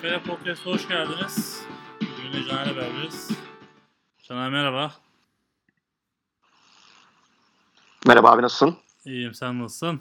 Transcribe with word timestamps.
AFR 0.00 0.22
Podcast'a 0.24 0.70
hoş 0.70 0.88
geldiniz. 0.88 1.62
Bugün 2.00 2.32
de 2.32 2.48
Caner'le 2.48 2.76
beraberiz. 2.76 3.30
Caner 4.22 4.50
merhaba. 4.50 4.94
Merhaba 8.06 8.30
abi 8.30 8.42
nasılsın? 8.42 8.76
İyiyim 9.04 9.34
sen 9.34 9.62
nasılsın? 9.62 10.00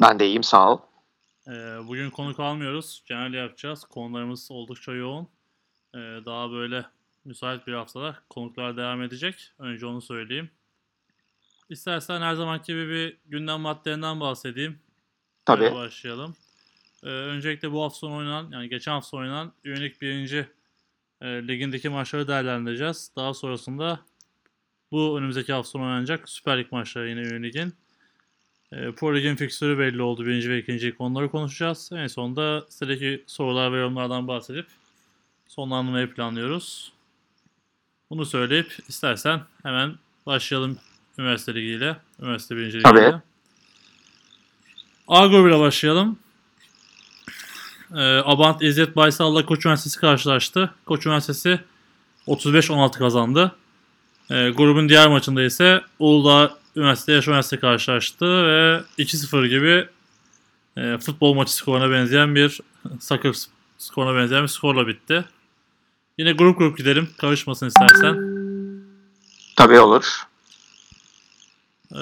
Ben 0.00 0.18
de 0.18 0.26
iyiyim 0.26 0.42
sağ 0.42 0.72
ol. 0.72 0.78
Ee, 1.48 1.50
bugün 1.88 2.10
konuk 2.10 2.40
almıyoruz. 2.40 3.02
Caner'le 3.06 3.38
yapacağız. 3.38 3.84
Konularımız 3.84 4.50
oldukça 4.50 4.92
yoğun. 4.92 5.28
Ee, 5.94 5.98
daha 5.98 6.50
böyle 6.50 6.86
müsait 7.24 7.66
bir 7.66 7.72
haftada 7.72 8.16
konuklar 8.30 8.76
devam 8.76 9.02
edecek. 9.02 9.52
Önce 9.58 9.86
onu 9.86 10.02
söyleyeyim. 10.02 10.50
İstersen 11.68 12.20
her 12.20 12.34
zamanki 12.34 12.72
gibi 12.72 12.88
bir 12.88 13.18
gündem 13.26 13.60
maddelerinden 13.60 14.20
bahsedeyim. 14.20 14.78
Tabii. 15.44 15.60
Böyle 15.60 15.74
başlayalım. 15.74 16.36
Ee, 17.02 17.08
öncelikle 17.08 17.72
bu 17.72 17.82
hafta 17.82 17.98
sonu 17.98 18.16
oynanan, 18.16 18.50
yani 18.52 18.68
geçen 18.68 18.92
hafta 18.92 19.16
oynanan 19.16 19.52
Üyenik 19.64 20.02
birinci 20.02 20.48
e, 21.20 21.26
ligindeki 21.26 21.88
maçları 21.88 22.28
değerlendireceğiz. 22.28 23.10
Daha 23.16 23.34
sonrasında 23.34 24.00
bu 24.92 25.18
önümüzdeki 25.18 25.52
hafta 25.52 25.70
sonu 25.70 25.82
oynanacak 25.82 26.28
Süper 26.28 26.58
Lig 26.58 26.72
maçları 26.72 27.08
yine 27.08 27.20
Üyenik'in. 27.20 27.74
E, 28.72 28.92
Pro 28.92 29.16
Lig'in 29.16 29.36
fiksürü 29.36 29.78
belli 29.78 30.02
oldu. 30.02 30.26
Birinci 30.26 30.50
ve 30.50 30.58
ikinci 30.58 30.94
konuları 30.94 31.30
konuşacağız. 31.30 31.90
En 31.92 32.06
sonunda 32.06 32.66
sitedeki 32.68 33.24
sorular 33.26 33.72
ve 33.72 33.78
yorumlardan 33.78 34.28
bahsedip 34.28 34.66
sonlandırmayı 35.48 36.14
planlıyoruz. 36.14 36.92
Bunu 38.10 38.26
söyleyip 38.26 38.76
istersen 38.88 39.40
hemen 39.62 39.94
başlayalım 40.26 40.78
üniversite 41.18 41.54
ligiyle. 41.54 41.96
Üniversite 42.20 42.56
birinci 42.56 42.78
ligiyle. 42.78 43.10
Tabii. 43.10 43.22
A 45.08 45.26
grubuyla 45.26 45.60
başlayalım. 45.60 46.18
Ee, 47.96 48.22
Abant 48.24 48.62
İzzet 48.62 48.96
Baysal'la 48.96 49.46
Koç 49.46 49.66
Üniversitesi 49.66 50.00
karşılaştı. 50.00 50.74
Koç 50.86 51.06
Üniversitesi 51.06 51.60
35-16 52.26 52.98
kazandı. 52.98 53.52
Ee, 54.30 54.50
grubun 54.50 54.88
diğer 54.88 55.08
maçında 55.08 55.42
ise 55.42 55.82
Uludağ 55.98 56.56
Üniversite 56.76 57.12
Yaş 57.12 57.28
Üniversitesi 57.28 57.60
karşılaştı 57.60 58.46
ve 58.46 58.80
2-0 58.98 59.46
gibi 59.46 59.88
e, 60.76 60.98
futbol 60.98 61.34
maçı 61.34 61.54
skoruna 61.54 61.90
benzeyen 61.90 62.34
bir 62.34 62.60
soccer 63.00 63.34
skoruna 63.78 64.18
benzeyen 64.18 64.42
bir 64.42 64.48
skorla 64.48 64.86
bitti. 64.86 65.24
Yine 66.18 66.32
grup 66.32 66.58
grup 66.58 66.78
gidelim. 66.78 67.08
Karışmasın 67.18 67.66
istersen. 67.66 68.42
Tabii 69.56 69.80
olur. 69.80 70.22
Ee, 71.92 71.98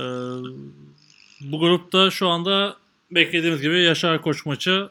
bu 1.41 1.59
grupta 1.61 2.11
şu 2.11 2.29
anda 2.29 2.77
beklediğimiz 3.11 3.61
gibi 3.63 3.83
Yaşar 3.83 4.23
Koç 4.23 4.47
maçı 4.47 4.89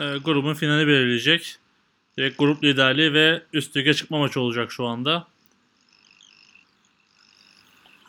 e, 0.00 0.18
grubun 0.18 0.54
finali 0.54 0.86
belirleyecek. 0.86 1.56
Direkt 2.18 2.38
grup 2.38 2.64
liderliği 2.64 3.12
ve 3.12 3.42
üst 3.52 3.76
lige 3.76 3.94
çıkma 3.94 4.18
maçı 4.18 4.40
olacak 4.40 4.72
şu 4.72 4.86
anda. 4.86 5.26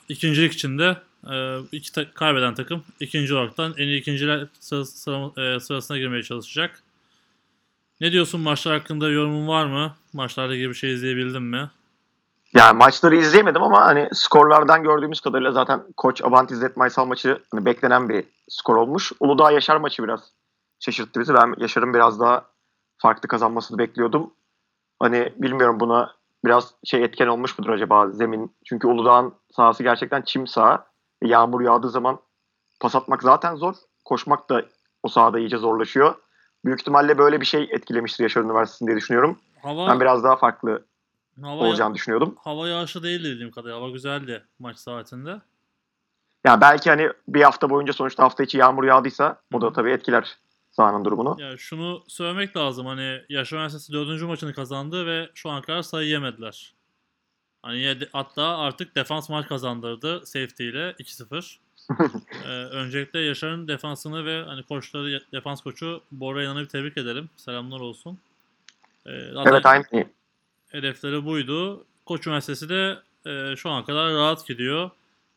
İkincilik 0.10 0.54
için 0.54 0.78
de 0.80 0.98
e, 1.32 1.58
iki 1.72 1.92
ta- 1.92 2.12
kaybeden 2.12 2.56
takım 2.56 2.84
ikinci 3.00 3.34
olaraktan 3.36 3.74
en 3.78 3.88
iyi 3.88 4.02
ikinciler 4.02 4.48
sıra- 4.60 4.86
sıra- 4.86 5.56
e, 5.56 5.60
sırasına 5.60 5.98
girmeye 5.98 6.24
çalışacak. 6.24 6.84
Ne 8.02 8.12
diyorsun 8.12 8.42
maçlar 8.42 8.80
hakkında 8.80 9.10
yorumun 9.10 9.48
var 9.48 9.66
mı? 9.66 9.96
Maçlarla 10.14 10.56
ilgili 10.56 10.70
bir 10.70 10.74
şey 10.74 10.94
izleyebildin 10.94 11.42
mi? 11.44 11.70
Yani 12.54 12.78
maçları 12.78 13.16
izleyemedim 13.16 13.64
ama 13.64 13.82
hani 13.86 14.10
skorlardan 14.14 14.84
gördüğümüz 14.84 15.22
kadarıyla 15.22 15.52
zaten 15.52 15.84
Koç 15.98 16.24
Abant 16.24 16.52
İzzet 16.52 16.78
Maysal 16.78 17.06
maçı 17.06 17.40
hani 17.52 17.66
beklenen 17.66 18.10
bir 18.10 18.24
skor 18.50 18.76
olmuş. 18.76 19.12
Uludağ 19.20 19.52
Yaşar 19.52 19.78
maçı 19.78 20.04
biraz 20.04 20.32
şaşırttı 20.80 21.20
bizi. 21.20 21.33
Ben 21.33 21.53
Yaşar'ın 21.58 21.94
biraz 21.94 22.20
daha 22.20 22.45
farklı 22.98 23.27
kazanmasını 23.30 23.77
bekliyordum. 23.77 24.33
Hani 24.99 25.33
bilmiyorum 25.38 25.80
buna 25.80 26.15
biraz 26.45 26.73
şey 26.83 27.04
etken 27.04 27.27
olmuş 27.27 27.60
mudur 27.60 27.70
acaba 27.70 28.10
zemin. 28.10 28.55
Çünkü 28.65 28.87
Uludağ'ın 28.87 29.33
sahası 29.52 29.83
gerçekten 29.83 30.21
çim 30.21 30.48
saha. 30.48 30.87
Yağmur 31.23 31.61
yağdığı 31.61 31.89
zaman 31.89 32.20
pas 32.80 32.95
atmak 32.95 33.23
zaten 33.23 33.55
zor. 33.55 33.76
Koşmak 34.05 34.49
da 34.49 34.66
o 35.04 35.08
sahada 35.08 35.39
iyice 35.39 35.58
zorlaşıyor. 35.58 36.16
Büyük 36.66 36.80
ihtimalle 36.82 37.17
böyle 37.17 37.42
bir 37.42 37.45
şey 37.45 37.67
etkilemiştir 37.71 38.23
Yaşar 38.23 38.42
Üniversitesi'ni 38.42 38.87
diye 38.87 38.98
düşünüyorum. 38.98 39.39
Hava, 39.61 39.87
Ben 39.87 39.99
biraz 39.99 40.23
daha 40.23 40.36
farklı 40.36 40.86
hava, 41.42 41.64
olacağını 41.64 41.95
düşünüyordum. 41.95 42.36
hava 42.43 42.67
yağışı 42.67 43.04
değil 43.04 43.23
dediğim 43.23 43.52
kadar. 43.52 43.71
Hava 43.71 43.89
güzeldi 43.89 44.43
maç 44.60 44.77
saatinde. 44.77 45.42
Yani 46.45 46.61
belki 46.61 46.89
hani 46.89 47.10
bir 47.27 47.42
hafta 47.43 47.70
boyunca 47.70 47.93
sonuçta 47.93 48.23
hafta 48.23 48.43
içi 48.43 48.58
yağmur 48.58 48.83
yağdıysa 48.83 49.42
o 49.54 49.61
da 49.61 49.73
tabii 49.73 49.92
etkiler 49.92 50.37
sahanın 50.77 51.05
durumunu. 51.05 51.42
Ya 51.42 51.58
şunu 51.58 52.04
söylemek 52.08 52.58
lazım 52.58 52.86
hani 52.86 53.21
Yaş 53.30 53.54
Üniversitesi 53.54 53.93
4. 53.93 54.21
maçını 54.21 54.54
kazandı 54.54 55.05
ve 55.05 55.30
şu 55.33 55.49
ana 55.49 55.61
kadar 55.61 55.82
sayı 55.82 56.10
yemediler. 56.10 56.73
Hani 57.61 57.98
hatta 58.14 58.58
artık 58.58 58.95
defans 58.95 59.30
maç 59.30 59.48
kazandırdı 59.48 60.26
safety 60.26 60.70
ile 60.70 60.92
2-0. 60.92 61.58
ee, 62.45 62.48
öncelikle 62.49 63.20
Yaşar'ın 63.20 63.67
defansını 63.67 64.26
ve 64.26 64.43
hani 64.43 64.64
koçları 64.64 65.23
defans 65.32 65.61
koçu 65.61 66.02
Bora 66.11 66.43
İnan'ı 66.43 66.60
bir 66.60 66.70
tebrik 66.70 66.98
edelim. 66.98 67.30
Selamlar 67.37 67.80
olsun. 67.80 68.20
Ee, 69.05 69.11
Evet 69.45 69.66
aynı. 69.66 69.83
hedefleri 70.70 71.26
buydu. 71.26 71.86
Koç 72.05 72.27
Üniversitesi 72.27 72.70
de 72.70 72.98
e, 73.26 73.55
şu 73.55 73.70
ana 73.70 73.86
kadar 73.86 74.14
rahat 74.14 74.48
gidiyor. 74.48 74.89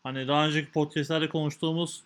Hani 0.02 0.28
daha 0.28 0.46
önceki 0.46 0.72
podcastlerde 0.72 1.28
konuştuğumuz 1.28 2.02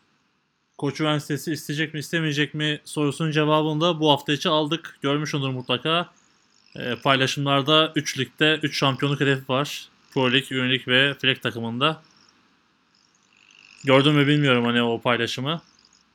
Koç 0.79 1.01
Üniversitesi 1.01 1.53
isteyecek 1.53 1.95
mi 1.95 2.01
istemeyecek 2.01 2.55
mi 2.55 2.81
sorusunun 2.85 3.31
cevabını 3.31 3.81
da 3.81 4.01
bu 4.01 4.11
hafta 4.11 4.33
içi 4.33 4.49
aldık. 4.49 4.99
Görmüşsündür 5.03 5.49
mutlaka. 5.49 6.09
E, 6.77 6.97
paylaşımlarda 6.97 7.93
3 7.97 8.19
ligde 8.19 8.59
3 8.62 8.79
şampiyonluk 8.79 9.21
hedefi 9.21 9.49
var. 9.49 9.89
Pro 10.15 10.33
Lig, 10.33 10.53
Ün 10.53 10.71
Lig 10.71 10.89
ve 10.89 11.15
Fleck 11.15 11.43
takımında. 11.43 12.03
Gördün 13.85 14.15
mü 14.15 14.27
bilmiyorum 14.27 14.65
hani 14.65 14.83
o 14.83 15.01
paylaşımı. 15.01 15.62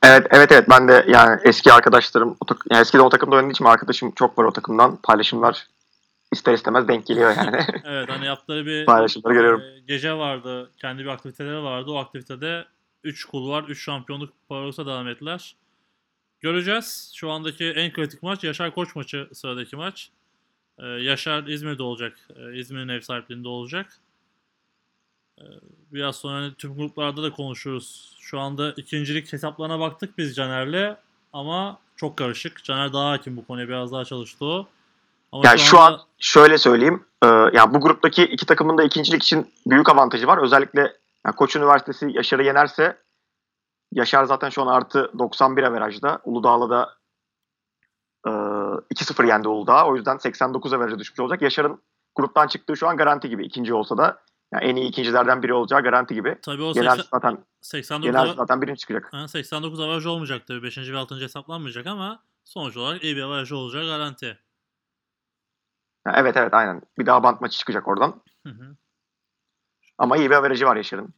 Evet 0.02 0.26
evet 0.30 0.52
evet 0.52 0.70
ben 0.70 0.88
de 0.88 1.04
yani 1.08 1.40
eski 1.44 1.72
arkadaşlarım 1.72 2.36
o 2.40 2.46
tak- 2.46 2.64
yani 2.70 2.80
eskiden 2.80 3.02
o 3.02 3.08
takımda 3.08 3.36
oynadığı 3.36 3.52
için 3.52 3.64
arkadaşım 3.64 4.10
çok 4.10 4.38
var 4.38 4.44
o 4.44 4.52
takımdan. 4.52 4.96
Paylaşımlar 5.02 5.66
ister 6.32 6.52
istemez 6.54 6.88
denk 6.88 7.06
geliyor 7.06 7.34
yani. 7.36 7.60
Evet 7.84 8.08
hani 8.10 8.26
yaptığı 8.26 8.66
bir 8.66 8.86
Paylaşımları 8.86 9.34
görüyorum. 9.34 9.60
e, 9.60 9.80
gece 9.88 10.12
vardı. 10.12 10.70
Kendi 10.80 11.02
bir 11.02 11.08
aktiviteleri 11.08 11.62
vardı. 11.62 11.90
O 11.90 11.96
aktivitede 11.96 12.64
3 13.04 13.24
kul 13.24 13.50
var. 13.50 13.64
3 13.68 13.84
şampiyonluk 13.84 14.32
parosu 14.48 14.86
devam 14.86 15.08
ettiler. 15.08 15.56
Göreceğiz. 16.40 17.12
Şu 17.14 17.30
andaki 17.30 17.64
en 17.64 17.92
kritik 17.92 18.22
maç 18.22 18.44
Yaşar 18.44 18.74
Koç 18.74 18.96
maçı 18.96 19.28
sıradaki 19.32 19.76
maç. 19.76 20.10
Ee, 20.78 20.86
Yaşar 20.86 21.46
İzmir'de 21.46 21.82
olacak. 21.82 22.18
Ee, 22.36 22.58
İzmir'in 22.58 22.88
ev 22.88 23.00
sahipliğinde 23.00 23.48
olacak. 23.48 24.00
Ee, 25.38 25.44
biraz 25.92 26.16
sonra 26.16 26.34
hani 26.34 26.54
tüm 26.54 26.76
gruplarda 26.76 27.22
da 27.22 27.30
konuşuruz. 27.32 28.16
Şu 28.20 28.40
anda 28.40 28.72
ikincilik 28.72 29.32
hesaplarına 29.32 29.80
baktık 29.80 30.18
biz 30.18 30.36
Caner'le 30.36 30.96
ama 31.32 31.78
çok 31.96 32.16
karışık. 32.16 32.64
Caner 32.64 32.92
daha 32.92 33.10
hakim 33.10 33.36
bu 33.36 33.46
konuya 33.46 33.68
biraz 33.68 33.92
daha 33.92 34.04
çalıştı 34.04 34.44
o. 34.44 34.68
Ama 35.32 35.42
yani 35.46 35.58
şu 35.58 35.78
an 35.78 36.00
şöyle 36.18 36.58
söyleyeyim. 36.58 37.04
e, 37.22 37.26
yani 37.26 37.74
bu 37.74 37.80
gruptaki 37.80 38.22
iki 38.22 38.46
takımın 38.46 38.78
da 38.78 38.82
ikincilik 38.82 39.22
için 39.22 39.52
büyük 39.66 39.88
avantajı 39.88 40.26
var. 40.26 40.38
Özellikle 40.38 40.92
yani 41.26 41.36
Koç 41.36 41.56
Üniversitesi 41.56 42.10
Yaşar'ı 42.12 42.44
yenerse 42.44 43.02
Yaşar 43.92 44.24
zaten 44.24 44.48
şu 44.48 44.62
an 44.62 44.66
artı 44.66 45.10
91 45.18 45.62
averajda. 45.62 46.20
Uludağ'la 46.24 46.70
da 46.70 46.96
e, 48.26 48.30
2-0 48.30 49.26
yendi 49.28 49.48
Uludağ. 49.48 49.86
O 49.86 49.96
yüzden 49.96 50.16
89 50.16 50.72
averaja 50.72 50.98
düşmüş 50.98 51.20
olacak. 51.20 51.42
Yaşar'ın 51.42 51.82
gruptan 52.16 52.46
çıktığı 52.46 52.76
şu 52.76 52.88
an 52.88 52.96
garanti 52.96 53.28
gibi. 53.28 53.46
ikinci 53.46 53.74
olsa 53.74 53.98
da 53.98 54.22
yani 54.52 54.64
en 54.64 54.76
iyi 54.76 54.88
ikincilerden 54.88 55.42
biri 55.42 55.54
olacağı 55.54 55.82
garanti 55.82 56.14
gibi. 56.14 56.38
Tabii 56.42 56.62
o 56.62 56.72
Yener 56.74 56.96
80, 56.96 57.04
zaten, 57.12 57.44
89 57.60 58.06
yener 58.06 58.26
ava- 58.26 58.34
zaten 58.34 58.62
birinci 58.62 58.80
çıkacak. 58.80 59.12
ha, 59.12 59.28
89 59.28 59.80
avaraj 59.80 60.06
olmayacak 60.06 60.46
tabii. 60.46 60.62
5. 60.62 60.92
ve 60.92 60.98
6. 60.98 61.14
hesaplanmayacak 61.14 61.86
ama 61.86 62.22
sonuç 62.44 62.76
olarak 62.76 63.04
iyi 63.04 63.16
bir 63.16 63.22
avaraj 63.22 63.52
olacağı 63.52 63.86
garanti. 63.86 64.38
Yani 66.06 66.16
evet 66.16 66.36
evet 66.36 66.54
aynen. 66.54 66.82
Bir 66.98 67.06
daha 67.06 67.22
bant 67.22 67.40
maçı 67.40 67.58
çıkacak 67.58 67.88
oradan. 67.88 68.22
Hı 68.46 68.52
hı. 68.52 68.76
Ama 70.00 70.16
iyi 70.16 70.30
bir 70.30 70.34
averajı 70.34 70.66
var 70.66 70.76
Yaşar'ın. 70.76 71.14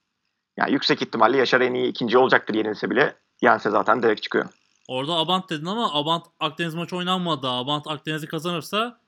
Yani 0.56 0.72
yüksek 0.72 1.02
ihtimalle 1.02 1.36
Yaşar 1.36 1.60
en 1.60 1.74
iyi 1.74 1.88
ikinci 1.88 2.18
olacaktır 2.18 2.54
yenilse 2.54 2.90
bile. 2.90 3.16
Yense 3.42 3.70
zaten 3.70 4.02
direkt 4.02 4.22
çıkıyor. 4.22 4.44
Orada 4.88 5.12
Abant 5.12 5.50
dedin 5.50 5.66
ama 5.66 5.94
Abant 5.94 6.26
Akdeniz 6.40 6.74
maçı 6.74 6.96
oynanmadı. 6.96 7.48
Abant 7.48 7.86
Akdeniz'i 7.86 8.26
kazanırsa 8.26 9.00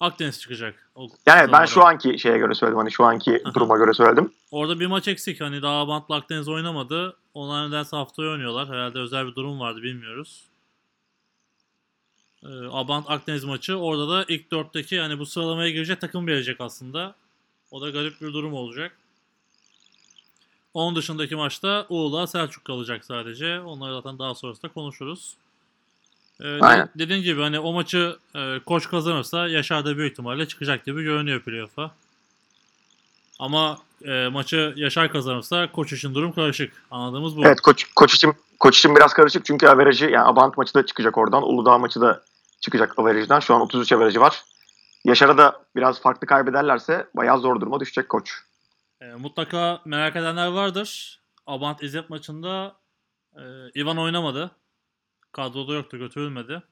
Akdeniz 0.00 0.40
çıkacak. 0.40 0.90
O 0.94 1.02
Yani 1.02 1.10
ben 1.26 1.34
sıralamadan. 1.44 1.64
şu 1.66 1.84
anki 1.84 2.18
şeye 2.18 2.38
göre 2.38 2.54
söyledim. 2.54 2.78
Hani 2.78 2.92
şu 2.92 3.04
anki 3.04 3.42
duruma 3.54 3.76
göre 3.76 3.92
söyledim. 3.92 4.32
Orada 4.50 4.80
bir 4.80 4.86
maç 4.86 5.08
eksik. 5.08 5.40
Hani 5.40 5.62
daha 5.62 5.74
Abant'la 5.74 6.14
Akdeniz 6.14 6.48
oynamadı. 6.48 7.16
Onlar 7.34 7.68
nedense 7.68 7.96
haftaya 7.96 8.30
oynuyorlar. 8.30 8.68
Herhalde 8.68 8.98
özel 8.98 9.26
bir 9.26 9.34
durum 9.34 9.60
vardı 9.60 9.82
bilmiyoruz. 9.82 10.44
Ee, 12.42 12.48
Abant 12.70 13.10
Akdeniz 13.10 13.44
maçı. 13.44 13.76
Orada 13.78 14.08
da 14.08 14.24
ilk 14.28 14.50
dörtteki 14.50 15.00
hani 15.00 15.18
bu 15.18 15.26
sıralamaya 15.26 15.70
girecek 15.70 16.00
takım 16.00 16.26
verecek 16.26 16.60
aslında. 16.60 17.14
O 17.70 17.80
da 17.80 17.90
garip 17.90 18.20
bir 18.20 18.32
durum 18.32 18.54
olacak. 18.54 18.92
Onun 20.76 20.96
dışındaki 20.96 21.36
maçta 21.36 21.86
Uludağ 21.88 22.26
Selçuk 22.26 22.64
kalacak 22.64 23.04
sadece. 23.04 23.60
Onları 23.60 23.94
zaten 23.94 24.18
daha 24.18 24.34
sonrasında 24.34 24.72
konuşuruz. 24.72 25.36
Ee, 26.40 26.60
Aynen. 26.60 26.88
Dediğin 26.98 27.22
gibi 27.22 27.40
hani 27.42 27.60
o 27.60 27.72
maçı 27.72 28.16
e, 28.34 28.60
koç 28.66 28.88
kazanırsa 28.88 29.48
Yaşar 29.48 29.84
da 29.84 29.96
büyük 29.96 30.12
ihtimalle 30.12 30.48
çıkacak 30.48 30.84
gibi 30.84 31.02
görünüyor 31.02 31.40
playoff'a. 31.40 31.90
Ama 33.38 33.78
e, 34.04 34.28
maçı 34.28 34.72
Yaşar 34.76 35.12
kazanırsa 35.12 35.72
koç 35.72 35.92
için 35.92 36.14
durum 36.14 36.32
karışık. 36.32 36.72
Anladığımız 36.90 37.36
bu. 37.36 37.46
Evet 37.46 37.60
koç, 37.60 37.86
koç 37.96 38.14
için 38.14 38.34
koç 38.58 38.78
için 38.78 38.96
biraz 38.96 39.12
karışık 39.12 39.44
çünkü 39.44 39.66
averajı 39.66 40.04
yani 40.04 40.24
Abant 40.24 40.56
maçı 40.56 40.74
da 40.74 40.86
çıkacak 40.86 41.18
oradan. 41.18 41.42
Uludağ 41.42 41.78
maçı 41.78 42.00
da 42.00 42.22
çıkacak 42.60 42.98
averajdan. 42.98 43.40
Şu 43.40 43.54
an 43.54 43.60
33 43.60 43.92
averajı 43.92 44.20
var. 44.20 44.42
Yaşar'a 45.04 45.38
da 45.38 45.60
biraz 45.76 46.00
farklı 46.00 46.26
kaybederlerse 46.26 47.06
bayağı 47.14 47.38
zor 47.38 47.60
duruma 47.60 47.80
düşecek 47.80 48.08
koç. 48.08 48.45
E, 49.06 49.14
mutlaka 49.14 49.82
merak 49.84 50.16
edenler 50.16 50.46
vardır. 50.46 51.20
Abant 51.46 51.82
İzzet 51.82 52.10
maçında 52.10 52.76
e, 53.36 53.42
Ivan 53.76 53.98
oynamadı. 53.98 54.50
Kadroda 55.32 55.74
yoktu, 55.74 55.98
götürülmedi. 55.98 56.62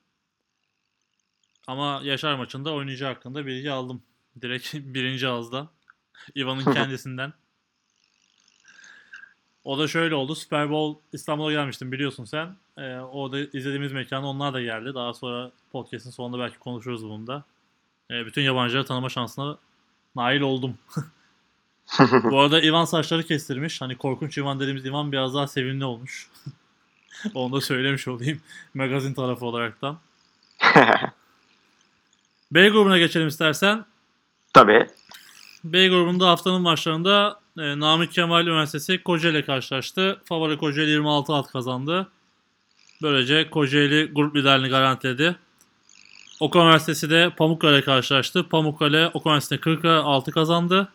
Ama 1.67 2.01
Yaşar 2.05 2.35
maçında 2.35 2.73
oynayacağı 2.73 3.13
hakkında 3.15 3.47
bilgi 3.47 3.71
aldım. 3.71 4.03
Direkt 4.41 4.75
birinci 4.75 5.29
ağızdan. 5.29 5.69
Ivan'ın 6.37 6.65
kendisinden. 6.75 7.33
O 9.65 9.79
da 9.79 9.89
şöyle 9.89 10.15
oldu. 10.15 10.35
Super 10.35 10.71
Bowl 10.71 11.01
İstanbul'a 11.13 11.53
gelmiştim 11.53 11.93
biliyorsun 11.93 12.25
sen. 12.25 12.57
E, 12.79 12.99
orada 12.99 13.39
izlediğimiz 13.39 13.93
mekana 13.93 14.27
onlar 14.27 14.55
da 14.55 14.61
geldi. 14.61 14.95
Daha 14.95 15.15
sonra 15.15 15.53
podcast'in 15.73 16.11
sonunda 16.11 16.39
belki 16.39 16.59
konuşuruz 16.59 17.05
bunu 17.05 17.27
da. 17.27 17.45
E, 18.11 18.27
bütün 18.27 18.43
yabancıları 18.43 18.87
tanıma 18.87 19.09
şansına 19.09 19.59
nail 20.17 20.41
oldum. 20.41 20.79
Bu 22.25 22.41
arada 22.41 22.63
Ivan 22.63 22.85
saçları 22.85 23.23
kestirmiş. 23.23 23.81
Hani 23.81 23.97
korkunç 23.97 24.39
Ivan 24.39 24.61
dediğimiz 24.61 24.87
Ivan 24.87 25.13
biraz 25.13 25.35
daha 25.35 25.47
sevimli 25.47 25.85
olmuş. 25.85 26.29
Onu 27.35 27.57
da 27.57 27.61
söylemiş 27.61 28.09
olayım. 28.09 28.41
Magazin 28.75 29.15
tarafı 29.15 29.47
olaraktan. 29.47 29.99
B 32.53 32.69
grubuna 32.69 32.99
geçelim 32.99 33.29
istersen. 33.29 33.85
Tabii. 34.53 34.87
B 35.65 35.89
grubunda 35.89 36.29
haftanın 36.29 36.63
maçlarında 36.63 37.41
e, 37.59 37.81
Namık 37.81 38.13
Kemal 38.13 38.47
Üniversitesi 38.47 39.03
Kocaeli 39.03 39.47
karşılaştı. 39.47 40.21
Favori 40.25 40.59
Kocaeli 40.59 40.91
26 40.91 41.33
alt 41.33 41.53
kazandı. 41.53 42.09
Böylece 43.03 43.51
Kocaeli 43.51 44.13
grup 44.13 44.37
liderliğini 44.37 44.71
garantiledi. 44.71 45.37
Okan 46.41 46.63
Üniversitesi 46.63 47.11
de 47.11 47.31
Pamukkale 47.37 47.83
karşılaştı. 47.83 48.49
Pamukkale 48.49 49.09
Okan 49.09 49.31
Üniversitesi 49.31 49.61
46 49.61 50.31
kazandı. 50.31 50.89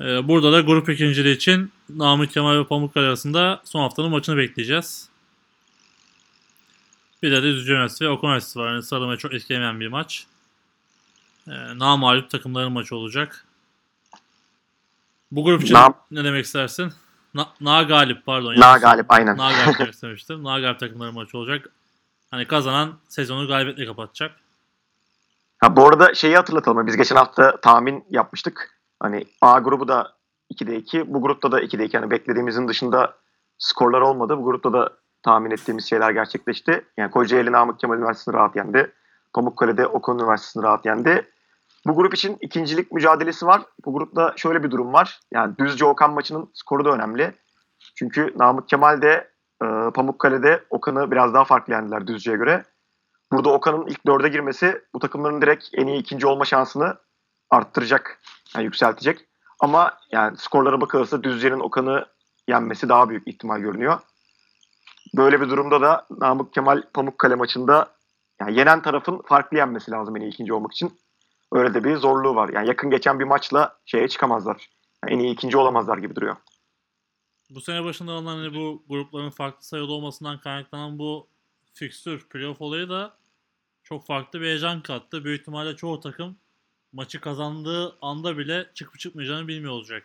E, 0.00 0.28
burada 0.28 0.52
da 0.52 0.60
grup 0.60 0.88
ikinciliği 0.88 1.36
için 1.36 1.72
Namık 1.88 2.30
Kemal 2.30 2.58
ve 2.58 2.66
Pamukkale 2.66 3.06
arasında 3.06 3.60
son 3.64 3.80
haftanın 3.80 4.10
maçını 4.10 4.36
bekleyeceğiz. 4.36 5.08
Bir 7.22 7.32
de 7.32 7.42
Düzce 7.42 7.72
Üniversitesi 7.72 8.04
ve 8.04 8.08
Okan 8.08 8.28
Üniversitesi 8.28 8.58
var. 8.58 8.72
Yani 8.72 8.82
sarılmaya 8.82 9.16
çok 9.16 9.34
etkilemeyen 9.34 9.80
bir 9.80 9.88
maç. 9.88 10.26
E, 11.48 11.52
namalip 11.78 12.30
takımların 12.30 12.72
maçı 12.72 12.96
olacak. 12.96 13.46
Bu 15.30 15.44
grup 15.44 15.62
için 15.62 15.74
Na- 15.74 15.94
ne 16.10 16.24
demek 16.24 16.44
istersin? 16.44 16.92
Na, 17.34 17.48
Na 17.60 17.82
galip 17.82 18.26
pardon. 18.26 18.60
Na 18.60 18.78
galip 18.78 19.06
aynen. 19.12 19.36
Na 19.36 19.52
galip 19.52 19.78
demek 19.78 19.94
istemiştim. 19.94 20.44
Na 20.44 20.60
galip 20.60 20.80
takımların 20.80 21.14
maçı 21.14 21.38
olacak. 21.38 21.68
Hani 22.30 22.46
kazanan 22.46 22.98
sezonu 23.08 23.48
galibiyetle 23.48 23.86
kapatacak. 23.86 24.36
Ha, 25.58 25.76
bu 25.76 25.88
arada 25.88 26.14
şeyi 26.14 26.36
hatırlatalım. 26.36 26.86
Biz 26.86 26.96
geçen 26.96 27.16
hafta 27.16 27.60
tahmin 27.60 28.04
yapmıştık. 28.10 28.73
Hani 29.04 29.24
A 29.40 29.58
grubu 29.58 29.88
da 29.88 30.12
2'de 30.52 30.76
2. 30.76 31.14
Bu 31.14 31.22
grupta 31.22 31.52
da 31.52 31.60
2'de 31.60 31.84
2. 31.84 31.96
Yani 31.96 32.10
beklediğimizin 32.10 32.68
dışında 32.68 33.14
skorlar 33.58 34.00
olmadı. 34.00 34.38
Bu 34.38 34.44
grupta 34.44 34.72
da 34.72 34.90
tahmin 35.22 35.50
ettiğimiz 35.50 35.84
şeyler 35.84 36.10
gerçekleşti. 36.10 36.84
Yani 36.96 37.10
Kocaeli 37.10 37.52
Namık 37.52 37.80
Kemal 37.80 37.98
Üniversitesi'ni 37.98 38.34
rahat 38.34 38.56
yendi. 38.56 38.92
Pamukkale'de 39.34 39.86
Okan 39.86 40.18
Üniversitesi'ni 40.18 40.62
rahat 40.62 40.86
yendi. 40.86 41.30
Bu 41.86 41.94
grup 41.94 42.14
için 42.14 42.36
ikincilik 42.40 42.92
mücadelesi 42.92 43.46
var. 43.46 43.62
Bu 43.84 43.92
grupta 43.92 44.32
şöyle 44.36 44.62
bir 44.62 44.70
durum 44.70 44.92
var. 44.92 45.20
Yani 45.32 45.58
Düzce 45.58 45.84
Okan 45.84 46.12
maçının 46.12 46.50
skoru 46.54 46.84
da 46.84 46.90
önemli. 46.90 47.34
Çünkü 47.94 48.34
Namık 48.36 48.68
Kemal 48.68 49.02
de 49.02 49.30
e, 49.62 49.66
Pamukkale'de 49.94 50.64
Okan'ı 50.70 51.10
biraz 51.10 51.34
daha 51.34 51.44
farklı 51.44 51.72
yendiler 51.72 52.06
Düzce'ye 52.06 52.36
göre. 52.36 52.64
Burada 53.32 53.52
Okan'ın 53.52 53.86
ilk 53.86 54.06
dörde 54.06 54.28
girmesi 54.28 54.82
bu 54.94 54.98
takımların 54.98 55.42
direkt 55.42 55.64
en 55.72 55.86
iyi 55.86 56.00
ikinci 56.00 56.26
olma 56.26 56.44
şansını 56.44 56.96
arttıracak, 57.50 58.20
yani 58.56 58.64
yükseltecek. 58.64 59.18
Ama 59.60 59.98
yani 60.12 60.36
skorlara 60.36 60.80
bakılırsa 60.80 61.22
Düzce'nin 61.22 61.60
Okan'ı 61.60 62.06
yenmesi 62.48 62.88
daha 62.88 63.08
büyük 63.08 63.28
ihtimal 63.28 63.60
görünüyor. 63.60 64.00
Böyle 65.16 65.40
bir 65.40 65.48
durumda 65.48 65.80
da 65.80 66.06
Namık 66.10 66.52
Kemal 66.52 66.82
Pamukkale 66.94 67.34
maçında 67.34 67.94
yani 68.40 68.58
yenen 68.58 68.82
tarafın 68.82 69.22
farklı 69.26 69.56
yenmesi 69.56 69.90
lazım 69.90 70.16
en 70.16 70.20
iyi 70.20 70.32
ikinci 70.32 70.52
olmak 70.52 70.72
için. 70.72 71.00
Öyle 71.52 71.74
de 71.74 71.84
bir 71.84 71.96
zorluğu 71.96 72.34
var. 72.34 72.48
Yani 72.48 72.68
yakın 72.68 72.90
geçen 72.90 73.20
bir 73.20 73.24
maçla 73.24 73.78
şeye 73.86 74.08
çıkamazlar. 74.08 74.70
Yani 75.04 75.14
en 75.14 75.18
iyi 75.18 75.34
ikinci 75.34 75.56
olamazlar 75.56 75.98
gibi 75.98 76.16
duruyor. 76.16 76.36
Bu 77.50 77.60
sene 77.60 77.84
başında 77.84 78.12
alınan 78.12 78.36
hani 78.36 78.54
bu 78.54 78.84
grupların 78.88 79.30
farklı 79.30 79.64
sayıda 79.64 79.92
olmasından 79.92 80.38
kaynaklanan 80.38 80.98
bu 80.98 81.28
fikstür 81.72 82.28
playoff 82.28 82.60
olayı 82.60 82.88
da 82.88 83.16
çok 83.82 84.06
farklı 84.06 84.40
bir 84.40 84.46
heyecan 84.46 84.82
kattı. 84.82 85.24
Büyük 85.24 85.40
ihtimalle 85.40 85.76
çoğu 85.76 86.00
takım 86.00 86.36
maçı 86.94 87.20
kazandığı 87.20 87.96
anda 88.02 88.38
bile 88.38 88.66
çıkıp 88.74 88.98
çıkmayacağını 88.98 89.48
bilmiyor 89.48 89.72
olacak. 89.72 90.02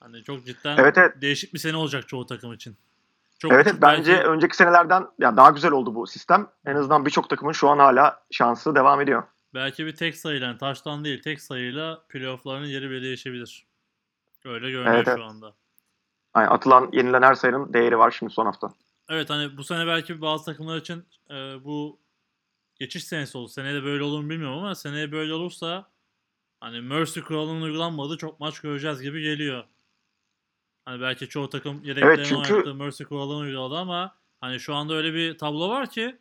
Hani 0.00 0.22
çok 0.22 0.46
cidden 0.46 0.76
Evet, 0.76 0.98
evet. 0.98 1.22
değişik 1.22 1.54
bir 1.54 1.58
sene 1.58 1.76
olacak 1.76 2.08
çoğu 2.08 2.26
takım 2.26 2.52
için. 2.52 2.76
Çok 3.38 3.52
Evet, 3.52 3.66
evet 3.66 3.82
bence 3.82 4.12
belki- 4.12 4.28
önceki 4.28 4.56
senelerden 4.56 5.06
yani 5.18 5.36
daha 5.36 5.50
güzel 5.50 5.70
oldu 5.70 5.94
bu 5.94 6.06
sistem. 6.06 6.48
En 6.66 6.74
azından 6.76 7.06
birçok 7.06 7.30
takımın 7.30 7.52
şu 7.52 7.68
an 7.68 7.78
hala 7.78 8.22
şansı 8.30 8.74
devam 8.74 9.00
ediyor. 9.00 9.22
Belki 9.54 9.86
bir 9.86 9.96
tek 9.96 10.16
sayıyla, 10.16 10.46
yani 10.46 10.58
taştan 10.58 11.04
değil 11.04 11.22
tek 11.22 11.42
sayıyla 11.42 12.02
playoff'ların 12.08 12.64
yeri 12.64 12.90
bile 12.90 13.02
değişebilir. 13.02 13.66
Öyle 14.44 14.70
görünüyor 14.70 14.94
Evet, 14.94 15.06
şu 15.06 15.10
evet. 15.10 15.20
anda. 15.30 15.52
Yani 16.36 16.48
atılan, 16.48 16.88
yenilen 16.92 17.22
her 17.22 17.34
sayının 17.34 17.72
değeri 17.72 17.98
var 17.98 18.10
şimdi 18.10 18.32
son 18.32 18.46
hafta. 18.46 18.72
Evet 19.08 19.30
hani 19.30 19.56
bu 19.56 19.64
sene 19.64 19.86
belki 19.86 20.20
bazı 20.20 20.44
takımlar 20.44 20.76
için 20.76 21.04
e, 21.30 21.34
bu 21.64 21.98
geçiş 22.80 23.04
senesi 23.04 23.38
oldu. 23.38 23.48
Seneye 23.48 23.74
de 23.74 23.84
böyle 23.84 24.02
olur 24.02 24.20
mu 24.20 24.30
bilmiyorum 24.30 24.58
ama 24.58 24.74
seneye 24.74 25.12
böyle 25.12 25.34
olursa 25.34 25.90
hani 26.60 26.80
Mercy 26.80 27.20
kuralının 27.20 27.62
uygulanmadığı 27.62 28.16
çok 28.16 28.40
maç 28.40 28.60
göreceğiz 28.60 29.02
gibi 29.02 29.22
geliyor. 29.22 29.64
Hani 30.84 31.00
belki 31.00 31.28
çoğu 31.28 31.48
takım 31.48 31.84
yedeklerini 31.84 32.24
çünkü- 32.24 32.54
oynattı, 32.54 32.74
Mercy 32.74 33.04
kuralını 33.04 33.36
uyguladı 33.38 33.76
ama 33.76 34.14
hani 34.40 34.60
şu 34.60 34.74
anda 34.74 34.94
öyle 34.94 35.14
bir 35.14 35.38
tablo 35.38 35.68
var 35.68 35.90
ki 35.90 36.18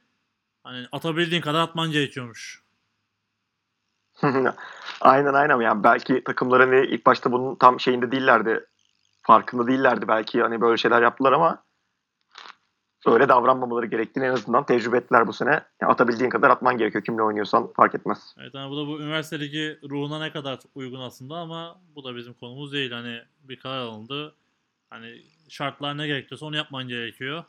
hani 0.63 0.88
atabildiğin 0.91 1.41
kadar 1.41 1.62
atman 1.62 1.91
gerekiyormuş. 1.91 2.63
aynen 5.01 5.33
aynen 5.33 5.62
yani 5.62 5.83
belki 5.83 6.24
takımlar 6.24 6.69
hani 6.69 6.86
ilk 6.86 7.05
başta 7.05 7.31
bunun 7.31 7.55
tam 7.55 7.79
şeyinde 7.79 8.12
değillerdi. 8.12 8.65
Farkında 9.22 9.67
değillerdi 9.67 10.07
belki 10.07 10.41
hani 10.41 10.62
böyle 10.62 10.77
şeyler 10.77 11.01
yaptılar 11.01 11.33
ama 11.33 11.63
öyle 13.06 13.29
davranmamaları 13.29 13.86
gerektiğini 13.86 14.25
en 14.25 14.34
azından 14.34 14.65
tecrübe 14.65 14.98
ettiler 14.98 15.27
bu 15.27 15.34
sene. 15.34 15.50
Yani 15.82 15.91
atabildiğin 15.91 16.29
kadar 16.29 16.50
atman 16.50 16.77
gerekiyor 16.77 17.03
kimle 17.03 17.22
oynuyorsan 17.22 17.74
fark 17.74 17.96
etmez. 17.96 18.36
Evet 18.39 18.53
hani 18.53 18.72
bu 18.72 18.77
da 18.77 18.88
bu 18.88 19.01
üniversite 19.01 19.39
ligi 19.39 19.79
ruhuna 19.89 20.20
ne 20.20 20.32
kadar 20.32 20.60
uygun 20.75 21.00
aslında 21.00 21.36
ama 21.36 21.79
bu 21.96 22.03
da 22.03 22.15
bizim 22.15 22.34
konumuz 22.34 22.74
değil. 22.74 22.91
Hani 22.91 23.22
bir 23.44 23.60
karar 23.60 23.79
alındı. 23.79 24.34
Hani 24.89 25.22
şartlar 25.50 25.98
ne 25.98 26.08
gerekiyorsa 26.08 26.46
onu 26.46 26.56
yapman 26.56 26.88
gerekiyor. 26.88 27.44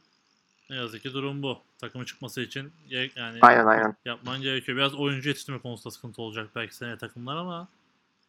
Ne 0.71 0.77
yazık 0.77 1.03
ki 1.03 1.13
durum 1.13 1.43
bu. 1.43 1.59
Takımın 1.79 2.05
çıkması 2.05 2.41
için 2.41 2.73
yani 2.91 3.39
Aynen 3.41 3.67
aynen. 3.67 3.97
yapman 4.05 4.41
gerekiyor. 4.43 4.79
Biraz 4.79 4.95
oyuncu 4.95 5.29
yetiştirme 5.29 5.59
konusunda 5.59 5.95
sıkıntı 5.95 6.23
olacak 6.23 6.49
belki 6.57 6.77
seneye 6.77 6.97
takımlar 6.97 7.37
ama 7.37 7.69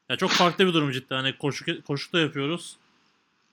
ya 0.09 0.15
çok 0.15 0.31
farklı 0.31 0.67
bir 0.67 0.73
durum 0.73 0.91
cidden. 0.91 1.15
Hani 1.15 1.37
koşu 1.37 1.83
koşu 1.83 2.13
da 2.13 2.19
yapıyoruz. 2.19 2.77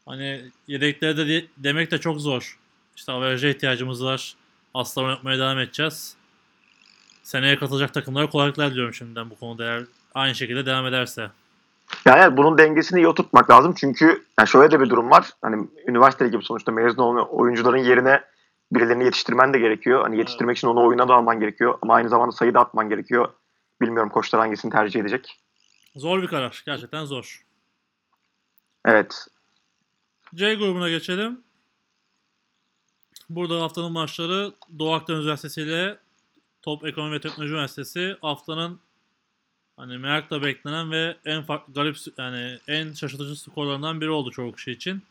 Hani 0.06 0.44
yedeklerde 0.66 1.28
de 1.28 1.46
demek 1.56 1.90
de 1.90 1.98
çok 1.98 2.20
zor. 2.20 2.58
İşte 2.98 3.12
averaja 3.12 3.48
ihtiyacımız 3.48 4.04
var. 4.04 4.34
Asla 4.74 5.02
oynatmaya 5.02 5.38
devam 5.38 5.58
edeceğiz. 5.58 6.16
Seneye 7.22 7.58
katılacak 7.58 7.94
takımlara 7.94 8.30
kolaylıklar 8.30 8.70
diliyorum 8.70 8.94
şimdiden 8.94 9.30
bu 9.30 9.38
konuda 9.38 9.64
eğer 9.64 9.84
aynı 10.14 10.34
şekilde 10.34 10.66
devam 10.66 10.86
ederse. 10.86 11.30
Yani 12.04 12.20
evet, 12.22 12.36
bunun 12.36 12.58
dengesini 12.58 13.00
iyi 13.00 13.08
oturtmak 13.08 13.50
lazım. 13.50 13.74
Çünkü 13.74 14.24
yani 14.38 14.48
şöyle 14.48 14.70
de 14.70 14.80
bir 14.80 14.90
durum 14.90 15.10
var. 15.10 15.30
Hani 15.42 15.68
üniversite 15.86 16.28
gibi 16.28 16.44
sonuçta 16.44 16.72
mezun 16.72 17.02
olmayan 17.02 17.28
oyuncuların 17.28 17.84
yerine 17.84 18.24
birilerini 18.72 19.04
yetiştirmen 19.04 19.54
de 19.54 19.58
gerekiyor. 19.58 20.02
Hani 20.02 20.18
yetiştirmek 20.18 20.56
için 20.56 20.68
onu 20.68 20.86
oyuna 20.86 21.08
da 21.08 21.14
alman 21.14 21.40
gerekiyor. 21.40 21.78
Ama 21.82 21.94
aynı 21.94 22.08
zamanda 22.08 22.32
sayı 22.32 22.54
da 22.54 22.60
atman 22.60 22.88
gerekiyor. 22.88 23.28
Bilmiyorum 23.80 24.10
koçlar 24.10 24.40
hangisini 24.40 24.72
tercih 24.72 25.00
edecek. 25.00 25.40
Zor 25.96 26.22
bir 26.22 26.28
karar. 26.28 26.62
Gerçekten 26.66 27.04
zor. 27.04 27.44
Evet. 28.84 29.26
C 30.34 30.54
grubuna 30.54 30.88
geçelim. 30.88 31.47
Burada 33.30 33.62
haftanın 33.62 33.92
maçları 33.92 34.52
Doğu 34.78 34.92
Akdeniz 34.94 35.20
Üniversitesi 35.20 35.62
ile 35.62 35.98
Top 36.62 36.86
Ekonomi 36.86 37.14
ve 37.14 37.20
Teknoloji 37.20 37.52
Üniversitesi 37.52 38.16
haftanın 38.20 38.80
hani 39.76 39.98
merakla 39.98 40.42
beklenen 40.42 40.90
ve 40.90 41.16
en 41.24 41.42
farklı 41.42 41.72
garip 41.74 41.96
yani 42.18 42.58
en 42.68 42.92
şaşırtıcı 42.92 43.36
skorlarından 43.40 44.00
biri 44.00 44.10
oldu 44.10 44.30
çoğu 44.30 44.52
kişi 44.52 44.72
için. 44.72 45.02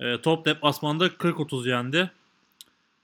E, 0.00 0.20
top 0.20 0.44
deplasmanda 0.44 1.06
40-30 1.06 1.68
yendi. 1.68 2.10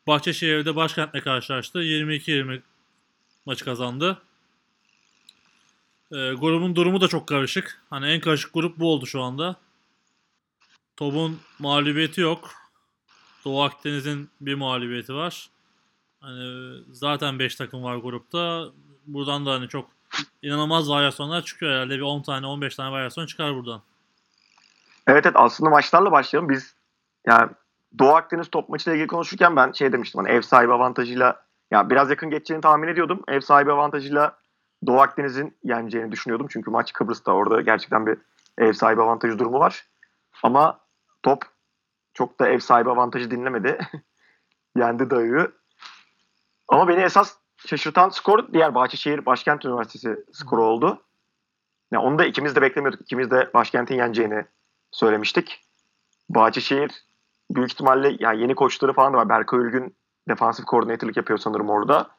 Bahçeşehir'de 0.06 0.76
Başkent'le 0.76 1.24
karşılaştı. 1.24 1.78
22-20 1.82 2.60
maçı 3.46 3.64
kazandı. 3.64 4.22
E, 6.12 6.16
grubun 6.16 6.76
durumu 6.76 7.00
da 7.00 7.08
çok 7.08 7.26
karışık. 7.26 7.82
Hani 7.90 8.06
en 8.06 8.20
karışık 8.20 8.54
grup 8.54 8.78
bu 8.78 8.92
oldu 8.92 9.06
şu 9.06 9.22
anda. 9.22 9.56
Top'un 10.96 11.40
mağlubiyeti 11.58 12.20
yok. 12.20 12.65
Doğu 13.46 13.62
Akdeniz'in 13.62 14.30
bir 14.40 14.54
mağlubiyeti 14.54 15.14
var. 15.14 15.50
Hani 16.20 16.72
zaten 16.92 17.38
5 17.38 17.56
takım 17.56 17.84
var 17.84 17.96
grupta. 17.96 18.66
Buradan 19.06 19.46
da 19.46 19.52
hani 19.52 19.68
çok 19.68 19.90
inanılmaz 20.42 20.90
varyasyonlar 20.90 21.42
çıkıyor 21.42 21.72
herhalde. 21.72 21.96
Bir 21.96 22.00
10 22.00 22.22
tane 22.22 22.46
15 22.46 22.76
tane 22.76 22.90
varyasyon 22.90 23.26
çıkar 23.26 23.54
buradan. 23.54 23.82
Evet 25.06 25.26
evet 25.26 25.36
aslında 25.36 25.70
maçlarla 25.70 26.12
başlayalım. 26.12 26.50
Biz 26.50 26.74
yani 27.26 27.50
Doğu 27.98 28.14
Akdeniz 28.14 28.50
top 28.50 28.68
maçıyla 28.68 28.94
ilgili 28.94 29.06
konuşurken 29.06 29.56
ben 29.56 29.72
şey 29.72 29.92
demiştim 29.92 30.20
hani 30.20 30.32
ev 30.32 30.40
sahibi 30.40 30.72
avantajıyla 30.72 31.42
ya 31.70 31.90
biraz 31.90 32.10
yakın 32.10 32.30
geçeceğini 32.30 32.60
tahmin 32.60 32.88
ediyordum. 32.88 33.22
Ev 33.28 33.40
sahibi 33.40 33.72
avantajıyla 33.72 34.38
Doğu 34.86 35.00
Akdeniz'in 35.00 35.56
yeneceğini 35.64 36.12
düşünüyordum. 36.12 36.46
Çünkü 36.50 36.70
maç 36.70 36.92
Kıbrıs'ta 36.92 37.32
orada 37.32 37.60
gerçekten 37.60 38.06
bir 38.06 38.18
ev 38.58 38.72
sahibi 38.72 39.02
avantajı 39.02 39.38
durumu 39.38 39.58
var. 39.58 39.86
Ama 40.42 40.80
top 41.22 41.55
çok 42.16 42.40
da 42.40 42.48
ev 42.48 42.58
sahibi 42.58 42.90
avantajı 42.90 43.30
dinlemedi. 43.30 43.78
Yendi 44.76 45.10
dayıyı. 45.10 45.52
Ama 46.68 46.88
beni 46.88 47.02
esas 47.02 47.36
şaşırtan 47.66 48.08
skor 48.08 48.52
diğer 48.52 48.74
Bahçeşehir 48.74 49.26
Başkent 49.26 49.64
Üniversitesi 49.64 50.24
skoru 50.32 50.64
oldu. 50.64 51.02
Yani 51.90 52.04
onu 52.04 52.18
da 52.18 52.24
ikimiz 52.24 52.56
de 52.56 52.62
beklemiyorduk. 52.62 53.00
İkimiz 53.00 53.30
de 53.30 53.50
Başkent'in 53.54 53.94
yeneceğini 53.94 54.44
söylemiştik. 54.90 55.64
Bahçeşehir 56.30 56.90
büyük 57.50 57.72
ihtimalle 57.72 58.16
yani 58.18 58.40
yeni 58.40 58.54
koçları 58.54 58.92
falan 58.92 59.12
da 59.12 59.16
var. 59.16 59.28
Berkay 59.28 59.60
Ülgün 59.60 59.96
defansif 60.28 60.64
koordinatörlük 60.64 61.16
yapıyor 61.16 61.38
sanırım 61.38 61.70
orada. 61.70 62.10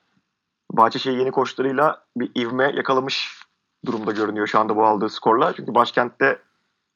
Bahçeşehir 0.71 1.17
yeni 1.17 1.31
koçlarıyla 1.31 2.05
bir 2.17 2.31
ivme 2.41 2.71
yakalamış 2.75 3.43
durumda 3.85 4.11
görünüyor 4.11 4.47
şu 4.47 4.59
anda 4.59 4.75
bu 4.75 4.85
aldığı 4.85 5.09
skorla. 5.09 5.53
Çünkü 5.53 5.75
başkentte 5.75 6.39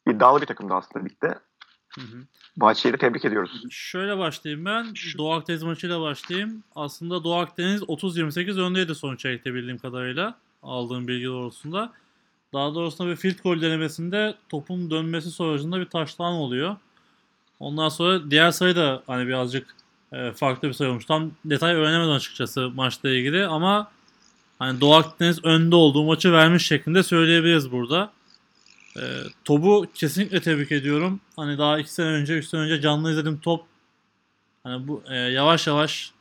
iddialı 0.08 0.42
bir 0.42 0.46
takımdı 0.46 0.74
aslında 0.74 1.06
ligde. 1.06 1.40
Hı 1.96 2.02
hı. 2.02 2.24
Bahçeşehir'i 2.58 2.98
tebrik 2.98 3.26
ediyoruz. 3.26 3.64
Şöyle 3.70 4.18
başlayayım 4.18 4.66
ben. 4.66 4.94
Doğu 5.18 5.34
Akdeniz 5.34 5.64
maçıyla 5.64 6.02
başlayayım. 6.02 6.64
Aslında 6.76 7.24
Doğu 7.24 7.36
Akdeniz 7.36 7.82
30-28 7.82 8.62
öndeydi 8.62 8.96
son 8.96 9.16
çeyrekte 9.16 9.54
bildiğim 9.54 9.78
kadarıyla. 9.78 10.38
Aldığım 10.64 11.08
bilgi 11.08 11.26
doğrultusunda. 11.26 11.94
Daha 12.54 12.76
doğrusu 12.76 13.08
bir 13.08 13.16
field 13.16 13.40
goal 13.44 13.62
denemesinde 13.62 14.36
topun 14.50 14.92
dönmesi 14.92 15.32
sonucunda 15.32 15.80
bir 15.80 15.86
taştan 15.86 16.34
oluyor. 16.34 16.76
Ondan 17.60 17.90
sonra 17.90 18.32
diğer 18.32 18.52
sayı 18.52 18.76
da 18.76 19.04
hani 19.08 19.28
birazcık 19.28 19.76
e, 20.14 20.32
farklı 20.32 20.68
bir 20.68 20.74
sayı 20.74 20.90
olmuş. 20.90 21.06
Tam 21.06 21.32
detay 21.46 21.74
öğrenemedim 21.74 22.12
açıkçası 22.12 22.70
maçla 22.70 23.10
ilgili 23.10 23.48
ama 23.48 23.92
hani 24.60 24.82
Doğu 24.82 24.94
Akdeniz 24.94 25.46
önde 25.46 25.76
olduğu 25.76 26.04
maçı 26.04 26.32
vermiş 26.32 26.68
şeklinde 26.68 27.04
söyleyebiliriz 27.04 27.72
burada. 27.72 28.12
E, 28.98 29.02
topu 29.46 29.86
kesinlikle 29.94 30.42
tebrik 30.42 30.72
ediyorum. 30.72 31.20
Hani 31.36 31.58
daha 31.58 31.80
2 31.80 31.94
sene 31.94 32.08
önce, 32.08 32.34
3 32.34 32.48
sene 32.48 32.62
önce 32.62 32.82
canlı 32.82 33.12
izledim 33.12 33.40
top. 33.40 33.66
Hani 34.64 34.88
bu 34.88 35.04
e, 35.10 35.16
yavaş 35.16 35.68
yavaş 35.68 36.12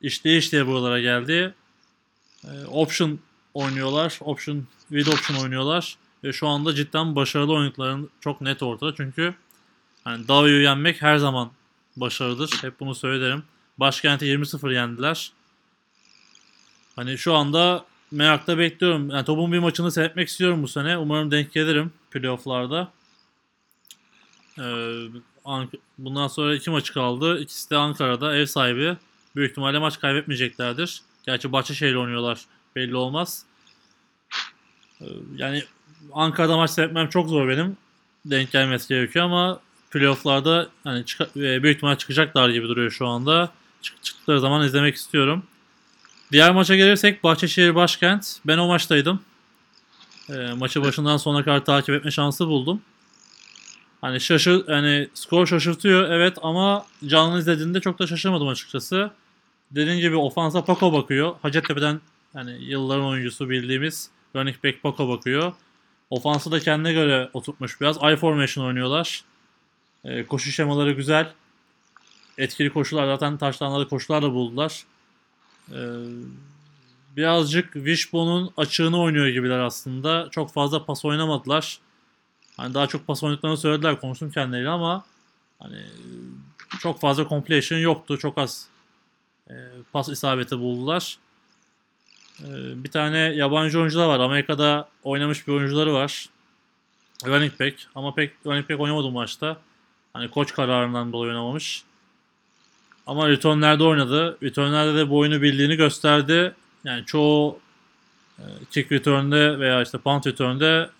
işleye 0.00 0.38
işleye 0.38 0.66
buralara 0.66 1.00
geldi. 1.00 1.54
E, 2.44 2.64
option 2.66 3.18
oynuyorlar. 3.54 4.18
Option, 4.20 4.66
with 4.88 5.08
option 5.08 5.42
oynuyorlar. 5.42 5.96
Ve 6.24 6.32
şu 6.32 6.48
anda 6.48 6.74
cidden 6.74 7.16
başarılı 7.16 7.52
oynadıkların 7.52 8.10
çok 8.20 8.40
net 8.40 8.62
ortada. 8.62 8.94
Çünkü 8.94 9.34
hani 10.04 10.28
Davio'yu 10.28 10.62
yenmek 10.62 11.02
her 11.02 11.16
zaman 11.16 11.50
başarıdır. 11.96 12.50
Hep 12.62 12.80
bunu 12.80 12.94
söylerim. 12.94 13.42
Başkenti 13.78 14.26
20-0 14.26 14.74
yendiler. 14.74 15.32
Hani 16.96 17.18
şu 17.18 17.34
anda 17.34 17.84
merakla 18.14 18.58
bekliyorum. 18.58 19.10
Yani 19.10 19.24
topun 19.24 19.52
bir 19.52 19.58
maçını 19.58 19.92
seyretmek 19.92 20.28
istiyorum 20.28 20.62
bu 20.62 20.68
sene. 20.68 20.98
Umarım 20.98 21.30
denk 21.30 21.52
gelirim 21.52 21.92
playofflarda. 22.10 22.92
Ee, 24.58 24.62
bundan 25.98 26.28
sonra 26.28 26.54
iki 26.54 26.70
maçı 26.70 26.94
kaldı. 26.94 27.40
İkisi 27.40 27.70
de 27.70 27.76
Ankara'da 27.76 28.36
ev 28.36 28.46
sahibi. 28.46 28.96
Büyük 29.36 29.50
ihtimalle 29.50 29.78
maç 29.78 30.00
kaybetmeyeceklerdir. 30.00 31.02
Gerçi 31.26 31.52
Bahçeşehir'le 31.52 31.96
oynuyorlar. 31.96 32.40
Belli 32.76 32.96
olmaz. 32.96 33.44
Ee, 35.00 35.04
yani 35.36 35.64
Ankara'da 36.12 36.56
maç 36.56 36.70
seyretmem 36.70 37.08
çok 37.08 37.28
zor 37.28 37.48
benim. 37.48 37.76
Denk 38.26 38.52
gelmesi 38.52 38.88
gerekiyor 38.88 39.24
ama 39.24 39.60
playofflarda 39.90 40.68
hani 40.84 41.04
büyük 41.36 41.76
ihtimal 41.76 41.96
çıkacaklar 41.96 42.48
gibi 42.48 42.68
duruyor 42.68 42.90
şu 42.90 43.06
anda. 43.06 43.50
Çık- 43.82 44.02
çıktıkları 44.02 44.40
zaman 44.40 44.66
izlemek 44.66 44.94
istiyorum. 44.94 45.42
Diğer 46.34 46.50
maça 46.50 46.76
gelirsek 46.76 47.24
Bahçeşehir 47.24 47.74
Başkent. 47.74 48.38
Ben 48.46 48.58
o 48.58 48.66
maçtaydım. 48.66 49.20
E, 50.28 50.52
maçı 50.56 50.82
başından 50.82 51.16
sona 51.16 51.44
kadar 51.44 51.64
takip 51.64 51.94
etme 51.94 52.10
şansı 52.10 52.46
buldum. 52.46 52.82
Hani 54.00 54.20
şaşır 54.20 54.66
hani 54.66 55.08
skor 55.14 55.46
şaşırtıyor 55.46 56.10
evet 56.10 56.38
ama 56.42 56.86
canlı 57.06 57.38
izlediğinde 57.38 57.80
çok 57.80 57.98
da 57.98 58.06
şaşırmadım 58.06 58.48
açıkçası. 58.48 59.10
Dediğim 59.70 60.00
gibi 60.00 60.16
ofansa 60.16 60.64
Paco 60.64 60.92
bakıyor. 60.92 61.34
Hacettepe'den 61.42 62.00
yani 62.34 62.64
yılların 62.64 63.04
oyuncusu 63.04 63.50
bildiğimiz 63.50 64.10
running 64.36 64.64
back 64.64 64.82
Paco 64.82 65.08
bakıyor. 65.08 65.52
Ofansı 66.10 66.52
da 66.52 66.60
kendine 66.60 66.92
göre 66.92 67.30
oturtmuş 67.32 67.80
biraz. 67.80 67.96
I 67.96 68.16
formation 68.16 68.64
oynuyorlar. 68.64 69.24
E, 70.04 70.26
koşu 70.26 70.50
şemaları 70.52 70.92
güzel. 70.92 71.32
Etkili 72.38 72.72
koşular 72.72 73.06
zaten 73.06 73.36
taşlanları 73.36 73.88
koşular 73.88 74.22
da 74.22 74.32
buldular. 74.32 74.84
E, 75.72 75.78
birazcık 77.16 77.72
Wishbone'un 77.72 78.50
açığını 78.56 79.00
oynuyor 79.00 79.26
gibiler 79.26 79.58
aslında. 79.58 80.28
Çok 80.30 80.52
fazla 80.52 80.84
pas 80.84 81.04
oynamadılar. 81.04 81.78
Hani 82.56 82.74
daha 82.74 82.86
çok 82.86 83.06
pas 83.06 83.22
oynadıklarını 83.22 83.56
söylediler 83.56 84.00
konuştum 84.00 84.30
kendileriyle 84.30 84.70
ama 84.70 85.04
hani 85.58 85.82
çok 86.80 87.00
fazla 87.00 87.28
completion 87.28 87.78
yoktu. 87.78 88.18
Çok 88.18 88.38
az 88.38 88.68
e, 89.50 89.54
pas 89.92 90.08
isabeti 90.08 90.58
buldular. 90.58 91.18
E, 92.40 92.48
bir 92.84 92.90
tane 92.90 93.18
yabancı 93.18 93.78
oyuncular 93.80 94.06
var. 94.06 94.20
Amerika'da 94.20 94.88
oynamış 95.02 95.48
bir 95.48 95.52
oyuncuları 95.52 95.94
var. 95.94 96.28
Running 97.26 97.60
back 97.60 97.76
ama 97.94 98.14
pek 98.14 98.32
running 98.46 98.70
back 98.70 98.80
oynamadı 98.80 99.10
maçta. 99.10 99.56
Hani 100.12 100.30
koç 100.30 100.52
kararından 100.52 101.12
dolayı 101.12 101.30
oynamamış. 101.30 101.84
Ama 103.06 103.28
returnlerde 103.28 103.84
oynadı. 103.84 104.38
Returnlerde 104.42 104.98
de 104.98 105.10
bu 105.10 105.18
oyunu 105.18 105.42
bildiğini 105.42 105.76
gösterdi. 105.76 106.54
Yani 106.84 107.04
çoğu 107.04 107.58
e, 108.38 108.44
kick 108.70 108.92
return'de 108.92 109.58
veya 109.58 109.82
işte 109.82 109.98
punt 109.98 110.26
return'de 110.26 110.90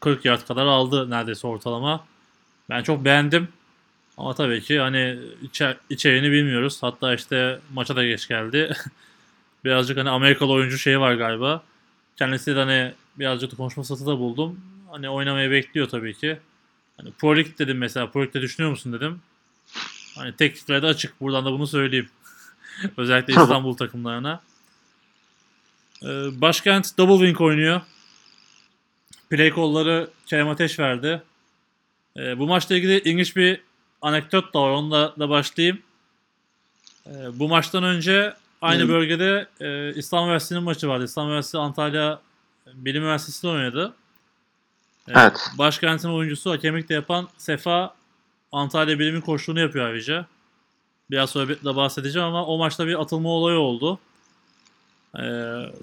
40 0.00 0.24
yard 0.24 0.46
kadar 0.46 0.66
aldı 0.66 1.10
neredeyse 1.10 1.46
ortalama. 1.46 2.04
Ben 2.70 2.82
çok 2.82 3.04
beğendim. 3.04 3.48
Ama 4.16 4.34
tabii 4.34 4.62
ki 4.62 4.78
hani 4.80 5.18
içer, 5.42 5.76
içeriğini 5.90 6.30
bilmiyoruz. 6.30 6.78
Hatta 6.82 7.14
işte 7.14 7.60
maça 7.72 7.96
da 7.96 8.04
geç 8.04 8.28
geldi. 8.28 8.72
birazcık 9.64 9.98
hani 9.98 10.10
Amerikalı 10.10 10.52
oyuncu 10.52 10.78
şeyi 10.78 11.00
var 11.00 11.14
galiba. 11.14 11.62
Kendisi 12.16 12.56
de 12.56 12.58
hani 12.58 12.92
birazcık 13.18 13.52
da 13.52 13.56
konuşma 13.56 13.84
satı 13.84 14.06
da 14.06 14.18
buldum. 14.18 14.60
Hani 14.90 15.08
oynamayı 15.08 15.50
bekliyor 15.50 15.88
tabii 15.88 16.14
ki. 16.14 16.38
Hani 16.96 17.12
Pro 17.12 17.36
League 17.36 17.58
dedim 17.58 17.78
mesela. 17.78 18.10
Pro 18.10 18.20
League'de 18.20 18.40
düşünüyor 18.42 18.70
musun 18.70 18.92
dedim. 18.92 19.20
Hani 20.14 20.36
teklifler 20.36 20.82
de 20.82 20.86
açık. 20.86 21.20
Buradan 21.20 21.44
da 21.44 21.52
bunu 21.52 21.66
söyleyeyim. 21.66 22.08
Özellikle 22.96 23.32
İstanbul 23.32 23.76
takımlarına. 23.76 24.40
Ee, 26.02 26.06
başkent 26.40 26.98
Double 26.98 27.26
Wing 27.26 27.40
oynuyor. 27.40 27.80
Play 29.30 29.54
call'ları 29.54 30.10
Kerem 30.26 30.48
Ateş 30.48 30.78
verdi. 30.78 31.22
Ee, 32.16 32.38
bu 32.38 32.46
maçla 32.46 32.74
ilgili 32.74 32.98
ilginç 32.98 33.36
bir 33.36 33.60
anekdot 34.02 34.54
da 34.54 34.62
var. 34.62 34.70
Onunla 34.70 35.14
da 35.18 35.28
başlayayım. 35.28 35.82
Ee, 37.06 37.10
bu 37.38 37.48
maçtan 37.48 37.84
önce 37.84 38.34
aynı 38.62 38.82
hmm. 38.82 38.88
bölgede 38.88 39.48
e, 39.60 39.94
İslam 39.94 40.24
Üniversitesi'nin 40.24 40.62
maçı 40.62 40.88
vardı. 40.88 41.04
İslam 41.04 41.26
Üniversitesi 41.26 41.58
Antalya 41.58 42.20
Bilim 42.66 43.02
Üniversitesi'nde 43.02 43.52
oynadı. 43.52 43.94
Evet. 45.08 45.38
Başkentin 45.58 46.08
oyuncusu 46.08 46.50
hakemlik 46.50 46.88
de 46.88 46.94
yapan 46.94 47.28
Sefa 47.38 47.94
Antalya 48.54 48.98
Bilim'in 48.98 49.20
koştuğunu 49.20 49.60
yapıyor 49.60 49.86
ayrıca. 49.86 50.26
Biraz 51.10 51.30
sonra 51.30 51.48
da 51.48 51.76
bahsedeceğim 51.76 52.28
ama 52.28 52.46
o 52.46 52.58
maçta 52.58 52.86
bir 52.86 53.00
atılma 53.00 53.28
olayı 53.28 53.58
oldu. 53.58 53.98
Ee, 55.18 55.22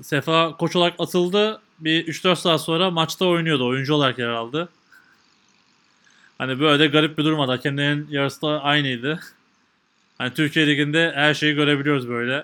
Sefa 0.01 0.57
koç 0.57 0.75
olarak 0.75 0.95
atıldı. 0.99 1.61
Bir 1.79 2.07
3-4 2.07 2.35
saat 2.35 2.61
sonra 2.61 2.91
maçta 2.91 3.25
oynuyordu. 3.25 3.67
Oyuncu 3.67 3.93
olarak 3.93 4.19
yer 4.19 4.27
aldı. 4.27 4.69
Hani 6.37 6.59
böyle 6.59 6.79
de 6.83 6.87
garip 6.87 7.17
bir 7.17 7.23
durum 7.23 7.39
var. 7.39 7.49
Hakemlerin 7.49 8.07
yarısı 8.09 8.41
da 8.41 8.63
aynıydı. 8.63 9.19
Hani 10.17 10.33
Türkiye 10.33 10.67
Ligi'nde 10.67 11.11
her 11.15 11.33
şeyi 11.33 11.55
görebiliyoruz 11.55 12.09
böyle. 12.09 12.43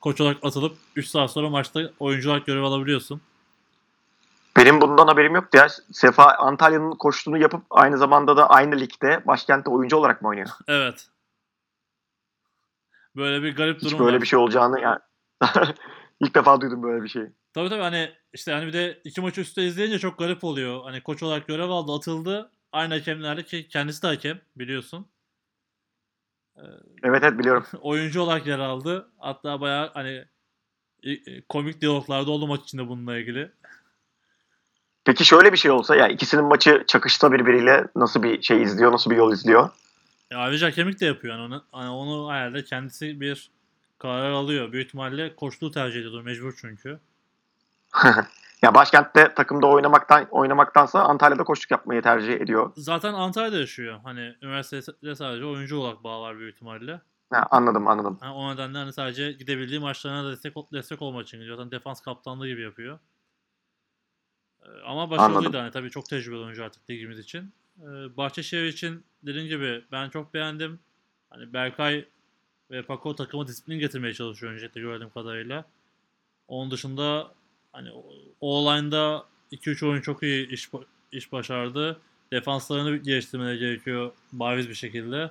Koç 0.00 0.20
olarak 0.20 0.36
atılıp 0.42 0.76
3 0.96 1.06
saat 1.08 1.30
sonra 1.30 1.48
maçta 1.50 1.90
oyuncu 2.00 2.30
olarak 2.30 2.46
görev 2.46 2.62
alabiliyorsun. 2.62 3.20
Benim 4.62 4.80
bundan 4.80 5.06
haberim 5.06 5.34
yoktu 5.34 5.58
ya. 5.58 5.68
Sefa 5.92 6.34
Antalya'nın 6.34 6.90
koştuğunu 6.90 7.38
yapıp 7.38 7.64
aynı 7.70 7.98
zamanda 7.98 8.36
da 8.36 8.50
aynı 8.50 8.80
ligde 8.80 9.26
başkentte 9.26 9.70
oyuncu 9.70 9.96
olarak 9.96 10.22
mı 10.22 10.28
oynuyor? 10.28 10.48
Evet. 10.68 11.08
Böyle 13.16 13.42
bir 13.42 13.56
garip 13.56 13.76
Hiç 13.82 13.84
durum 13.84 14.06
böyle 14.06 14.16
var. 14.16 14.22
bir 14.22 14.26
şey 14.26 14.38
olacağını 14.38 14.80
yani 14.80 14.98
ilk 16.20 16.34
defa 16.34 16.60
duydum 16.60 16.82
böyle 16.82 17.02
bir 17.02 17.08
şey. 17.08 17.22
Tabii 17.54 17.68
tabii 17.68 17.82
hani 17.82 18.12
işte 18.32 18.52
hani 18.52 18.66
bir 18.66 18.72
de 18.72 19.00
iki 19.04 19.20
maçı 19.20 19.40
üstte 19.40 19.62
izleyince 19.62 19.98
çok 19.98 20.18
garip 20.18 20.44
oluyor. 20.44 20.84
Hani 20.84 21.02
koç 21.02 21.22
olarak 21.22 21.46
görev 21.46 21.68
aldı, 21.68 21.92
atıldı. 21.92 22.50
Aynı 22.72 22.94
hakemlerle 22.94 23.42
ki 23.42 23.68
kendisi 23.68 24.02
de 24.02 24.06
hakem 24.06 24.40
biliyorsun. 24.56 25.06
Evet 27.02 27.22
evet 27.22 27.38
biliyorum. 27.38 27.66
Oyuncu 27.80 28.22
olarak 28.22 28.46
yer 28.46 28.58
aldı. 28.58 29.10
Hatta 29.18 29.60
bayağı 29.60 29.90
hani 29.94 30.24
komik 31.48 31.80
diyaloglarda 31.80 32.30
oldu 32.30 32.46
maç 32.46 32.60
içinde 32.62 32.88
bununla 32.88 33.18
ilgili. 33.18 33.52
Peki 35.04 35.24
şöyle 35.24 35.52
bir 35.52 35.56
şey 35.56 35.70
olsa 35.70 35.96
ya 35.96 36.08
ikisinin 36.08 36.44
maçı 36.44 36.84
çakışta 36.86 37.32
birbiriyle 37.32 37.86
nasıl 37.96 38.22
bir 38.22 38.42
şey 38.42 38.62
izliyor, 38.62 38.92
nasıl 38.92 39.10
bir 39.10 39.16
yol 39.16 39.32
izliyor? 39.32 39.70
E, 40.30 40.34
ayrıca 40.34 40.66
hakemlik 40.66 41.00
de 41.00 41.06
yapıyor. 41.06 41.34
Yani 41.34 41.44
onu, 41.44 41.64
hani 41.72 41.90
onu 41.90 42.32
herhalde 42.32 42.64
kendisi 42.64 43.20
bir 43.20 43.50
karar 43.98 44.30
alıyor. 44.30 44.72
Büyük 44.72 44.86
ihtimalle 44.86 45.36
koçluğu 45.36 45.70
tercih 45.70 45.98
ediyordur. 45.98 46.22
Mecbur 46.22 46.54
çünkü. 46.60 47.00
ya 48.62 48.74
başkentte 48.74 49.34
takımda 49.34 49.66
oynamaktan 49.66 50.26
oynamaktansa 50.30 51.02
Antalya'da 51.02 51.44
koçluk 51.44 51.70
yapmayı 51.70 52.02
tercih 52.02 52.32
ediyor. 52.32 52.72
Zaten 52.76 53.14
Antalya'da 53.14 53.56
yaşıyor. 53.56 54.00
Hani 54.04 54.34
üniversitede 54.42 55.14
sadece 55.14 55.44
oyuncu 55.44 55.76
olarak 55.76 56.04
bağ 56.04 56.20
var 56.20 56.38
büyük 56.38 56.54
ihtimalle. 56.54 57.00
Ha, 57.30 57.46
anladım 57.50 57.88
anladım. 57.88 58.18
Ha, 58.20 58.34
o 58.34 58.54
nedenle 58.54 58.78
hani 58.78 58.92
sadece 58.92 59.32
gidebildiği 59.32 59.80
maçlarına 59.80 60.24
da 60.24 60.30
destek, 60.30 60.54
destek 60.72 61.02
olmak 61.02 61.26
için 61.26 61.38
gidiyor. 61.38 61.56
Zaten 61.56 61.70
defans 61.70 62.00
kaptanlığı 62.00 62.48
gibi 62.48 62.62
yapıyor. 62.62 62.98
Ee, 64.64 64.68
ama 64.84 65.10
başarılıydı 65.10 65.56
hani 65.56 65.70
tabii 65.70 65.90
çok 65.90 66.06
tecrübeli 66.08 66.40
oyuncu 66.40 66.64
artık 66.64 66.90
ligimiz 66.90 67.18
için. 67.18 67.52
Ee, 67.80 68.16
Bahçeşehir 68.16 68.64
için 68.64 69.04
dediğim 69.22 69.48
gibi 69.48 69.84
ben 69.92 70.08
çok 70.08 70.34
beğendim. 70.34 70.78
Hani 71.30 71.52
Berkay 71.52 72.04
ve 72.70 72.82
Paco 72.82 73.14
takıma 73.16 73.46
disiplin 73.46 73.78
getirmeye 73.78 74.14
çalışıyor 74.14 74.52
öncelikle 74.52 74.80
gördüğüm 74.80 75.10
kadarıyla. 75.10 75.64
Onun 76.48 76.70
dışında 76.70 77.32
hani 77.72 77.88
O-line'da 78.40 79.26
2-3 79.52 79.86
oyun 79.86 80.00
çok 80.00 80.22
iyi 80.22 80.48
iş, 80.48 80.70
iş 81.12 81.32
başardı. 81.32 82.00
Defanslarını 82.32 82.96
geliştirmeleri 82.96 83.58
gerekiyor 83.58 84.12
bariz 84.32 84.68
bir 84.68 84.74
şekilde. 84.74 85.30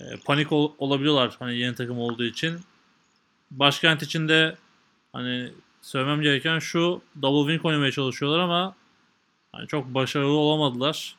E, 0.00 0.04
panik 0.24 0.52
ol- 0.52 0.72
olabiliyorlar 0.78 1.36
hani 1.38 1.56
yeni 1.58 1.74
takım 1.74 1.98
olduğu 1.98 2.24
için. 2.24 2.60
Başkent 3.50 4.02
için 4.02 4.28
de 4.28 4.56
hani 5.12 5.52
söylemem 5.86 6.22
gereken 6.22 6.58
şu 6.58 7.02
double 7.22 7.52
wing 7.52 7.66
oynamaya 7.66 7.92
çalışıyorlar 7.92 8.38
ama 8.38 8.74
hani 9.52 9.68
çok 9.68 9.86
başarılı 9.94 10.36
olamadılar. 10.36 11.16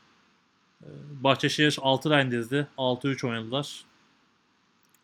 E, 0.83 0.88
Bahçeşehir 1.24 1.77
6 1.81 2.09
line 2.09 2.31
dizdi. 2.31 2.67
6-3 2.77 3.27
oynadılar. 3.27 3.83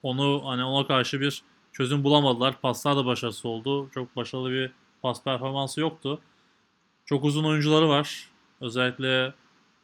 Onu 0.04 0.42
hani 0.46 0.64
ona 0.64 0.88
karşı 0.88 1.22
bir 1.22 1.44
çözüm 1.74 2.04
bulamadılar. 2.04 2.62
Paslar 2.62 2.98
da 2.98 3.06
başarısız 3.06 3.46
oldu. 3.46 3.90
Çok 3.94 4.16
başarılı 4.16 4.52
bir 4.52 4.72
pas 5.02 5.24
performansı 5.24 5.82
yoktu. 5.82 6.20
Çok 7.06 7.24
uzun 7.24 7.44
oyuncuları 7.44 7.90
var. 7.90 8.30
Özellikle 8.62 9.26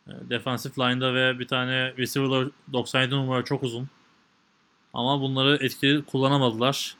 e, 0.07 0.11
defensive 0.29 0.73
line'da 0.77 1.13
ve 1.13 1.39
bir 1.39 1.47
tane 1.47 1.93
receiver 1.97 2.47
97 2.73 3.15
numara 3.15 3.43
çok 3.43 3.63
uzun. 3.63 3.87
Ama 4.93 5.21
bunları 5.21 5.65
etkili 5.65 6.05
kullanamadılar. 6.05 6.98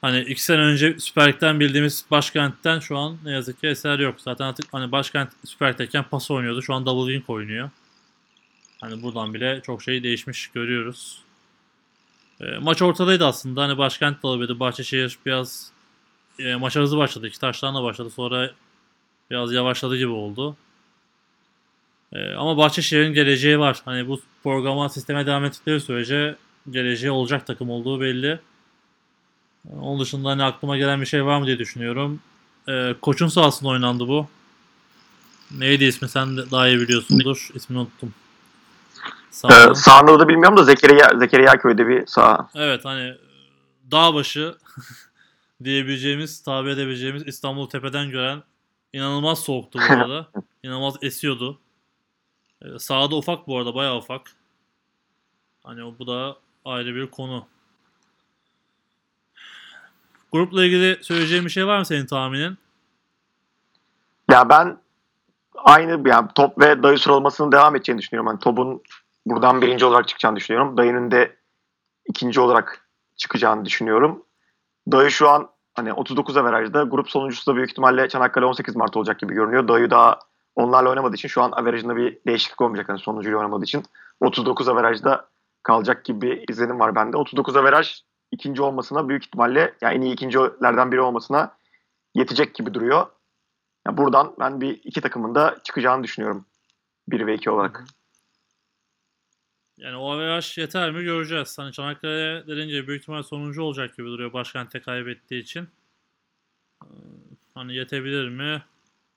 Hani 0.00 0.20
iki 0.20 0.42
sene 0.42 0.60
önce 0.60 0.98
Süper 0.98 1.28
Lig'den 1.28 1.60
bildiğimiz 1.60 2.04
Başkent'ten 2.10 2.80
şu 2.80 2.98
an 2.98 3.18
ne 3.24 3.32
yazık 3.32 3.60
ki 3.60 3.66
eser 3.66 3.98
yok. 3.98 4.20
Zaten 4.20 4.44
artık 4.44 4.74
hani 4.74 4.92
Başkent 4.92 5.30
Süper 5.44 5.72
Lig'deyken 5.72 6.04
pas 6.10 6.30
oynuyordu. 6.30 6.62
Şu 6.62 6.74
an 6.74 6.86
double 6.86 7.12
wing 7.12 7.30
oynuyor. 7.30 7.70
Hani 8.80 9.02
buradan 9.02 9.34
bile 9.34 9.60
çok 9.66 9.82
şey 9.82 10.02
değişmiş 10.02 10.48
görüyoruz. 10.48 11.22
E, 12.40 12.58
maç 12.58 12.82
ortadaydı 12.82 13.26
aslında. 13.26 13.62
Hani 13.62 13.78
Başkent 13.78 14.22
de 14.22 14.28
alabilirdi. 14.28 14.60
Bahçeşehir 14.60 15.18
biraz 15.26 15.72
e, 16.38 16.54
maça 16.54 16.80
hızlı 16.80 16.96
başladı. 16.96 17.26
İki 17.26 17.40
taşlarla 17.40 17.82
başladı. 17.82 18.10
Sonra 18.10 18.50
biraz 19.30 19.52
yavaşladı 19.52 19.96
gibi 19.96 20.10
oldu. 20.10 20.56
Ee, 22.12 22.32
ama 22.32 22.56
Bahçeşehir'in 22.56 23.14
geleceği 23.14 23.58
var. 23.58 23.82
Hani 23.84 24.08
bu 24.08 24.20
programa 24.42 24.88
sisteme 24.88 25.26
devam 25.26 25.44
ettikleri 25.44 25.80
sürece 25.80 26.36
geleceği 26.70 27.10
olacak 27.10 27.46
takım 27.46 27.70
olduğu 27.70 28.00
belli. 28.00 28.38
Onun 29.68 30.00
dışında 30.00 30.28
hani 30.28 30.44
aklıma 30.44 30.76
gelen 30.76 31.00
bir 31.00 31.06
şey 31.06 31.24
var 31.24 31.38
mı 31.38 31.46
diye 31.46 31.58
düşünüyorum. 31.58 32.20
Ee, 32.68 32.94
koçun 33.02 33.28
sahasında 33.28 33.68
oynandı 33.68 34.08
bu. 34.08 34.26
Neydi 35.58 35.84
ismi 35.84 36.08
sen 36.08 36.36
de 36.36 36.50
daha 36.50 36.68
iyi 36.68 36.80
biliyorsundur. 36.80 37.48
İsmini 37.54 37.80
unuttum. 37.80 38.14
Sahada. 39.30 40.14
Ee, 40.14 40.18
da 40.18 40.28
bilmiyorum 40.28 40.56
da 40.56 40.64
Zekeriya, 40.64 41.18
Zekeriya 41.18 41.58
köyde 41.58 41.88
bir 41.88 42.06
saha. 42.06 42.48
Evet 42.54 42.84
hani 42.84 43.14
dağ 43.90 44.14
başı 44.14 44.54
diyebileceğimiz, 45.64 46.42
tabi 46.42 46.70
edebileceğimiz 46.70 47.26
İstanbul'u 47.26 47.68
tepeden 47.68 48.10
gören 48.10 48.42
inanılmaz 48.92 49.38
soğuktu 49.38 49.78
bu 49.78 49.92
arada. 49.92 50.28
İnanılmaz 50.62 50.94
esiyordu. 51.02 51.60
Ee, 52.62 52.78
sahada 52.78 53.16
ufak 53.16 53.46
bu 53.46 53.58
arada 53.58 53.74
bayağı 53.74 53.96
ufak. 53.96 54.32
Hani 55.64 55.98
bu 55.98 56.06
da 56.06 56.36
ayrı 56.64 56.94
bir 56.94 57.06
konu. 57.06 57.46
Grupla 60.32 60.64
ilgili 60.64 61.04
söyleyeceğim 61.04 61.44
bir 61.44 61.50
şey 61.50 61.66
var 61.66 61.78
mı 61.78 61.86
senin 61.86 62.06
tahminin? 62.06 62.58
Ya 64.30 64.48
ben 64.48 64.78
aynı 65.54 66.08
yani 66.08 66.28
top 66.34 66.58
ve 66.60 66.82
dayı 66.82 66.98
sıralamasının 66.98 67.52
devam 67.52 67.76
edeceğini 67.76 67.98
düşünüyorum. 67.98 68.26
Hani 68.26 68.38
topun 68.38 68.82
buradan 69.26 69.62
birinci 69.62 69.84
olarak 69.84 70.08
çıkacağını 70.08 70.36
düşünüyorum. 70.36 70.76
Dayının 70.76 71.10
da 71.10 71.28
ikinci 72.06 72.40
olarak 72.40 72.88
çıkacağını 73.16 73.64
düşünüyorum. 73.64 74.24
Dayı 74.92 75.10
şu 75.10 75.28
an 75.28 75.48
hani 75.74 75.92
39 75.92 76.36
averajda. 76.36 76.82
Grup 76.82 77.10
sonuncusu 77.10 77.52
da 77.52 77.56
büyük 77.56 77.70
ihtimalle 77.70 78.08
Çanakkale 78.08 78.44
18 78.44 78.76
Mart 78.76 78.96
olacak 78.96 79.18
gibi 79.18 79.34
görünüyor. 79.34 79.68
Dayı 79.68 79.90
daha 79.90 80.18
onlarla 80.56 80.88
oynamadığı 80.90 81.14
için 81.14 81.28
şu 81.28 81.42
an 81.42 81.52
averajında 81.52 81.96
bir 81.96 82.18
değişiklik 82.26 82.60
olmayacak. 82.60 82.88
Hani 82.88 82.98
sonuncuyla 82.98 83.38
oynamadığı 83.38 83.64
için 83.64 83.84
39 84.20 84.68
averajda 84.68 85.28
kalacak 85.62 86.04
gibi 86.04 86.44
izlenim 86.48 86.80
var 86.80 86.94
bende. 86.94 87.16
39 87.16 87.56
averaj 87.56 88.02
ikinci 88.30 88.62
olmasına 88.62 89.08
büyük 89.08 89.26
ihtimalle 89.26 89.74
yani 89.80 89.94
en 89.94 90.00
iyi 90.00 90.12
ikincilerden 90.12 90.92
biri 90.92 91.00
olmasına 91.00 91.56
yetecek 92.14 92.54
gibi 92.54 92.74
duruyor. 92.74 93.06
Ya 93.86 93.96
buradan 93.96 94.34
ben 94.40 94.60
bir 94.60 94.80
iki 94.84 95.00
takımın 95.00 95.34
da 95.34 95.58
çıkacağını 95.64 96.04
düşünüyorum. 96.04 96.46
1 97.08 97.26
ve 97.26 97.34
2 97.34 97.50
olarak. 97.50 97.84
Yani 99.76 99.96
o 99.96 100.10
averaj 100.10 100.58
yeter 100.58 100.90
mi 100.90 101.04
göreceğiz. 101.04 101.58
Hani 101.58 101.72
Çanakkale 101.72 102.46
dediğince 102.46 102.86
büyük 102.86 103.02
ihtimal 103.02 103.22
sonuncu 103.22 103.62
olacak 103.62 103.96
gibi 103.96 104.06
duruyor 104.06 104.32
başkente 104.32 104.80
kaybettiği 104.80 105.42
için. 105.42 105.68
Ee, 106.84 106.86
Hani 107.54 107.74
yetebilir 107.74 108.28
mi? 108.28 108.62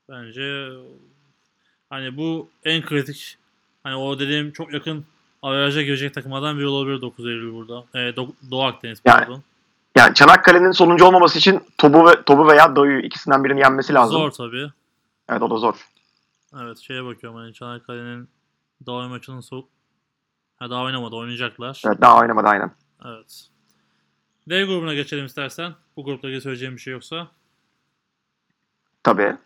Bence 0.10 0.70
hani 1.90 2.18
bu 2.18 2.50
en 2.64 2.82
kritik 2.82 3.38
hani 3.84 3.96
o 3.96 4.20
dediğim 4.20 4.52
çok 4.52 4.74
yakın 4.74 5.06
averaja 5.44 5.82
girecek 5.82 6.14
takımlardan 6.14 6.58
biri 6.58 6.68
olabilir 6.68 7.02
9 7.02 7.26
Eylül 7.26 7.54
burada. 7.54 7.86
Ee, 7.94 7.98
Do- 8.00 8.34
Doğu 8.52 8.64
Akdeniz 8.64 9.02
Yani- 9.06 9.20
pardon. 9.20 9.44
Yani 9.98 10.14
Çanakkale'nin 10.14 10.72
sonuncu 10.72 11.06
olmaması 11.06 11.38
için 11.40 11.64
Tobu 11.78 12.08
ve 12.08 12.24
Tobu 12.24 12.48
veya 12.48 12.76
Doyu 12.76 13.00
ikisinden 13.00 13.44
birini 13.44 13.60
yenmesi 13.60 13.94
lazım. 13.94 14.18
Zor 14.18 14.32
tabii. 14.32 14.72
Evet 15.30 15.42
o 15.42 15.50
da 15.50 15.58
zor. 15.58 15.76
Evet 16.62 16.78
şeye 16.80 17.06
bakıyorum 17.06 17.40
hani 17.40 17.54
Çanakkale'nin 17.54 18.30
Doğu 18.86 19.10
maçının 19.10 19.40
soğuk 19.42 19.70
ha, 20.60 20.70
daha 20.70 20.84
oynamadı 20.84 21.16
oynayacaklar. 21.16 21.82
Evet 21.88 22.02
daha 22.02 22.20
oynamadı 22.20 22.48
aynen. 22.48 22.72
Evet. 23.06 23.48
D 24.50 24.64
grubuna 24.66 24.94
geçelim 24.94 25.26
istersen. 25.26 25.74
Bu 25.98 26.04
grupla 26.04 26.28
ilgili 26.28 26.42
söyleyeceğim 26.42 26.76
bir 26.76 26.82
şey 26.82 26.94
yoksa. 26.94 27.28
Tabii. 29.04 29.38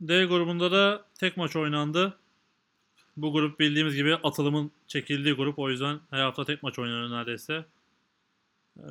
D 0.00 0.24
grubunda 0.24 0.72
da 0.72 1.04
tek 1.20 1.36
maç 1.36 1.56
oynandı. 1.56 2.18
Bu 3.22 3.32
grup 3.32 3.60
bildiğimiz 3.60 3.94
gibi 3.94 4.14
atılımın 4.14 4.70
çekildiği 4.86 5.34
grup. 5.34 5.58
O 5.58 5.70
yüzden 5.70 6.00
her 6.10 6.20
hafta 6.20 6.44
tek 6.44 6.62
maç 6.62 6.78
oynanıyor 6.78 7.10
neredeyse. 7.10 7.64
Ee, 8.78 8.82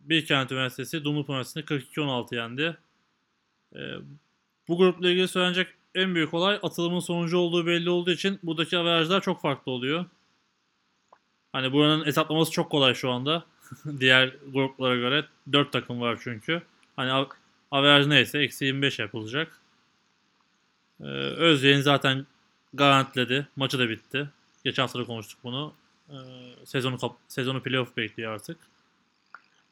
Bilkent 0.00 0.52
Üniversitesi 0.52 1.04
Dumlupınar 1.04 1.36
Üniversitesi'ni 1.36 1.80
42-16 1.80 2.34
yendi. 2.34 2.76
Ee, 3.76 3.78
bu 4.68 4.78
grupla 4.78 5.10
ilgili 5.10 5.28
söylenecek 5.28 5.68
en 5.94 6.14
büyük 6.14 6.34
olay 6.34 6.58
atılımın 6.62 7.00
sonucu 7.00 7.38
olduğu 7.38 7.66
belli 7.66 7.90
olduğu 7.90 8.10
için 8.10 8.38
buradaki 8.42 8.78
averajlar 8.78 9.20
çok 9.20 9.40
farklı 9.40 9.72
oluyor. 9.72 10.04
Hani 11.52 11.72
buranın 11.72 12.06
hesaplaması 12.06 12.52
çok 12.52 12.70
kolay 12.70 12.94
şu 12.94 13.10
anda. 13.10 13.44
Diğer 14.00 14.36
gruplara 14.52 14.96
göre 14.96 15.24
4 15.52 15.72
takım 15.72 16.00
var 16.00 16.18
çünkü. 16.22 16.62
Hani 16.96 17.12
av- 17.12 17.30
averaj 17.70 18.06
neyse 18.06 18.38
eksi 18.38 18.64
25 18.64 18.98
yapılacak. 18.98 19.60
Ee, 21.00 21.04
Özyeğin 21.36 21.80
zaten 21.80 22.26
garantiledi. 22.74 23.48
Maçı 23.56 23.78
da 23.78 23.88
bitti. 23.88 24.28
Geçen 24.64 24.82
hafta 24.82 24.98
da 24.98 25.04
konuştuk 25.04 25.40
bunu. 25.44 25.72
Ee, 26.08 26.14
sezonu 26.64 26.96
sezonu 27.28 27.62
playoff 27.62 27.96
bekliyor 27.96 28.32
artık. 28.32 28.58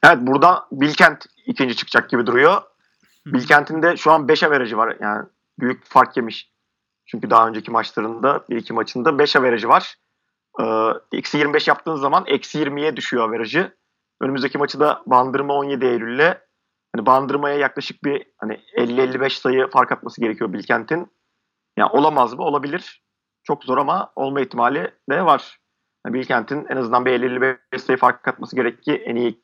Evet 0.03 0.19
burada 0.21 0.67
Bilkent 0.73 1.27
ikinci 1.47 1.77
çıkacak 1.77 2.11
gibi 2.11 2.27
duruyor. 2.27 2.63
Bilkent'in 3.27 3.83
de 3.83 3.97
şu 3.97 4.13
an 4.13 4.29
5 4.29 4.43
averajı 4.43 4.77
var. 4.77 4.97
Yani 5.01 5.27
büyük 5.61 5.87
fark 5.87 6.17
yemiş. 6.17 6.51
Çünkü 7.07 7.31
daha 7.31 7.49
önceki 7.49 7.71
maçlarında 7.71 8.45
bir 8.51 8.57
iki 8.57 8.73
maçında 8.73 9.19
5 9.19 9.37
averajı 9.37 9.69
var. 9.69 9.95
Ee, 10.61 10.65
eksi 11.13 11.39
25 11.39 11.69
yaptığın 11.69 11.97
zaman 11.97 12.25
eksi 12.27 12.59
20'ye 12.59 12.97
düşüyor 12.97 13.29
averajı. 13.29 13.77
Önümüzdeki 14.21 14.59
maçı 14.59 14.81
da 14.81 15.03
Bandırma 15.07 15.55
17 15.55 15.85
Eylül'le 15.85 16.35
hani 16.97 17.07
Bandırma'ya 17.07 17.57
yaklaşık 17.57 18.05
bir 18.05 18.27
hani 18.37 18.61
50-55 18.77 19.31
sayı 19.31 19.67
fark 19.71 19.93
atması 19.93 20.21
gerekiyor 20.21 20.53
Bilkent'in. 20.53 21.16
Yani 21.77 21.91
olamaz 21.91 22.35
mı? 22.35 22.43
Olabilir. 22.43 23.03
Çok 23.43 23.65
zor 23.65 23.79
ama 23.79 24.13
olma 24.17 24.41
ihtimali 24.41 24.95
de 25.11 25.25
var. 25.25 25.59
Yani 26.07 26.15
Bilkent'in 26.15 26.67
en 26.69 26.77
azından 26.77 27.07
bir 27.07 27.11
50-55 27.11 27.79
sayı 27.79 27.99
fark 27.99 28.29
atması 28.29 28.57
gerek 28.57 28.83
ki 28.83 28.93
en 28.93 29.17
iyi 29.17 29.41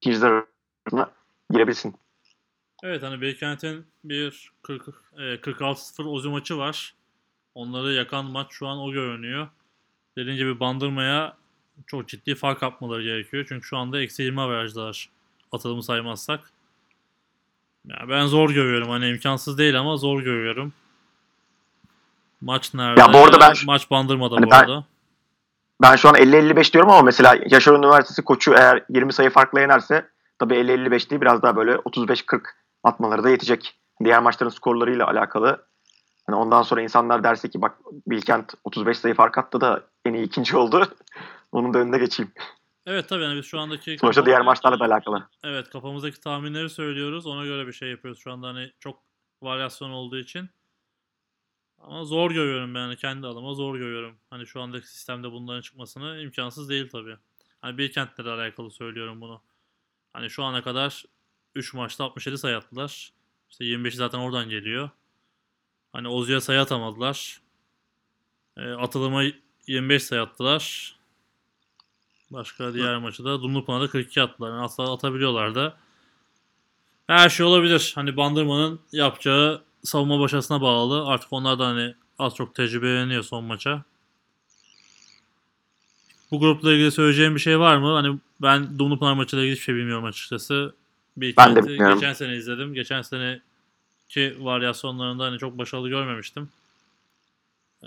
ikinciler 0.00 0.44
arasına 0.86 1.10
girebilsin. 1.50 1.94
Evet 2.82 3.02
hani 3.02 3.20
Beykent'in 3.20 3.86
bir 4.04 4.52
40, 4.62 4.88
e, 5.18 5.40
46-0 5.40 6.04
Ozi 6.04 6.28
maçı 6.28 6.58
var. 6.58 6.94
Onları 7.54 7.92
yakan 7.92 8.24
maç 8.24 8.46
şu 8.50 8.66
an 8.66 8.78
o 8.78 8.92
görünüyor. 8.92 9.48
Dediğim 10.16 10.38
gibi 10.38 10.60
bandırmaya 10.60 11.36
çok 11.86 12.08
ciddi 12.08 12.34
fark 12.34 12.62
atmaları 12.62 13.02
gerekiyor. 13.02 13.46
Çünkü 13.48 13.66
şu 13.66 13.76
anda 13.76 14.00
eksi 14.00 14.22
20 14.22 14.40
averajlar 14.40 15.10
atılımı 15.52 15.82
saymazsak. 15.82 16.52
Ya 17.84 18.06
ben 18.08 18.26
zor 18.26 18.50
görüyorum. 18.50 18.88
Hani 18.88 19.08
imkansız 19.08 19.58
değil 19.58 19.80
ama 19.80 19.96
zor 19.96 20.22
görüyorum. 20.22 20.72
Maç 22.40 22.74
nerede? 22.74 23.00
Ya 23.00 23.12
bu 23.12 23.18
arada 23.18 23.40
ben- 23.40 23.54
Maç 23.66 23.90
bandırmada 23.90 24.36
Hani 24.36 24.46
bu 24.46 24.50
ben- 24.50 24.56
arada. 24.58 24.84
Ben 25.82 25.96
şu 25.96 26.08
an 26.08 26.14
50-55 26.14 26.72
diyorum 26.72 26.90
ama 26.90 27.02
mesela 27.02 27.36
Yaşar 27.50 27.74
Üniversitesi 27.74 28.22
koçu 28.24 28.54
eğer 28.54 28.84
20 28.88 29.12
sayı 29.12 29.30
farkla 29.30 29.60
yenerse 29.60 30.08
tabii 30.38 30.54
50-55 30.54 31.10
değil 31.10 31.20
biraz 31.20 31.42
daha 31.42 31.56
böyle 31.56 31.72
35-40 31.72 32.40
atmaları 32.84 33.24
da 33.24 33.30
yetecek. 33.30 33.78
Diğer 34.04 34.22
maçların 34.22 34.50
skorlarıyla 34.50 35.06
alakalı. 35.06 35.66
Hani 36.26 36.36
ondan 36.36 36.62
sonra 36.62 36.82
insanlar 36.82 37.24
derse 37.24 37.50
ki 37.50 37.62
bak 37.62 37.78
Bilkent 38.06 38.54
35 38.64 38.98
sayı 38.98 39.14
fark 39.14 39.38
attı 39.38 39.60
da 39.60 39.82
en 40.04 40.14
iyi 40.14 40.24
ikinci 40.26 40.56
oldu. 40.56 40.86
Onun 41.52 41.74
da 41.74 41.78
önüne 41.78 41.98
geçeyim. 41.98 42.32
Evet 42.86 43.08
tabii 43.08 43.22
yani 43.22 43.36
biz 43.38 43.46
şu 43.46 43.58
andaki 43.60 43.98
Sonuçta 44.00 44.26
diğer 44.26 44.40
maçlarla 44.40 44.80
da 44.80 44.84
alakalı. 44.84 45.28
Evet 45.44 45.70
kafamızdaki 45.70 46.20
tahminleri 46.20 46.70
söylüyoruz. 46.70 47.26
Ona 47.26 47.44
göre 47.44 47.66
bir 47.66 47.72
şey 47.72 47.90
yapıyoruz 47.90 48.20
şu 48.20 48.32
anda 48.32 48.46
hani 48.46 48.72
çok 48.80 48.98
varyasyon 49.42 49.90
olduğu 49.90 50.18
için. 50.18 50.50
Ama 51.80 52.04
zor 52.04 52.30
görüyorum 52.30 52.74
ben 52.74 52.80
yani 52.80 52.96
kendi 52.96 53.26
adıma 53.26 53.54
zor 53.54 53.76
görüyorum. 53.76 54.16
Hani 54.30 54.46
şu 54.46 54.60
andaki 54.60 54.88
sistemde 54.88 55.32
bunların 55.32 55.60
çıkmasını 55.60 56.20
imkansız 56.20 56.68
değil 56.68 56.88
tabii. 56.88 57.16
Hani 57.60 57.78
bir 57.78 57.92
kentle 57.92 58.30
alakalı 58.30 58.70
söylüyorum 58.70 59.20
bunu. 59.20 59.42
Hani 60.12 60.30
şu 60.30 60.44
ana 60.44 60.62
kadar 60.62 61.04
3 61.54 61.74
maçta 61.74 62.04
67 62.04 62.38
sayı 62.38 62.56
attılar. 62.56 63.12
İşte 63.50 63.64
25'i 63.64 63.96
zaten 63.96 64.18
oradan 64.18 64.48
geliyor. 64.48 64.90
Hani 65.92 66.08
Ozu'ya 66.08 66.40
sayı 66.40 66.60
atamadılar. 66.60 67.40
E, 68.56 68.70
atılıma 68.70 69.22
25 69.66 70.02
sayı 70.02 70.22
attılar. 70.22 70.94
Başka 72.30 72.74
diğer 72.74 72.98
maçı 72.98 73.24
da 73.24 73.42
Dumlupınar'da 73.42 73.90
42 73.90 74.22
attılar. 74.22 74.50
Yani 74.50 74.60
asla 74.60 74.92
atabiliyorlar 74.92 75.54
da. 75.54 75.76
Her 77.06 77.28
şey 77.28 77.46
olabilir. 77.46 77.92
Hani 77.94 78.16
Bandırma'nın 78.16 78.80
yapacağı 78.92 79.64
savunma 79.88 80.20
başarısına 80.20 80.60
bağlı. 80.60 81.06
Artık 81.06 81.32
onlar 81.32 81.58
da 81.58 81.66
hani 81.66 81.94
az 82.18 82.34
çok 82.34 82.54
tecrübeleniyor 82.54 83.22
son 83.22 83.44
maça. 83.44 83.82
Bu 86.30 86.40
grupla 86.40 86.72
ilgili 86.72 86.90
söyleyeceğim 86.90 87.34
bir 87.34 87.40
şey 87.40 87.58
var 87.58 87.76
mı? 87.76 87.92
Hani 87.92 88.18
ben 88.42 88.78
Dumlupınar 88.78 89.14
maçıyla 89.14 89.44
ilgili 89.44 89.54
hiçbir 89.54 89.64
şey 89.64 89.74
bilmiyorum 89.74 90.04
açıkçası. 90.04 90.74
Bir 91.16 91.36
Ben 91.36 91.56
de 91.56 91.62
bilmiyorum. 91.62 91.94
Geçen 91.94 92.12
sene 92.12 92.36
izledim. 92.36 92.74
Geçen 92.74 93.02
seneki 93.02 94.36
varyasyonlarında 94.44 95.24
hani 95.24 95.38
çok 95.38 95.58
başarılı 95.58 95.88
görmemiştim. 95.88 96.48
Ee, 97.82 97.86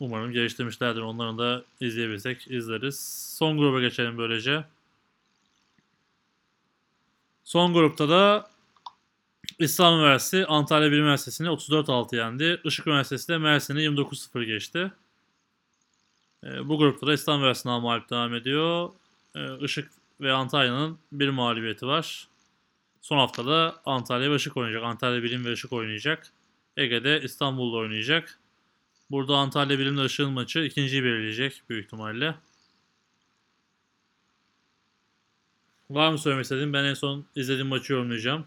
Umarım 0.00 0.32
geliştirmişlerdir. 0.32 1.00
Onların 1.00 1.38
da 1.38 1.64
izleyebilsek 1.80 2.50
izleriz. 2.50 3.00
Son 3.38 3.58
gruba 3.58 3.80
geçelim 3.80 4.18
böylece. 4.18 4.64
Son 7.44 7.72
grupta 7.74 8.08
da 8.08 8.50
İslam 9.58 9.94
Üniversitesi 9.94 10.46
Antalya 10.46 10.92
Bilim 10.92 11.02
Üniversitesi'ni 11.02 11.48
34-6 11.48 12.16
yendi. 12.16 12.60
Işık 12.64 12.86
Üniversitesi 12.86 13.28
de 13.28 13.38
Mersin'i 13.38 13.80
29-0 13.80 14.44
geçti. 14.44 14.92
Ee, 16.44 16.68
bu 16.68 16.78
grupta 16.78 17.06
da 17.06 17.12
İslam 17.12 17.38
Üniversitesi'nden 17.38 17.82
mağlup 17.82 18.10
devam 18.10 18.34
ediyor. 18.34 18.90
Ee, 19.36 19.58
Işık 19.60 19.90
ve 20.20 20.32
Antalya'nın 20.32 20.98
bir 21.12 21.28
mağlubiyeti 21.28 21.86
var. 21.86 22.28
Son 23.02 23.18
haftada 23.18 23.80
Antalya 23.86 24.30
ve 24.30 24.36
Işık 24.36 24.56
oynayacak. 24.56 24.82
Antalya 24.84 25.22
Bilim 25.22 25.44
ve 25.44 25.52
Işık 25.52 25.72
oynayacak. 25.72 26.32
Ege'de 26.76 27.20
İstanbul'da 27.22 27.76
oynayacak. 27.76 28.38
Burada 29.10 29.36
Antalya 29.36 29.78
Bilim'le 29.78 30.04
Işık'ın 30.04 30.32
maçı 30.32 30.58
ikinciyi 30.60 31.04
belirleyecek 31.04 31.62
büyük 31.68 31.84
ihtimalle. 31.84 32.34
Var 35.90 36.10
mı 36.12 36.18
söylemek 36.18 36.44
istediğin? 36.44 36.72
Ben 36.72 36.84
en 36.84 36.94
son 36.94 37.26
izlediğim 37.36 37.68
maçı 37.68 37.92
yorumlayacağım. 37.92 38.46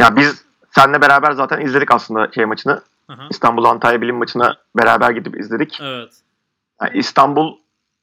Ya 0.00 0.16
biz 0.16 0.44
seninle 0.70 1.00
beraber 1.00 1.32
zaten 1.32 1.60
izledik 1.60 1.94
aslında 1.94 2.32
şey 2.32 2.44
maçını. 2.44 2.82
Aha. 3.08 3.26
İstanbul 3.30 3.64
Antalya 3.64 4.00
Bilim 4.00 4.16
maçına 4.16 4.56
beraber 4.76 5.10
gidip 5.10 5.40
izledik. 5.40 5.78
Evet. 5.82 6.20
Yani 6.82 6.98
İstanbul 6.98 7.56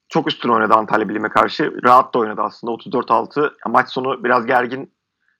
çok 0.09 0.27
üstün 0.27 0.49
oynadı 0.49 0.73
Antalya 0.73 1.09
Bilim'e 1.09 1.29
karşı. 1.29 1.79
Rahat 1.83 2.13
da 2.13 2.19
oynadı 2.19 2.41
aslında 2.41 2.73
34-6. 2.73 3.43
Ya 3.43 3.49
Maç 3.67 3.89
sonu 3.89 4.23
biraz 4.23 4.45
gergin 4.45 4.91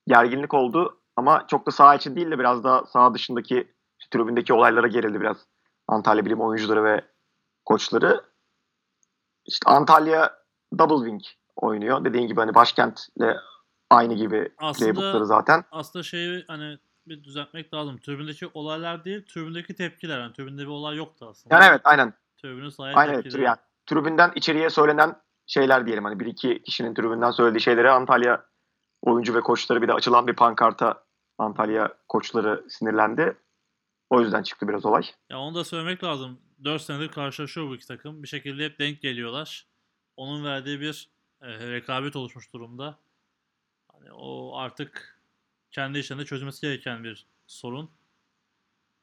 gerginlik 0.08 0.54
oldu 0.54 0.98
ama 1.16 1.48
çok 1.48 1.68
da 1.68 1.72
saha 1.72 1.96
için 1.96 2.16
değil 2.16 2.32
de 2.32 2.40
biraz 2.40 2.64
da 2.64 2.86
saha 2.86 3.14
dışındaki 3.14 3.68
tribündeki 4.12 4.54
olaylara 4.54 4.88
gerildi 4.88 5.22
biraz. 5.22 5.38
Antalya 5.88 6.26
Bilim 6.26 6.42
oyuncuları 6.42 6.84
ve 6.84 7.02
koçları. 7.66 8.22
İşte 9.46 9.70
Antalya 9.70 10.34
Double 10.80 11.10
Wing 11.10 11.22
oynuyor. 11.56 12.06
Dediğin 12.06 12.28
gibi 12.28 12.40
hani 12.40 12.56
başkentle 12.56 13.38
aynı 13.90 14.14
gibi 14.14 14.52
Aslında- 14.58 14.94
playbookları 14.94 15.26
zaten. 15.26 15.64
Aslında 15.72 16.04
şeyi 16.04 16.44
hani 16.48 16.78
bir 17.08 17.24
düzeltmek 17.24 17.74
lazım. 17.74 17.98
Tribündeki 17.98 18.48
olaylar 18.54 19.06
değil, 19.06 19.26
tribündeki 19.26 19.76
tepkiler. 19.76 20.20
Yani 20.20 20.34
tribünde 20.34 20.62
bir 20.62 20.68
olay 20.68 20.98
yoktu 20.98 21.28
aslında. 21.30 21.56
Yani 21.56 21.66
evet 21.70 21.82
aynen. 21.84 22.14
Tribünün 22.38 22.70
sahaya 22.70 22.96
Aynen 22.96 23.22
tepkileri. 23.22 23.44
Yani, 23.44 23.58
tribünden 23.86 24.32
içeriye 24.36 24.70
söylenen 24.70 25.16
şeyler 25.48 25.86
diyelim. 25.86 26.04
Hani 26.06 26.20
bir 26.20 26.26
iki 26.26 26.64
kişinin 26.64 26.94
tribünden 26.94 27.32
söylediği 27.32 27.62
şeyleri 27.62 27.90
Antalya 27.90 28.46
oyuncu 29.02 29.36
ve 29.36 29.42
koçları 29.42 29.82
bir 29.82 29.88
de 29.88 29.94
açılan 29.94 30.28
bir 30.28 30.34
pankarta 30.34 31.04
Antalya 31.38 31.94
koçları 32.08 32.66
sinirlendi. 32.70 33.38
O 34.10 34.22
yüzden 34.22 34.44
çıktı 34.44 34.68
biraz 34.68 34.86
olay. 34.86 35.04
Ya 35.30 35.40
onu 35.40 35.56
da 35.56 35.64
söylemek 35.64 36.04
lazım. 36.04 36.40
4 36.64 36.82
senedir 36.82 37.08
karşılaşıyor 37.08 37.70
bu 37.70 37.76
iki 37.76 37.88
takım. 37.88 38.24
Bir 38.24 38.28
şekilde 38.28 38.66
hep 38.66 38.80
denk 38.80 39.02
geliyorlar. 39.02 39.68
Onun 40.18 40.46
verdiği 40.46 40.80
bir 40.80 41.10
e, 41.42 41.48
rekabet 41.72 42.16
oluşmuş 42.16 42.54
durumda. 42.54 42.98
O 44.14 44.58
artık 44.58 45.20
kendi 45.72 46.00
içinde 46.00 46.26
çözülmesi 46.26 46.62
gereken 46.62 47.04
bir 47.04 47.26
sorun. 47.48 47.90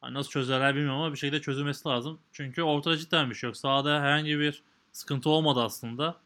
Hani 0.00 0.14
nasıl 0.14 0.30
çözerler 0.30 0.74
bilmiyorum 0.74 1.00
ama 1.00 1.12
bir 1.12 1.18
şekilde 1.18 1.40
çözülmesi 1.40 1.88
lazım. 1.88 2.18
Çünkü 2.32 2.62
ortada 2.62 2.96
cidden 2.96 3.30
bir 3.30 3.34
şey 3.34 3.48
yok. 3.48 3.56
Sahada 3.56 4.00
herhangi 4.00 4.38
bir 4.38 4.62
sıkıntı 4.92 5.30
olmadı 5.30 5.62
aslında. 5.62 6.16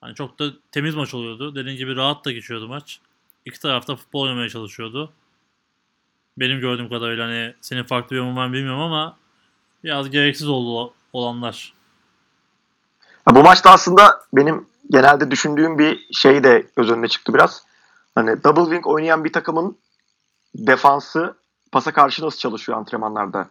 Hani 0.00 0.14
çok 0.14 0.38
da 0.38 0.50
temiz 0.72 0.94
maç 0.94 1.14
oluyordu. 1.14 1.54
Dediğim 1.54 1.78
gibi 1.78 1.96
rahat 1.96 2.24
da 2.24 2.32
geçiyordu 2.32 2.68
maç. 2.68 3.00
İki 3.44 3.60
tarafta 3.60 3.96
futbol 3.96 4.22
oynamaya 4.22 4.48
çalışıyordu. 4.48 5.12
Benim 6.36 6.60
gördüğüm 6.60 6.88
kadarıyla 6.88 7.26
hani 7.26 7.54
senin 7.60 7.82
farklı 7.82 8.10
bir 8.10 8.16
yorumun 8.16 8.52
bilmiyorum 8.52 8.80
ama 8.80 9.16
biraz 9.84 10.10
gereksiz 10.10 10.48
oldu 10.48 10.94
olanlar. 11.12 11.74
Ya 13.28 13.34
bu 13.34 13.42
maçta 13.42 13.70
aslında 13.70 14.20
benim 14.32 14.66
genelde 14.90 15.30
düşündüğüm 15.30 15.78
bir 15.78 16.06
şey 16.12 16.44
de 16.44 16.66
göz 16.76 16.90
önüne 16.90 17.08
çıktı 17.08 17.34
biraz. 17.34 17.67
Hani 18.18 18.44
double 18.44 18.62
wing 18.62 18.86
oynayan 18.86 19.24
bir 19.24 19.32
takımın 19.32 19.78
defansı 20.54 21.36
pasa 21.72 21.92
karşı 21.92 22.24
nasıl 22.24 22.38
çalışıyor 22.38 22.78
antrenmanlarda? 22.78 23.50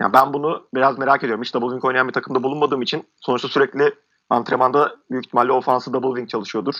Yani 0.00 0.12
ben 0.12 0.32
bunu 0.32 0.68
biraz 0.74 0.98
merak 0.98 1.24
ediyorum. 1.24 1.44
Hiç 1.44 1.54
double 1.54 1.66
wing 1.66 1.84
oynayan 1.84 2.08
bir 2.08 2.12
takımda 2.12 2.42
bulunmadığım 2.42 2.82
için 2.82 3.08
sonuçta 3.20 3.48
sürekli 3.48 3.94
antrenmanda 4.30 4.96
büyük 5.10 5.26
ihtimalle 5.26 5.52
ofansı 5.52 5.92
double 5.92 6.08
wing 6.08 6.28
çalışıyordur. 6.30 6.74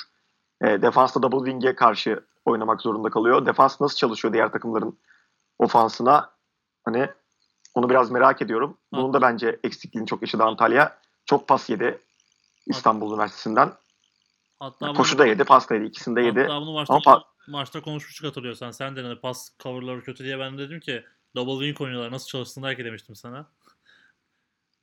E, 0.62 0.82
defansta 0.82 1.22
double 1.22 1.50
wing'e 1.50 1.74
karşı 1.74 2.20
oynamak 2.44 2.80
zorunda 2.80 3.10
kalıyor. 3.10 3.46
Defans 3.46 3.80
nasıl 3.80 3.96
çalışıyor 3.96 4.34
diğer 4.34 4.52
takımların 4.52 4.98
ofansına? 5.58 6.30
Hani 6.84 7.08
onu 7.74 7.90
biraz 7.90 8.10
merak 8.10 8.42
ediyorum. 8.42 8.76
Bunun 8.92 9.12
da 9.12 9.22
bence 9.22 9.60
eksikliğini 9.64 10.06
çok 10.06 10.22
yaşadı 10.22 10.42
Antalya. 10.42 10.98
Çok 11.24 11.48
pas 11.48 11.70
yedi 11.70 11.98
İstanbul 12.66 13.12
Üniversitesi'nden. 13.12 13.72
Hatta 14.60 14.92
Koşu 14.92 15.18
da 15.18 15.26
yedi, 15.26 15.44
pas 15.44 15.70
da 15.70 15.74
yedi. 15.74 15.84
İkisini 15.84 16.16
de 16.16 16.20
yedi. 16.20 16.40
Hatta 16.40 16.60
bunu 16.60 16.72
maçta, 16.72 16.94
Ama 16.94 17.02
pa- 17.04 17.22
maçta 17.48 17.82
konuşmuştuk 17.82 18.26
hatırlıyorsan. 18.26 18.70
Sen 18.70 18.96
de 18.96 19.02
hani 19.02 19.20
pas 19.20 19.50
coverları 19.58 20.02
kötü 20.02 20.24
diye 20.24 20.38
ben 20.38 20.58
de 20.58 20.62
dedim 20.62 20.80
ki 20.80 21.04
double 21.36 21.64
wing 21.66 21.80
oynuyorlar 21.80 22.12
nasıl 22.12 22.26
çalışsın 22.28 22.62
belki 22.62 22.84
demiştim 22.84 23.16
sana. 23.16 23.46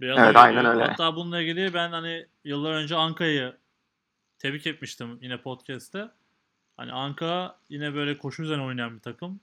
Biraz 0.02 0.18
Evet, 0.20 0.36
aynen 0.36 0.66
öyle. 0.66 0.84
Hatta 0.84 1.16
bununla 1.16 1.42
ilgili 1.42 1.74
ben 1.74 1.92
hani 1.92 2.28
yıllar 2.44 2.74
önce 2.74 2.96
Anka'yı 2.96 3.58
tebrik 4.40 4.68
etmiştim 4.68 5.20
yine 5.22 5.42
podcast'te. 5.42 6.10
Hani 6.78 6.92
Anka 6.94 7.60
yine 7.70 7.94
böyle 7.94 8.18
koşu 8.18 8.44
üzerine 8.44 8.64
oynayan 8.64 8.96
bir 8.96 9.02
takım. 9.02 9.40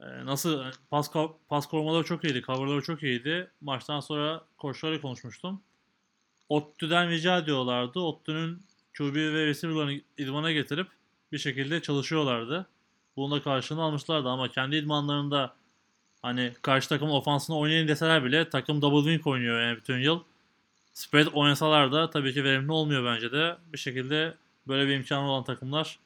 e, 0.00 0.26
nasıl 0.26 0.64
pas 0.90 1.10
pas 1.48 1.66
korumaları 1.66 2.04
çok 2.04 2.24
iyiydi, 2.24 2.42
coverları 2.42 2.82
çok 2.82 3.02
iyiydi. 3.02 3.50
Maçtan 3.60 4.00
sonra 4.00 4.44
koçlarla 4.58 5.00
konuşmuştum. 5.00 5.62
Ottu'dan 6.48 7.08
rica 7.08 7.38
ediyorlardı. 7.38 8.00
Ottu'nun 8.00 8.62
QB 8.98 9.14
ve 9.14 9.46
receiver'larını 9.46 10.00
idmana 10.18 10.52
getirip 10.52 10.88
bir 11.32 11.38
şekilde 11.38 11.82
çalışıyorlardı. 11.82 12.66
Bunun 13.16 13.38
da 13.38 13.42
karşılığını 13.42 13.82
almışlardı 13.82 14.28
ama 14.28 14.48
kendi 14.48 14.76
idmanlarında 14.76 15.54
hani 16.22 16.52
karşı 16.62 16.88
takım 16.88 17.10
ofansını 17.10 17.58
oynayın 17.58 17.88
deseler 17.88 18.24
bile 18.24 18.48
takım 18.48 18.82
double 18.82 19.10
wing 19.10 19.26
oynuyor 19.26 19.62
yani 19.62 19.76
bütün 19.76 19.98
yıl. 19.98 20.20
Spread 20.92 21.26
oynasalar 21.32 21.92
da 21.92 22.10
tabii 22.10 22.34
ki 22.34 22.44
verimli 22.44 22.72
olmuyor 22.72 23.04
bence 23.04 23.32
de. 23.32 23.56
Bir 23.72 23.78
şekilde 23.78 24.34
böyle 24.68 24.88
bir 24.88 24.94
imkanı 24.94 25.30
olan 25.30 25.44
takımlar 25.44 25.98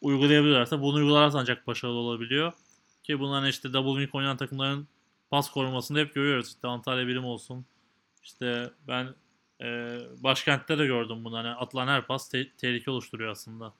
uygulayabilirlerse 0.00 0.80
bunu 0.80 0.96
uygularsa 0.96 1.38
ancak 1.38 1.66
başarılı 1.66 1.98
olabiliyor. 1.98 2.52
Ki 3.04 3.20
bunların 3.20 3.48
işte 3.48 3.72
double 3.72 4.00
wing 4.00 4.14
oynayan 4.14 4.36
takımların 4.36 4.88
pas 5.30 5.50
korumasında 5.50 5.98
hep 5.98 6.14
görüyoruz. 6.14 6.48
İşte 6.48 6.68
Antalya 6.68 7.06
Bilim 7.06 7.24
olsun. 7.24 7.64
İşte 8.22 8.70
ben 8.88 9.08
e, 9.60 9.98
başkentte 10.18 10.78
de 10.78 10.86
gördüm 10.86 11.24
bunu. 11.24 11.36
Hani 11.36 11.48
atılan 11.48 11.88
her 11.88 12.06
pas 12.06 12.28
te- 12.28 12.50
tehlike 12.50 12.90
oluşturuyor 12.90 13.30
aslında. 13.30 13.72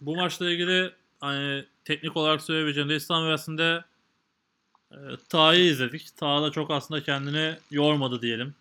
Bu 0.00 0.16
maçla 0.16 0.50
ilgili 0.50 0.92
hani 1.20 1.64
teknik 1.84 2.16
olarak 2.16 2.42
söyleyebileceğim 2.42 2.88
de 2.88 2.96
İslam 2.96 3.22
Üniversitesi'nde 3.22 3.84
e, 4.92 4.96
Taha'yı 5.28 5.64
izledik. 5.64 6.16
Taha 6.16 6.42
da 6.42 6.50
çok 6.50 6.70
aslında 6.70 7.02
kendini 7.02 7.56
yormadı 7.70 8.22
diyelim. 8.22 8.54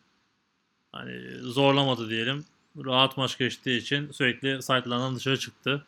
Hani 0.92 1.38
zorlamadı 1.42 2.10
diyelim. 2.10 2.46
Rahat 2.86 3.18
maç 3.18 3.38
geçtiği 3.38 3.78
için 3.78 4.12
sürekli 4.12 4.62
site'lardan 4.62 5.16
dışarı 5.16 5.40
çıktı. 5.40 5.86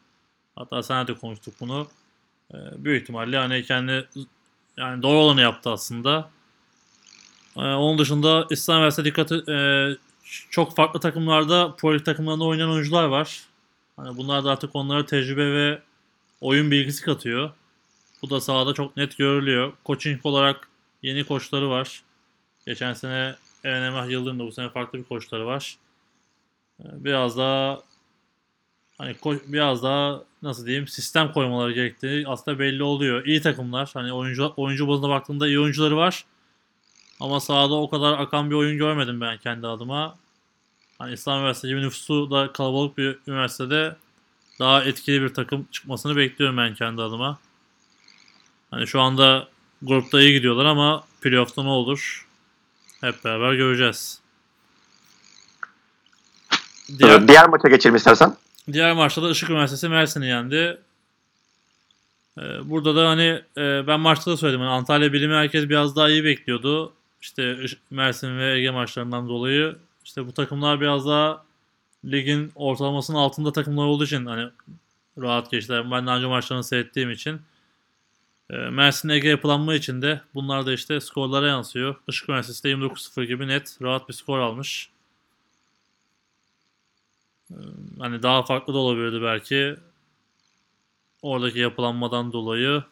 Hatta 0.55 0.83
sen 0.83 1.07
de 1.07 1.13
konuştuk 1.13 1.53
bunu. 1.59 1.87
E, 2.53 2.57
büyük 2.77 3.01
ihtimalle 3.01 3.37
hani 3.37 3.63
kendi 3.63 4.07
yani 4.77 5.03
doğru 5.03 5.17
olanı 5.17 5.41
yaptı 5.41 5.69
aslında. 5.69 6.29
E, 7.57 7.61
onun 7.61 7.97
dışında 7.97 8.47
İslam 8.49 8.77
Üniversitesi 8.77 9.05
dikkati 9.05 9.51
e, 9.51 9.57
çok 10.49 10.75
farklı 10.75 10.99
takımlarda, 10.99 11.75
pro 11.75 12.03
takımlarında 12.03 12.43
oynayan 12.43 12.69
oyuncular 12.69 13.03
var. 13.03 13.43
Hani 13.97 14.17
bunlar 14.17 14.43
da 14.43 14.51
artık 14.51 14.75
onlara 14.75 15.05
tecrübe 15.05 15.53
ve 15.53 15.81
oyun 16.41 16.71
bilgisi 16.71 17.03
katıyor. 17.03 17.51
Bu 18.21 18.29
da 18.29 18.41
sahada 18.41 18.73
çok 18.73 18.97
net 18.97 19.17
görülüyor. 19.17 19.73
Coaching 19.85 20.25
olarak 20.25 20.67
yeni 21.01 21.23
koçları 21.23 21.69
var. 21.69 22.03
Geçen 22.65 22.93
sene 22.93 23.35
Eren 23.63 23.83
Emrah 23.83 24.09
Yıldırım 24.09 24.39
da 24.39 24.43
bu 24.43 24.51
sene 24.51 24.69
farklı 24.69 24.99
bir 24.99 25.03
koçları 25.03 25.45
var. 25.45 25.77
Ee, 26.79 26.83
Biraz 26.93 27.37
daha 27.37 27.81
hani 28.97 29.15
biraz 29.47 29.83
daha 29.83 30.23
nasıl 30.41 30.65
diyeyim 30.65 30.87
sistem 30.87 31.31
koymaları 31.31 31.71
gerektiği 31.71 32.27
aslında 32.27 32.59
belli 32.59 32.83
oluyor. 32.83 33.25
İyi 33.25 33.41
takımlar. 33.41 33.91
Hani 33.93 34.13
oyuncu 34.13 34.53
oyuncu 34.57 34.87
bazına 34.87 35.09
baktığımda 35.09 35.47
iyi 35.47 35.59
oyuncuları 35.59 35.97
var. 35.97 36.25
Ama 37.23 37.39
sahada 37.39 37.73
o 37.73 37.89
kadar 37.89 38.19
akan 38.19 38.49
bir 38.49 38.55
oyun 38.55 38.77
görmedim 38.77 39.21
ben 39.21 39.37
kendi 39.37 39.67
adıma. 39.67 40.15
Hani 40.99 41.13
İslam 41.13 41.39
Üniversitesi 41.39 41.67
gibi 41.67 41.81
nüfusu 41.81 42.31
da 42.31 42.51
kalabalık 42.53 42.97
bir 42.97 43.17
üniversitede 43.27 43.95
daha 44.59 44.83
etkili 44.83 45.21
bir 45.21 45.33
takım 45.33 45.67
çıkmasını 45.71 46.15
bekliyorum 46.15 46.57
ben 46.57 46.73
kendi 46.73 47.01
adıma. 47.01 47.39
Hani 48.71 48.87
şu 48.87 49.01
anda 49.01 49.47
grupta 49.81 50.21
iyi 50.21 50.33
gidiyorlar 50.33 50.65
ama 50.65 51.03
playoff'ta 51.21 51.63
ne 51.63 51.69
olur? 51.69 52.27
Hep 53.01 53.25
beraber 53.25 53.53
göreceğiz. 53.53 54.19
Diğer, 56.99 57.27
Diğer 57.27 57.49
maça 57.49 57.67
geçelim 57.67 57.95
istersen. 57.95 58.37
diğer 58.71 58.93
maçta 58.93 59.23
da 59.23 59.29
Işık 59.29 59.49
Üniversitesi 59.49 59.89
Mersin'i 59.89 60.27
yendi. 60.27 60.81
Ee, 62.39 62.41
burada 62.69 62.95
da 62.95 63.09
hani 63.09 63.41
e, 63.57 63.87
ben 63.87 63.99
maçta 63.99 64.31
da 64.31 64.37
söyledim. 64.37 64.61
Hani 64.61 64.69
Antalya 64.69 65.13
Bilimi 65.13 65.33
herkes 65.33 65.69
biraz 65.69 65.95
daha 65.95 66.09
iyi 66.09 66.23
bekliyordu. 66.23 66.93
İşte 67.23 67.63
Iş- 67.63 67.77
Mersin 67.89 68.37
ve 68.37 68.53
Ege 68.57 68.71
maçlarından 68.71 69.29
dolayı. 69.29 69.75
İşte 70.05 70.27
bu 70.27 70.33
takımlar 70.33 70.81
biraz 70.81 71.05
daha 71.07 71.45
ligin 72.05 72.51
ortalamasının 72.55 73.17
altında 73.17 73.51
takımlar 73.51 73.85
olduğu 73.85 74.03
için 74.03 74.25
hani 74.25 74.49
rahat 75.17 75.51
geçtiler. 75.51 75.91
Ben 75.91 76.07
daha 76.07 76.17
önce 76.17 76.27
maçlarını 76.27 76.63
seyrettiğim 76.63 77.11
için. 77.11 77.41
E, 78.49 78.55
Mersin 78.57 79.09
Ege 79.09 79.29
yapılanma 79.29 79.75
için 79.75 80.01
de 80.01 80.21
bunlar 80.33 80.65
da 80.65 80.73
işte 80.73 80.99
skorlara 80.99 81.47
yansıyor. 81.47 81.95
Işık 82.07 82.29
Üniversitesi 82.29 82.63
de 82.63 82.69
29-0 82.69 83.23
gibi 83.23 83.47
net 83.47 83.77
rahat 83.81 84.09
bir 84.09 84.13
skor 84.13 84.39
almış. 84.39 84.89
E, 87.51 87.55
Hani 87.99 88.23
daha 88.23 88.43
farklı 88.43 88.73
da 88.73 88.77
olabilirdi 88.77 89.21
belki. 89.23 89.75
Oradaki 91.21 91.59
yapılanmadan 91.59 92.33
dolayı. 92.33 92.83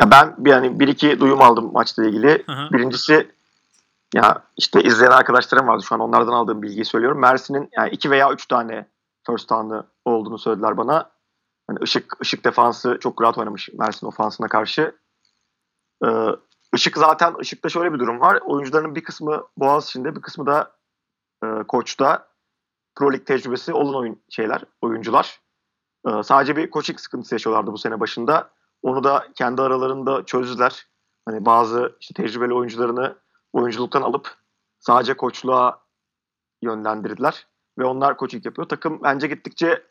Ya 0.00 0.10
ben 0.10 0.34
bir 0.38 0.50
yani 0.50 0.80
bir 0.80 0.88
iki 0.88 1.20
duyum 1.20 1.42
aldım 1.42 1.72
maçla 1.72 2.04
ilgili. 2.04 2.44
Hı 2.46 2.52
hı. 2.52 2.72
Birincisi 2.72 3.30
ya 4.14 4.42
işte 4.56 4.82
izleyen 4.82 5.10
arkadaşlarım 5.10 5.68
vardı 5.68 5.82
şu 5.82 5.94
an 5.94 6.00
onlardan 6.00 6.32
aldığım 6.32 6.62
bilgiyi 6.62 6.84
söylüyorum. 6.84 7.20
Mersin'in 7.20 7.68
yani 7.76 7.90
iki 7.90 8.10
veya 8.10 8.32
üç 8.32 8.46
tane 8.46 8.86
first 9.26 9.50
down'ı 9.50 9.84
olduğunu 10.04 10.38
söylediler 10.38 10.76
bana. 10.76 11.10
Hani 11.66 11.78
ışık 11.82 12.20
ışık 12.22 12.44
defansı 12.44 12.98
çok 13.00 13.22
rahat 13.22 13.38
oynamış 13.38 13.68
Mersin 13.78 14.06
ofansına 14.06 14.48
karşı. 14.48 14.96
Ee, 16.04 16.26
Işık 16.74 16.96
zaten 16.96 17.34
Işık'ta 17.40 17.68
şöyle 17.68 17.92
bir 17.92 17.98
durum 17.98 18.20
var. 18.20 18.38
Oyuncuların 18.44 18.94
bir 18.94 19.04
kısmı 19.04 19.44
Boğaziçi'nde 19.56 20.16
bir 20.16 20.20
kısmı 20.20 20.46
da 20.46 20.72
e, 21.44 21.46
Koç'ta 21.68 22.26
Pro 22.94 23.12
Lig 23.12 23.26
tecrübesi 23.26 23.72
olan 23.72 23.94
oyun 23.94 24.22
şeyler, 24.30 24.64
oyuncular. 24.80 25.40
Ee, 26.08 26.22
sadece 26.22 26.56
bir 26.56 26.70
coaching 26.70 27.00
sıkıntısı 27.00 27.34
yaşıyorlardı 27.34 27.72
bu 27.72 27.78
sene 27.78 28.00
başında. 28.00 28.50
Onu 28.82 29.04
da 29.04 29.28
kendi 29.34 29.62
aralarında 29.62 30.24
çözdüler. 30.24 30.86
Hani 31.26 31.46
bazı 31.46 31.96
işte 32.00 32.14
tecrübeli 32.22 32.54
oyuncularını 32.54 33.16
oyunculuktan 33.52 34.02
alıp 34.02 34.34
sadece 34.78 35.16
koçluğa 35.16 35.82
yönlendirdiler. 36.62 37.46
Ve 37.78 37.84
onlar 37.84 38.18
coaching 38.18 38.46
yapıyor. 38.46 38.68
Takım 38.68 39.02
bence 39.02 39.26
gittikçe 39.26 39.82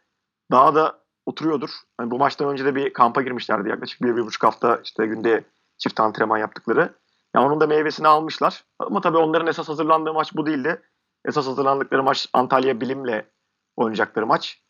daha 0.51 0.75
da 0.75 0.99
oturuyordur. 1.25 1.69
Hani 1.97 2.11
bu 2.11 2.17
maçtan 2.17 2.49
önce 2.49 2.65
de 2.65 2.75
bir 2.75 2.93
kampa 2.93 3.21
girmişlerdi 3.21 3.69
yaklaşık 3.69 4.01
bir, 4.01 4.15
bir 4.15 4.25
buçuk 4.25 4.43
hafta 4.43 4.79
işte 4.83 5.05
günde 5.05 5.43
çift 5.77 5.99
antrenman 5.99 6.37
yaptıkları. 6.37 6.93
Yani 7.35 7.45
onun 7.45 7.59
da 7.59 7.67
meyvesini 7.67 8.07
almışlar. 8.07 8.63
Ama 8.79 9.01
tabii 9.01 9.17
onların 9.17 9.47
esas 9.47 9.69
hazırlandığı 9.69 10.13
maç 10.13 10.35
bu 10.35 10.45
değildi. 10.45 10.81
Esas 11.25 11.47
hazırlandıkları 11.47 12.03
maç 12.03 12.29
Antalya 12.33 12.81
Bilim'le 12.81 13.25
oynayacakları 13.75 14.27
maç. 14.27 14.61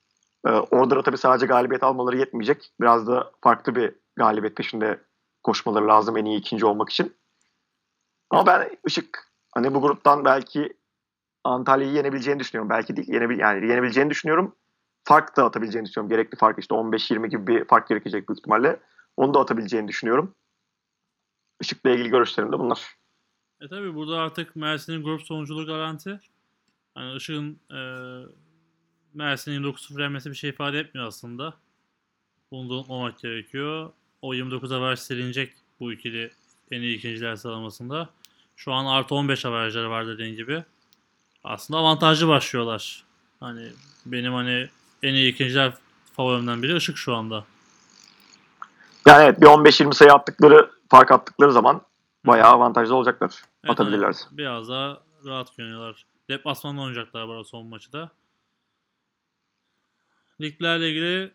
Ee, 0.48 0.50
orada 0.52 0.96
da 0.96 1.02
tabii 1.02 1.18
sadece 1.18 1.46
galibiyet 1.46 1.84
almaları 1.84 2.18
yetmeyecek. 2.18 2.72
Biraz 2.82 3.08
da 3.08 3.32
farklı 3.42 3.76
bir 3.76 3.96
galibiyet 4.20 4.58
peşinde 4.58 5.00
koşmaları 5.44 5.88
lazım 5.88 6.18
en 6.18 6.26
iyi 6.26 6.40
ikinci 6.40 6.66
olmak 6.66 6.90
için. 6.90 7.16
Ama 8.30 8.46
ben 8.46 8.78
Işık 8.88 9.32
hani 9.52 9.74
bu 9.74 9.82
gruptan 9.82 10.26
belki 10.26 10.78
Antalya'yı 11.44 11.94
yenebileceğini 11.94 12.40
düşünüyorum. 12.40 12.70
Belki 12.70 12.96
değil, 12.96 13.08
yenebil 13.08 13.40
yani 13.40 13.68
yenebileceğini 13.68 14.10
düşünüyorum. 14.10 14.56
Fark 15.04 15.38
da 15.38 15.46
atabileceğini 15.46 15.88
düşünüyorum. 15.88 16.10
Gerekli 16.10 16.38
fark 16.38 16.60
işte 16.60 16.76
15-20 16.76 17.28
gibi 17.28 17.48
bir 17.48 17.66
fark 17.66 17.88
gerekecek 17.88 18.30
büyük 18.30 18.40
ihtimalle. 18.40 18.80
Onu 19.18 19.34
da 19.34 19.40
atabileceğini 19.40 19.88
düşünüyorum. 19.88 20.36
Işık'la 21.62 21.90
ilgili 21.90 22.10
görüşlerim 22.10 22.52
de 22.52 22.60
bunlar. 22.60 22.98
E 23.62 23.68
tabi 23.68 23.96
burada 23.96 24.18
artık 24.18 24.56
Mersin'in 24.56 25.04
grup 25.04 25.22
sonuculuğu 25.22 25.66
garanti. 25.66 26.20
Hani 26.96 27.16
Işık'ın 27.16 27.60
e, 27.72 27.80
Mersin'in 29.14 29.64
29-0 29.64 30.02
yenmesi 30.02 30.30
bir 30.30 30.36
şey 30.36 30.50
ifade 30.50 30.80
etmiyor 30.80 31.08
aslında. 31.08 31.54
Bunu 32.52 32.70
da 32.70 32.74
unutmamak 32.74 33.20
gerekiyor. 33.20 33.92
O 34.22 34.34
29 34.34 34.72
averaj 34.72 35.00
silinecek 35.00 35.54
bu 35.80 35.94
ikili 35.94 36.32
en 36.72 36.82
iyi 36.82 36.98
ikinciler 36.98 37.36
sıralamasında. 37.36 38.10
Şu 38.56 38.74
an 38.74 38.86
artı 38.86 39.16
15 39.16 39.46
averajları 39.46 39.90
var 39.90 40.08
dediğin 40.08 40.36
gibi. 40.36 40.64
Aslında 41.44 41.80
avantajlı 41.80 42.28
başlıyorlar. 42.28 43.04
Hani 43.40 43.70
benim 44.06 44.34
hani 44.34 44.70
en 45.04 45.14
iyi 45.14 45.34
ikinciler 45.34 45.74
favorimden 46.16 46.64
biri 46.64 46.78
Işık 46.78 46.98
şu 46.98 47.16
anda. 47.16 47.46
Yani 49.08 49.24
evet 49.24 49.42
bir 49.42 49.46
15-20 49.46 49.94
sayı 49.94 50.14
attıkları, 50.14 50.72
fark 50.90 51.12
attıkları 51.12 51.52
zaman 51.52 51.82
bayağı 52.26 52.50
avantajlı 52.50 52.96
olacaklar. 52.96 53.32
Evet, 53.64 53.72
Atabilirlerse. 53.72 54.26
hani 54.26 54.38
biraz 54.38 54.70
daha 54.70 55.02
rahat 55.26 55.58
görünüyorlar. 55.58 56.06
Deplasmanda 56.30 56.82
oynayacaklar 56.82 57.28
bu 57.28 57.44
son 57.44 57.68
maçı 57.68 57.92
da. 57.92 58.12
Liglerle 60.42 60.90
ilgili 60.90 61.32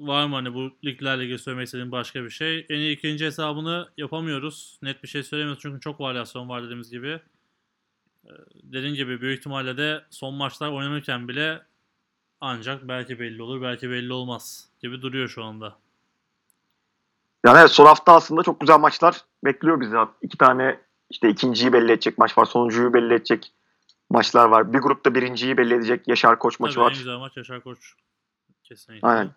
var 0.00 0.26
mı 0.26 0.34
hani 0.34 0.54
bu 0.54 0.70
liglerle 0.84 1.24
ilgili 1.24 1.38
söylemek 1.38 1.66
istediğim 1.66 1.92
başka 1.92 2.24
bir 2.24 2.30
şey? 2.30 2.66
En 2.68 2.78
iyi 2.78 2.96
ikinci 2.96 3.26
hesabını 3.26 3.88
yapamıyoruz. 3.96 4.78
Net 4.82 5.02
bir 5.02 5.08
şey 5.08 5.22
söylemiyoruz 5.22 5.62
çünkü 5.62 5.80
çok 5.80 6.00
varyasyon 6.00 6.48
var 6.48 6.62
dediğimiz 6.62 6.90
gibi. 6.90 7.20
Ee, 8.26 8.30
Dediğim 8.62 8.94
gibi 8.94 9.20
büyük 9.20 9.38
ihtimalle 9.38 9.76
de 9.76 10.04
son 10.10 10.34
maçlar 10.34 10.68
oynanırken 10.68 11.28
bile 11.28 11.62
ancak 12.40 12.88
belki 12.88 13.20
belli 13.20 13.42
olur 13.42 13.62
belki 13.62 13.90
belli 13.90 14.12
olmaz 14.12 14.68
gibi 14.82 15.02
duruyor 15.02 15.28
şu 15.28 15.44
anda. 15.44 15.76
Yani 17.44 17.58
evet, 17.58 17.70
son 17.70 17.86
hafta 17.86 18.14
aslında 18.14 18.42
çok 18.42 18.60
güzel 18.60 18.78
maçlar 18.78 19.20
bekliyor 19.44 19.80
bizi. 19.80 19.96
İki 20.22 20.38
tane 20.38 20.80
işte 21.10 21.28
ikinciyi 21.28 21.72
belli 21.72 21.92
edecek 21.92 22.18
maç 22.18 22.38
var. 22.38 22.44
Sonuncuyu 22.44 22.94
belli 22.94 23.14
edecek 23.14 23.52
maçlar 24.10 24.48
var. 24.48 24.72
Bir 24.72 24.78
grupta 24.78 25.14
birinciyi 25.14 25.56
belli 25.56 25.74
edecek 25.74 26.08
Yaşar 26.08 26.38
Koç 26.38 26.60
maçı 26.60 26.74
Tabii 26.74 26.82
en 26.82 26.86
var. 26.86 26.92
güzel 26.92 27.16
maç 27.16 27.36
Yaşar 27.36 27.60
Koç 27.60 27.94
Kesinlikle. 28.62 29.08
Aynen. 29.08 29.30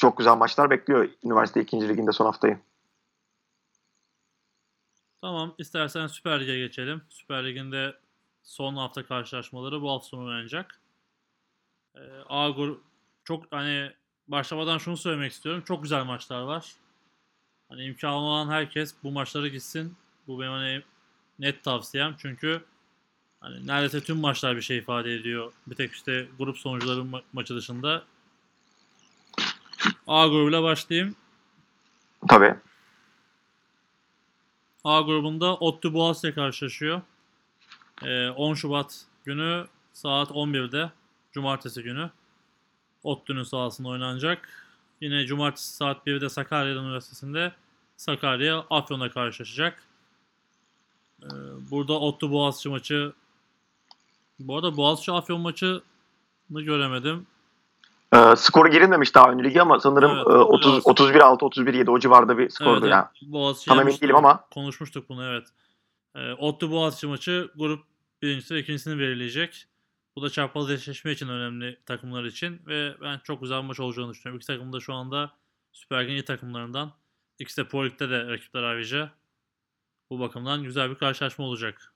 Çok 0.00 0.18
güzel 0.18 0.36
maçlar 0.36 0.70
bekliyor 0.70 1.08
üniversite 1.24 1.60
2. 1.60 1.88
liginde 1.88 2.12
son 2.12 2.24
haftayı. 2.24 2.58
Tamam. 5.22 5.54
istersen 5.58 6.06
Süper 6.06 6.40
Lig'e 6.40 6.58
geçelim. 6.58 7.02
Süper 7.08 7.46
Lig'in 7.46 7.94
son 8.42 8.76
hafta 8.76 9.06
karşılaşmaları 9.06 9.82
bu 9.82 9.90
hafta 9.90 10.08
sonu 10.08 10.26
oynanacak. 10.26 10.80
Ee, 11.96 12.00
A 12.28 12.50
grup 12.50 12.84
çok 13.24 13.52
hani 13.52 13.92
başlamadan 14.28 14.78
şunu 14.78 14.96
söylemek 14.96 15.32
istiyorum. 15.32 15.62
Çok 15.66 15.82
güzel 15.82 16.04
maçlar 16.04 16.42
var. 16.42 16.74
Hani 17.68 17.84
imkanı 17.84 18.14
olan 18.14 18.48
herkes 18.48 18.94
bu 19.02 19.10
maçlara 19.10 19.48
gitsin. 19.48 19.96
Bu 20.26 20.40
benim 20.40 20.52
hani 20.52 20.82
net 21.38 21.64
tavsiyem. 21.64 22.14
Çünkü 22.18 22.64
hani 23.40 23.66
neredeyse 23.66 24.00
tüm 24.00 24.16
maçlar 24.16 24.56
bir 24.56 24.62
şey 24.62 24.78
ifade 24.78 25.14
ediyor. 25.14 25.52
Bir 25.66 25.74
tek 25.74 25.92
işte 25.92 26.28
grup 26.38 26.58
sonuçları 26.58 27.00
ma- 27.00 27.22
maçı 27.32 27.56
dışında. 27.56 28.04
A 30.10 30.26
grubuyla 30.26 30.62
başlayayım. 30.62 31.16
Tabii. 32.28 32.54
A 34.84 35.00
grubunda 35.00 35.56
ODTÜ 35.56 35.94
Boğaziçi 35.94 36.34
karşılaşıyor. 36.34 37.02
Ee, 38.02 38.28
10 38.28 38.54
Şubat 38.54 39.04
günü 39.24 39.66
saat 39.92 40.30
11'de 40.30 40.90
Cumartesi 41.32 41.82
günü 41.82 42.10
ODTÜ'nün 43.02 43.42
sahasında 43.42 43.88
oynanacak. 43.88 44.48
Yine 45.00 45.26
Cumartesi 45.26 45.74
saat 45.74 46.06
1'de 46.06 46.28
Sakarya 46.28 46.74
Üniversitesi'nde 46.74 47.52
Sakarya 47.96 48.66
Afyon'la 48.70 49.10
karşılaşacak. 49.10 49.82
Ee, 51.22 51.26
burada 51.70 51.92
ODTÜ 52.00 52.30
Boğaziçi 52.30 52.68
maçı 52.68 53.12
bu 54.38 54.56
arada 54.56 54.76
Boğaziçi 54.76 55.12
Afyon 55.12 55.40
maçını 55.40 55.82
göremedim. 56.48 57.26
Ee, 58.14 58.36
skoru 58.36 58.68
girilmemiş 58.68 59.14
daha 59.14 59.30
ön 59.30 59.44
ligi 59.44 59.62
ama 59.62 59.80
sanırım 59.80 60.10
Evet, 60.10 60.26
e, 60.26 60.30
30 60.30 60.72
biraz. 60.72 60.82
31-6 60.84 61.44
31-7 61.44 61.90
o 61.90 61.98
civarda 61.98 62.38
bir 62.38 62.48
skordu 62.48 62.80
Evet, 62.80 62.90
yani. 62.90 63.06
Boğaziçi 63.22 63.68
Tam 63.68 63.80
emin 63.80 63.92
değilim 63.92 64.16
ama. 64.16 64.48
Konuşmuştuk 64.54 65.08
bunu 65.08 65.24
evet. 65.24 65.48
E, 66.14 66.32
ODTÜ 66.32 66.70
Boğaziçi 66.70 67.06
maçı 67.06 67.50
grup 67.56 67.84
birincisi 68.22 68.54
ve 68.54 68.58
ikincisini 68.58 68.98
belirleyecek. 68.98 69.66
Bu 70.16 70.22
da 70.22 70.30
çarpmalı 70.30 70.74
eşleşme 70.74 71.12
için 71.12 71.28
önemli 71.28 71.78
takımlar 71.86 72.24
için 72.24 72.62
ve 72.66 72.94
ben 73.00 73.18
çok 73.24 73.40
güzel 73.40 73.62
bir 73.62 73.66
maç 73.66 73.80
olacağını 73.80 74.10
düşünüyorum. 74.10 74.38
İki 74.38 74.46
takım 74.46 74.72
da 74.72 74.80
şu 74.80 74.94
anda 74.94 75.32
Süper 75.72 76.04
Lig'in 76.04 76.12
iyi 76.12 76.24
takımlarından. 76.24 76.92
İkisi 77.38 77.64
de 77.64 77.68
Pro 77.68 77.84
Lig'de 77.84 78.10
de 78.10 78.26
rakipler 78.28 78.62
ayrıca. 78.62 79.10
Bu 80.10 80.20
bakımdan 80.20 80.62
güzel 80.62 80.90
bir 80.90 80.94
karşılaşma 80.94 81.44
olacak. 81.44 81.94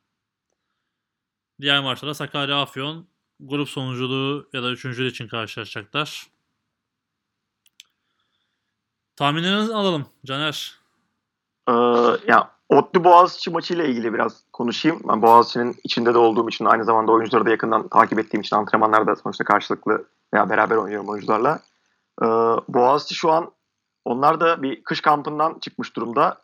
Diğer 1.61 1.81
maçlarda 1.81 2.15
Sakarya 2.15 2.61
Afyon 2.61 3.07
grup 3.41 3.69
sonunculuğu 3.69 4.49
ya 4.53 4.63
da 4.63 4.71
üçüncülüğü 4.71 5.09
için 5.09 5.29
karşılaşacaklar. 5.29 6.27
Tahminlerinizi 9.17 9.75
alalım 9.75 10.07
Caner. 10.27 10.79
Ee, 11.69 11.73
ya 12.27 12.51
Otlu 12.69 13.05
Boğaziçi 13.05 13.51
maçıyla 13.51 13.85
ilgili 13.85 14.15
biraz 14.15 14.45
konuşayım. 14.53 15.01
Ben 15.09 15.23
Boğaziçi'nin 15.23 15.77
içinde 15.85 16.15
de 16.15 16.19
olduğum 16.19 16.49
için 16.49 16.65
aynı 16.65 16.85
zamanda 16.85 17.13
oyuncuları 17.13 17.47
da 17.47 17.51
yakından 17.51 17.89
takip 17.89 18.19
ettiğim 18.19 18.41
için 18.41 18.57
antrenmanlarda 18.57 19.17
sonuçta 19.17 19.45
karşılıklı 19.45 20.05
veya 20.35 20.51
beraber 20.51 20.77
oynuyorum 20.77 21.09
oyuncularla. 21.09 21.61
Ee, 22.23 22.27
Boğaziçi 22.69 23.15
şu 23.15 23.33
an 23.33 23.53
onlar 24.05 24.41
da 24.41 24.63
bir 24.63 24.85
kış 24.85 25.01
kampından 25.01 25.59
çıkmış 25.59 25.97
durumda. 25.97 26.39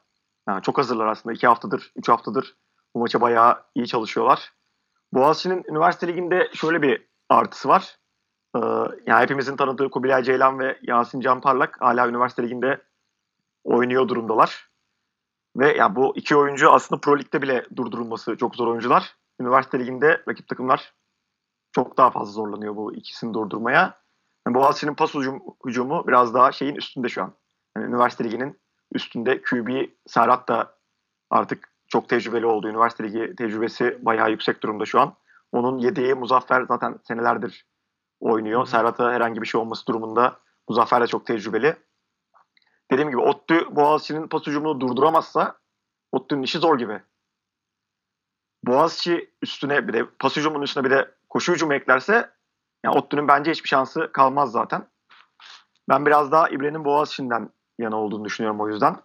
Yani 0.49 0.63
çok 0.63 0.79
hazırlar 0.79 1.07
aslında. 1.07 1.35
iki 1.35 1.47
haftadır, 1.47 1.93
üç 1.97 2.09
haftadır 2.09 2.55
bu 2.95 2.99
maça 2.99 3.21
bayağı 3.21 3.63
iyi 3.75 3.87
çalışıyorlar. 3.87 4.53
Boğaziçi'nin 5.13 5.65
üniversite 5.69 6.09
liginde 6.09 6.51
şöyle 6.55 6.83
bir 6.83 7.09
artısı 7.29 7.69
var. 7.69 7.99
Ee, 8.57 8.59
yani 9.07 9.23
hepimizin 9.23 9.57
tanıdığı 9.57 9.91
Kubilay 9.91 10.23
Ceylan 10.23 10.59
ve 10.59 10.79
Yasin 10.83 11.21
Can 11.21 11.41
Parlak 11.41 11.81
hala 11.81 12.09
üniversite 12.09 12.43
liginde 12.43 12.83
oynuyor 13.65 14.09
durumdalar. 14.09 14.71
Ve 15.57 15.77
yani 15.77 15.97
bu 15.97 16.17
iki 16.17 16.37
oyuncu 16.37 16.71
aslında 16.71 17.01
Pro 17.01 17.19
Lig'de 17.19 17.43
bile 17.43 17.65
durdurulması 17.77 18.37
çok 18.37 18.57
zor 18.57 18.67
oyuncular. 18.67 19.17
Üniversite 19.41 19.79
liginde 19.79 20.23
rakip 20.29 20.49
takımlar 20.49 20.95
çok 21.73 21.97
daha 21.97 22.11
fazla 22.11 22.33
zorlanıyor 22.33 22.77
bu 22.77 22.95
ikisini 22.95 23.35
durdurmaya. 23.35 24.01
Yani 24.47 24.55
Boğaziçi'nin 24.55 24.95
pas 24.95 25.15
hücum, 25.15 25.43
hücumu 25.67 26.07
biraz 26.07 26.35
daha 26.35 26.53
şeyin 26.53 26.75
üstünde 26.75 27.09
şu 27.09 27.23
an. 27.23 27.33
Yani 27.77 27.87
üniversite 27.87 28.25
liginin 28.25 28.61
üstünde 28.93 29.43
QB 29.43 29.89
Serhat 30.07 30.49
da 30.49 30.79
artık 31.31 31.69
çok 31.91 32.09
tecrübeli 32.09 32.47
oldu. 32.47 32.69
Üniversite 32.69 33.05
ligi 33.05 33.37
tecrübesi 33.37 33.99
bayağı 34.03 34.31
yüksek 34.31 34.63
durumda 34.63 34.87
şu 34.87 35.01
an. 35.01 35.15
Onun 35.53 35.79
yedeği 35.79 36.15
Muzaffer 36.15 36.63
zaten 36.63 36.99
senelerdir 37.09 37.67
oynuyor. 38.21 38.67
Serhat'a 38.67 39.13
herhangi 39.13 39.43
bir 39.43 39.47
şey 39.47 39.61
olması 39.61 39.87
durumunda 39.87 40.41
Muzaffer 40.69 41.03
de 41.03 41.07
çok 41.07 41.27
tecrübeli. 41.27 41.77
Dediğim 42.91 43.11
gibi 43.11 43.21
Ottu 43.21 43.77
Boğaziçi'nin 43.77 44.29
pas 44.29 44.47
hücumunu 44.47 44.81
durduramazsa 44.81 45.59
Ottu'nun 46.13 46.43
işi 46.43 46.59
zor 46.59 46.79
gibi. 46.79 47.03
Boğaziçi 48.65 49.31
üstüne 49.43 49.89
bir 49.89 49.93
de 49.93 50.07
pas 50.19 50.37
hücumunun 50.37 50.63
üstüne 50.63 50.85
bir 50.85 50.91
de 50.91 51.15
koşu 51.29 51.53
hücumu 51.53 51.75
eklerse 51.75 52.31
yani 52.85 52.99
Ottu'nun 52.99 53.29
bence 53.29 53.51
hiçbir 53.51 53.69
şansı 53.69 54.13
kalmaz 54.13 54.53
zaten. 54.53 54.87
Ben 55.89 56.07
biraz 56.07 56.33
daha 56.33 56.49
İbre'nin 56.49 56.85
Boğaziçi'nden 56.85 57.51
yana 57.79 57.97
olduğunu 57.97 58.25
düşünüyorum 58.25 58.61
o 58.61 58.69
yüzden. 58.69 58.97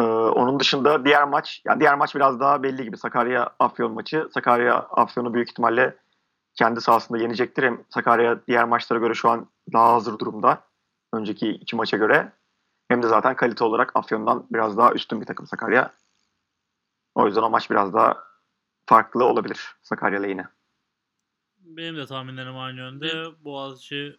Ee, 0.00 0.02
onun 0.02 0.60
dışında 0.60 1.04
diğer 1.04 1.28
maç, 1.28 1.62
yani 1.64 1.80
diğer 1.80 1.94
maç 1.94 2.14
biraz 2.14 2.40
daha 2.40 2.62
belli 2.62 2.84
gibi. 2.84 2.96
Sakarya 2.96 3.50
Afyon 3.58 3.92
maçı. 3.92 4.28
Sakarya 4.34 4.74
Afyon'u 4.74 5.34
büyük 5.34 5.50
ihtimalle 5.50 5.96
kendi 6.54 6.80
sahasında 6.80 7.18
yenecektir. 7.18 7.62
Hem 7.62 7.84
Sakarya 7.88 8.40
diğer 8.46 8.64
maçlara 8.64 8.98
göre 8.98 9.14
şu 9.14 9.30
an 9.30 9.46
daha 9.72 9.92
hazır 9.92 10.18
durumda. 10.18 10.64
Önceki 11.12 11.48
iki 11.48 11.76
maça 11.76 11.96
göre. 11.96 12.32
Hem 12.88 13.02
de 13.02 13.08
zaten 13.08 13.36
kalite 13.36 13.64
olarak 13.64 13.96
Afyon'dan 13.96 14.46
biraz 14.50 14.76
daha 14.76 14.92
üstün 14.92 15.20
bir 15.20 15.26
takım 15.26 15.46
Sakarya. 15.46 15.92
O 17.14 17.26
yüzden 17.26 17.42
o 17.42 17.50
maç 17.50 17.70
biraz 17.70 17.94
daha 17.94 18.24
farklı 18.86 19.24
olabilir 19.24 19.76
Sakarya 19.82 20.20
lehine. 20.20 20.46
Benim 21.58 21.96
de 21.96 22.06
tahminlerim 22.06 22.58
aynı 22.58 22.78
yönde. 22.78 23.24
Boğaziçi 23.44 24.18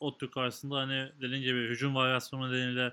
ODTÜ 0.00 0.30
karşısında 0.30 0.76
hani 0.76 1.12
dediğin 1.20 1.42
gibi 1.42 1.68
hücum 1.68 1.94
varyasyonu 1.94 2.48
nedeniyle 2.48 2.92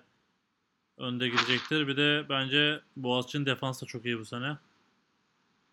önde 0.98 1.30
gidecektir. 1.30 1.88
Bir 1.88 1.98
de 1.98 2.26
bence 2.30 2.82
Boğaziçi'nin 2.96 3.46
defansı 3.46 3.82
da 3.82 3.86
çok 3.86 4.06
iyi 4.06 4.20
bu 4.20 4.26
sene. 4.26 4.58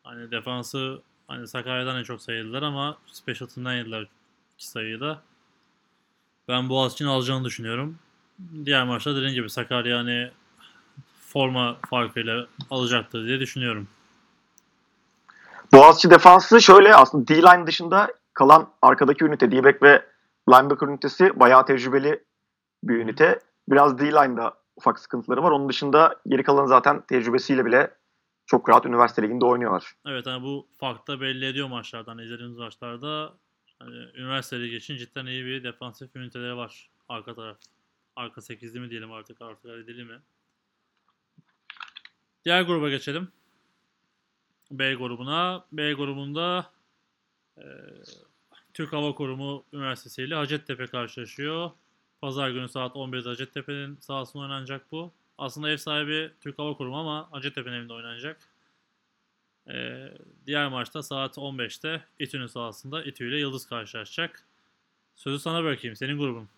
Hani 0.04 0.30
defansı 0.30 1.02
hani 1.28 1.48
Sakarya'dan 1.48 1.98
en 1.98 2.02
çok 2.02 2.22
sayıldılar 2.22 2.62
ama 2.62 2.98
Special 3.06 3.48
Team'den 3.48 3.72
yediler 3.72 4.06
iki 4.54 4.68
sayıyı 4.68 5.00
da. 5.00 5.22
Ben 6.48 6.68
Boğaziçi'nin 6.68 7.08
alacağını 7.08 7.44
düşünüyorum. 7.44 7.98
Diğer 8.64 8.84
maçta 8.84 9.16
dediğim 9.16 9.34
gibi 9.34 9.50
Sakarya 9.50 9.98
hani 9.98 10.30
forma 11.20 11.76
farkıyla 11.90 12.46
alacaktır 12.70 13.26
diye 13.26 13.40
düşünüyorum. 13.40 13.88
Boğaziçi 15.72 16.10
defansı 16.10 16.60
şöyle 16.60 16.94
aslında 16.94 17.28
D-line 17.28 17.66
dışında 17.66 18.14
kalan 18.34 18.68
arkadaki 18.82 19.24
ünite 19.24 19.52
D-back 19.52 19.82
ve 19.82 20.06
linebacker 20.48 20.86
ünitesi 20.86 21.40
bayağı 21.40 21.66
tecrübeli 21.66 22.24
bir 22.84 22.96
ünite. 22.96 23.40
Biraz 23.68 23.98
D-line'da 23.98 24.54
ufak 24.78 24.98
sıkıntıları 24.98 25.42
var. 25.42 25.50
Onun 25.50 25.68
dışında 25.68 26.20
geri 26.26 26.42
kalan 26.42 26.66
zaten 26.66 27.06
tecrübesiyle 27.06 27.64
bile 27.64 27.94
çok 28.46 28.68
rahat 28.68 28.86
üniversite 28.86 29.22
liginde 29.22 29.44
oynuyorlar. 29.44 29.92
Evet 30.06 30.26
hani 30.26 30.42
bu 30.42 30.68
farkta 30.76 31.20
belli 31.20 31.46
ediyor 31.46 31.68
maçlardan 31.68 32.18
izlediğimiz 32.18 32.56
maçlarda. 32.56 33.34
Hani 33.78 33.96
üniversite 34.14 34.60
ligi 34.60 34.76
için 34.76 34.96
cidden 34.96 35.26
iyi 35.26 35.44
bir 35.44 35.64
defansif 35.64 36.16
üniteleri 36.16 36.56
var 36.56 36.90
arka 37.08 37.34
taraf. 37.34 37.58
Arka 38.16 38.40
8'li 38.40 38.80
mi 38.80 38.90
diyelim 38.90 39.12
artık 39.12 39.42
artık 39.42 39.64
7'li 39.64 40.04
mi? 40.04 40.20
Diğer 42.44 42.62
gruba 42.62 42.88
geçelim. 42.88 43.28
B 44.70 44.94
grubuna. 44.94 45.66
B 45.72 45.92
grubunda 45.92 46.70
e, 47.58 47.64
Türk 48.74 48.92
Hava 48.92 49.14
Kurumu 49.14 49.64
Üniversitesi 49.72 50.22
ile 50.22 50.34
Hacettepe 50.34 50.86
karşılaşıyor. 50.86 51.70
Pazar 52.20 52.50
günü 52.50 52.68
saat 52.68 52.96
11'de 52.96 53.28
Hacettepe'nin 53.28 53.96
sahasında 54.00 54.42
oynanacak 54.42 54.92
bu. 54.92 55.12
Aslında 55.38 55.70
ev 55.70 55.76
sahibi 55.76 56.32
Türk 56.40 56.58
Hava 56.58 56.76
Kurumu 56.76 56.98
ama 56.98 57.28
Hacettepe'nin 57.30 57.74
evinde 57.74 57.92
oynanacak. 57.92 58.36
Ee, 59.68 60.08
diğer 60.46 60.68
maçta 60.68 61.02
saat 61.02 61.36
15'te 61.36 62.04
İTÜ'nün 62.18 62.46
sahasında 62.46 63.02
İTÜ 63.02 63.28
ile 63.28 63.38
Yıldız 63.38 63.66
karşılaşacak. 63.66 64.44
Sözü 65.16 65.38
sana 65.38 65.64
bırakayım. 65.64 65.96
Senin 65.96 66.18
grubun. 66.18 66.48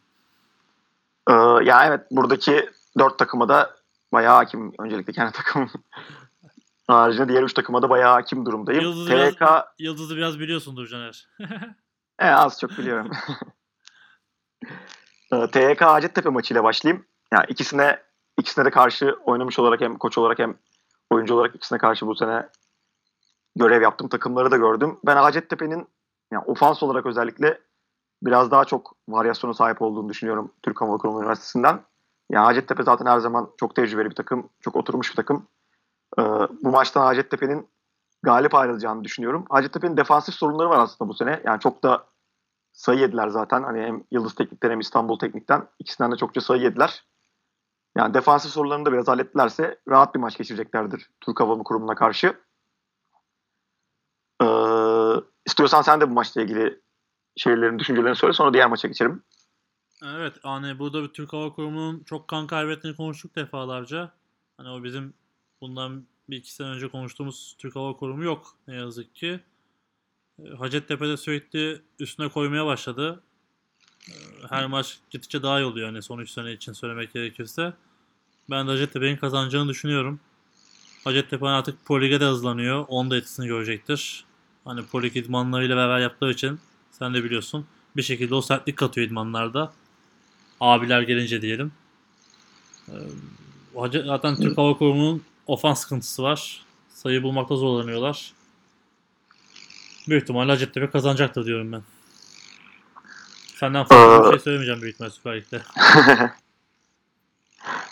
Ee, 1.30 1.32
ya 1.64 1.86
evet 1.86 2.00
buradaki 2.10 2.70
dört 2.98 3.18
takıma 3.18 3.48
da 3.48 3.76
bayağı 4.12 4.34
hakim. 4.34 4.72
Öncelikle 4.78 5.12
kendi 5.12 5.32
takımım. 5.32 5.70
Haricinde 6.86 7.28
diğer 7.28 7.42
üç 7.42 7.54
takıma 7.54 7.82
da 7.82 7.90
bayağı 7.90 8.12
hakim 8.12 8.46
durumdayım. 8.46 8.82
Yıldız'ı 8.82 9.08
TK 9.08 9.40
biraz, 9.40 9.64
Yıldız'ı 9.78 10.16
biraz 10.16 10.40
biliyorsundur 10.40 10.86
Caner. 10.86 11.28
e, 12.18 12.26
az 12.26 12.60
çok 12.60 12.78
biliyorum. 12.78 13.10
Ee, 15.32 15.46
TYK 15.50 15.82
Hacettepe 15.82 16.28
maçıyla 16.28 16.64
başlayayım. 16.64 17.04
Yani 17.32 17.44
ikisine 17.48 17.98
ikisine 18.38 18.64
de 18.64 18.70
karşı 18.70 19.16
oynamış 19.24 19.58
olarak 19.58 19.80
hem 19.80 19.98
koç 19.98 20.18
olarak 20.18 20.38
hem 20.38 20.54
oyuncu 21.10 21.34
olarak 21.34 21.54
ikisine 21.54 21.78
karşı 21.78 22.06
bu 22.06 22.14
sene 22.14 22.48
görev 23.56 23.82
yaptım. 23.82 24.08
Takımları 24.08 24.50
da 24.50 24.56
gördüm. 24.56 24.98
Ben 25.06 25.16
Hacettepe'nin 25.16 25.88
yani 26.32 26.44
ofans 26.46 26.82
olarak 26.82 27.06
özellikle 27.06 27.60
biraz 28.22 28.50
daha 28.50 28.64
çok 28.64 28.96
varyasyona 29.08 29.54
sahip 29.54 29.82
olduğunu 29.82 30.08
düşünüyorum 30.08 30.52
Türk 30.62 30.80
Hava 30.80 30.96
Kurumu 30.96 31.20
Üniversitesi'nden. 31.20 31.80
Yani 32.30 32.44
Hacettepe 32.44 32.82
zaten 32.82 33.06
her 33.06 33.18
zaman 33.18 33.50
çok 33.60 33.74
tecrübeli 33.74 34.10
bir 34.10 34.14
takım, 34.14 34.48
çok 34.60 34.76
oturmuş 34.76 35.10
bir 35.10 35.16
takım. 35.16 35.46
Ee, 36.18 36.22
bu 36.62 36.70
maçtan 36.70 37.02
Hacettepe'nin 37.02 37.68
galip 38.22 38.54
ayrılacağını 38.54 39.04
düşünüyorum. 39.04 39.44
Hacettepe'nin 39.50 39.96
defansif 39.96 40.34
sorunları 40.34 40.70
var 40.70 40.78
aslında 40.78 41.08
bu 41.08 41.14
sene. 41.14 41.40
Yani 41.44 41.60
çok 41.60 41.82
da 41.82 42.04
sayı 42.80 43.00
yediler 43.00 43.28
zaten. 43.28 43.62
Hani 43.62 43.80
hem 43.80 44.04
Yıldız 44.10 44.34
Teknik'ten 44.34 44.70
hem 44.70 44.80
İstanbul 44.80 45.18
Teknik'ten 45.18 45.68
ikisinden 45.78 46.12
de 46.12 46.16
çokça 46.16 46.40
sayı 46.40 46.62
yediler. 46.62 47.04
Yani 47.96 48.14
defansif 48.14 48.50
sorularını 48.52 48.84
da 48.84 48.92
biraz 48.92 49.08
hallettilerse 49.08 49.80
rahat 49.88 50.14
bir 50.14 50.20
maç 50.20 50.38
geçireceklerdir 50.38 51.10
Türk 51.20 51.40
Hava 51.40 51.62
Kurumu'na 51.62 51.94
karşı. 51.94 52.40
Ee, 54.42 54.46
istiyorsan 55.46 55.82
sen 55.82 56.00
de 56.00 56.10
bu 56.10 56.14
maçla 56.14 56.42
ilgili 56.42 56.80
şeylerin, 57.36 57.78
düşüncelerini 57.78 58.16
söyle 58.16 58.32
sonra 58.32 58.54
diğer 58.54 58.68
maça 58.68 58.88
geçelim. 58.88 59.22
Evet 60.04 60.34
hani 60.42 60.78
burada 60.78 61.02
bir 61.02 61.08
Türk 61.08 61.32
Hava 61.32 61.52
Kurumu'nun 61.52 62.02
çok 62.04 62.28
kan 62.28 62.46
kaybettiğini 62.46 62.96
konuştuk 62.96 63.36
defalarca. 63.36 64.12
Hani 64.56 64.68
o 64.68 64.84
bizim 64.84 65.14
bundan 65.60 66.06
bir 66.30 66.36
iki 66.36 66.54
sene 66.54 66.68
önce 66.68 66.88
konuştuğumuz 66.88 67.56
Türk 67.58 67.76
Hava 67.76 67.96
Kurumu 67.96 68.24
yok 68.24 68.56
ne 68.68 68.74
yazık 68.74 69.14
ki. 69.14 69.40
Hacettepe'de 70.58 71.16
sürekli 71.16 71.80
üstüne 72.00 72.28
koymaya 72.28 72.66
başladı. 72.66 73.22
Ee, 74.08 74.12
Her 74.48 74.66
maç 74.66 74.98
gittikçe 75.10 75.42
daha 75.42 75.60
iyi 75.60 75.64
oluyor 75.64 75.86
hani 75.88 76.02
son 76.02 76.18
3 76.18 76.30
sene 76.30 76.52
için 76.52 76.72
söylemek 76.72 77.12
gerekirse. 77.12 77.72
Ben 78.50 78.66
de 78.66 78.70
Hacettepe'nin 78.70 79.16
kazanacağını 79.16 79.68
düşünüyorum. 79.68 80.20
Hacettepe 81.04 81.46
artık 81.46 81.84
Pro 81.86 82.00
de 82.00 82.24
hızlanıyor. 82.24 82.84
Onun 82.88 83.10
da 83.10 83.16
etkisini 83.16 83.46
görecektir. 83.46 84.24
Hani 84.64 84.86
Pro 84.86 85.02
Lig 85.02 85.16
idmanlarıyla 85.16 85.76
beraber 85.76 85.98
yaptığı 85.98 86.30
için 86.30 86.60
sen 86.90 87.14
de 87.14 87.24
biliyorsun. 87.24 87.66
Bir 87.96 88.02
şekilde 88.02 88.34
o 88.34 88.42
sertlik 88.42 88.76
katıyor 88.76 89.06
idmanlarda. 89.06 89.72
Abiler 90.60 91.02
gelince 91.02 91.42
diyelim. 91.42 91.72
Ee, 92.88 92.92
Zaten 94.06 94.36
Türk 94.36 94.58
Hava 94.58 94.78
Kurumu'nun 94.78 95.22
ofans 95.46 95.80
sıkıntısı 95.80 96.22
var. 96.22 96.62
Sayı 96.88 97.22
bulmakta 97.22 97.56
zorlanıyorlar. 97.56 98.32
Büyük 100.08 100.22
ihtimalle 100.22 100.52
Hacettepe 100.52 100.90
kazanacaktır 100.90 101.46
diyorum 101.46 101.72
ben. 101.72 101.82
Senden 103.54 103.84
fazla 103.84 104.22
bir 104.22 104.28
Ee, 104.28 104.30
şey 104.30 104.38
söylemeyeceğim 104.38 104.82
büyük 104.82 104.94
ihtimalle 104.94 105.12
Süper 105.12 105.36
Lig'de. 105.36 105.62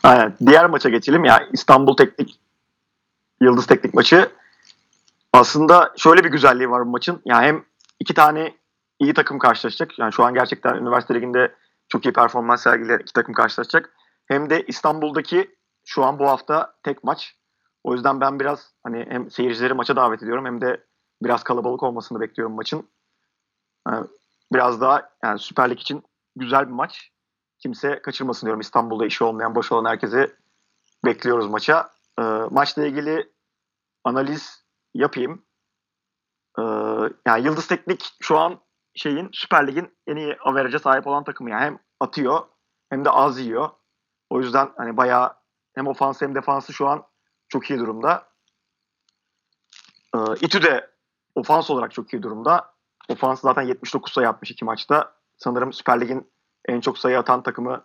Aynen. 0.03 0.37
Diğer 0.47 0.67
maça 0.67 0.89
geçelim 0.89 1.25
ya. 1.25 1.49
İstanbul 1.53 1.97
Teknik 1.97 2.41
Yıldız 3.41 3.67
Teknik 3.67 3.95
maçı. 3.95 4.31
Aslında 5.33 5.93
şöyle 5.97 6.25
bir 6.25 6.31
güzelliği 6.31 6.71
var 6.71 6.87
bu 6.87 6.91
maçın. 6.91 7.23
Yani 7.25 7.47
hem 7.47 7.65
iki 8.01 8.15
tane 8.15 8.55
iyi 9.01 9.15
takım 9.15 9.39
karşılaşacak. 9.39 9.99
Yani 9.99 10.13
şu 10.13 10.25
an 10.25 10.35
gerçekten 10.35 10.75
üniversite 10.75 11.15
liginde 11.15 11.55
çok 11.89 12.07
iyi 12.07 12.13
performans 12.13 12.63
sergileyen 12.63 12.99
iki 12.99 13.13
takım 13.13 13.35
karşılaşacak. 13.35 13.91
Hem 14.27 14.51
de 14.51 14.65
İstanbul'daki 14.67 15.55
şu 15.85 16.05
an 16.05 16.19
bu 16.19 16.29
hafta 16.29 16.75
tek 16.83 17.05
maç. 17.05 17.35
O 17.85 17.95
yüzden 17.95 18.21
ben 18.21 18.41
biraz 18.41 18.73
hani 18.85 19.07
hem 19.09 19.31
seyircileri 19.31 19.75
maça 19.75 19.97
davet 19.97 20.23
ediyorum 20.23 20.45
hem 20.47 20.61
de 20.61 20.85
biraz 21.23 21.43
kalabalık 21.43 21.83
olmasını 21.83 22.21
bekliyorum 22.21 22.55
maçın. 22.55 22.89
Yani 23.89 24.07
biraz 24.53 24.81
daha 24.81 25.11
yani 25.23 25.39
Süper 25.39 25.71
Lig 25.71 25.81
için 25.81 26.03
güzel 26.37 26.67
bir 26.67 26.73
maç 26.73 27.11
kimse 27.59 28.03
kaçırmasın 28.03 28.47
diyorum. 28.47 28.61
İstanbul'da 28.61 29.07
işi 29.07 29.25
olmayan, 29.25 29.55
boş 29.55 29.73
olan 29.73 29.91
herkese 29.91 30.37
bekliyoruz 31.05 31.47
maça. 31.47 31.91
Ee, 32.19 32.23
maçla 32.51 32.87
ilgili 32.87 33.33
analiz 34.05 34.65
yapayım. 34.95 35.45
Ee, 36.59 36.63
yani 37.27 37.45
Yıldız 37.45 37.67
Teknik 37.67 38.17
şu 38.21 38.39
an 38.39 38.61
şeyin 38.95 39.29
Süper 39.33 39.67
Lig'in 39.67 39.99
en 40.07 40.17
iyi 40.17 40.37
average'e 40.45 40.79
sahip 40.79 41.07
olan 41.07 41.25
takımı. 41.25 41.51
Yani 41.51 41.65
hem 41.65 41.79
atıyor 42.01 42.41
hem 42.91 43.05
de 43.05 43.11
az 43.11 43.41
yiyor. 43.41 43.71
O 44.31 44.41
yüzden 44.41 44.73
hani 44.77 44.97
bayağı 44.97 45.35
hem 45.75 45.87
ofans 45.87 46.23
hem 46.23 46.35
defansı 46.35 46.73
şu 46.73 46.89
an 46.89 47.07
çok 47.49 47.71
iyi 47.71 47.79
durumda. 47.79 48.29
Ee, 50.15 50.19
İTÜ 50.41 50.63
de 50.63 50.91
ofans 51.39 51.71
olarak 51.71 51.93
çok 51.93 52.13
iyi 52.13 52.23
durumda. 52.23 52.73
Ofans 53.09 53.41
zaten 53.41 53.63
79 53.63 54.13
sayı 54.13 54.29
atmış 54.29 54.51
iki 54.51 54.65
maçta. 54.65 55.13
Sanırım 55.37 55.73
Süper 55.73 56.01
Lig'in 56.01 56.31
en 56.69 56.81
çok 56.81 56.99
sayı 56.99 57.19
atan 57.19 57.43
takımı 57.43 57.85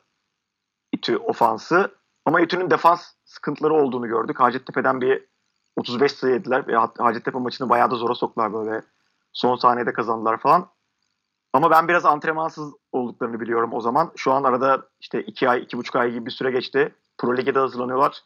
İTÜ 0.92 1.18
ofansı. 1.18 1.96
Ama 2.26 2.42
İTÜ'nün 2.42 2.70
defans 2.70 3.14
sıkıntıları 3.26 3.74
olduğunu 3.74 4.08
gördük. 4.08 4.40
Hacettepe'den 4.40 5.02
bir 5.02 5.26
35 5.76 6.12
sayı 6.12 6.34
yediler 6.34 6.64
Hacettepe 6.98 7.40
maçını 7.40 7.70
bayağı 7.70 7.92
da 7.92 7.96
zora 7.96 8.16
soktular 8.16 8.54
böyle. 8.54 8.82
Son 9.34 9.56
saniyede 9.56 9.94
kazandılar 9.94 10.38
falan. 10.38 10.68
Ama 11.54 11.72
ben 11.72 11.88
biraz 11.88 12.06
antrenmansız 12.06 12.74
olduklarını 12.92 13.40
biliyorum 13.40 13.74
o 13.74 13.82
zaman. 13.82 14.12
Şu 14.16 14.34
an 14.34 14.44
arada 14.44 14.88
işte 15.00 15.22
2 15.24 15.50
ay, 15.50 15.60
2,5 15.60 16.00
ay 16.00 16.12
gibi 16.12 16.26
bir 16.26 16.32
süre 16.32 16.52
geçti. 16.52 16.96
Pro 17.18 17.38
Lig'e 17.38 17.56
de 17.56 17.60
hazırlanıyorlar. 17.60 18.22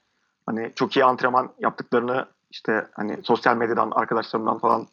Hani 0.46 0.72
çok 0.76 0.96
iyi 0.98 1.06
antrenman 1.06 1.54
yaptıklarını 1.60 2.26
işte 2.50 2.88
hani 2.94 3.24
sosyal 3.24 3.58
medyadan, 3.58 3.92
arkadaşlarımdan 3.92 4.60
falan 4.60 4.88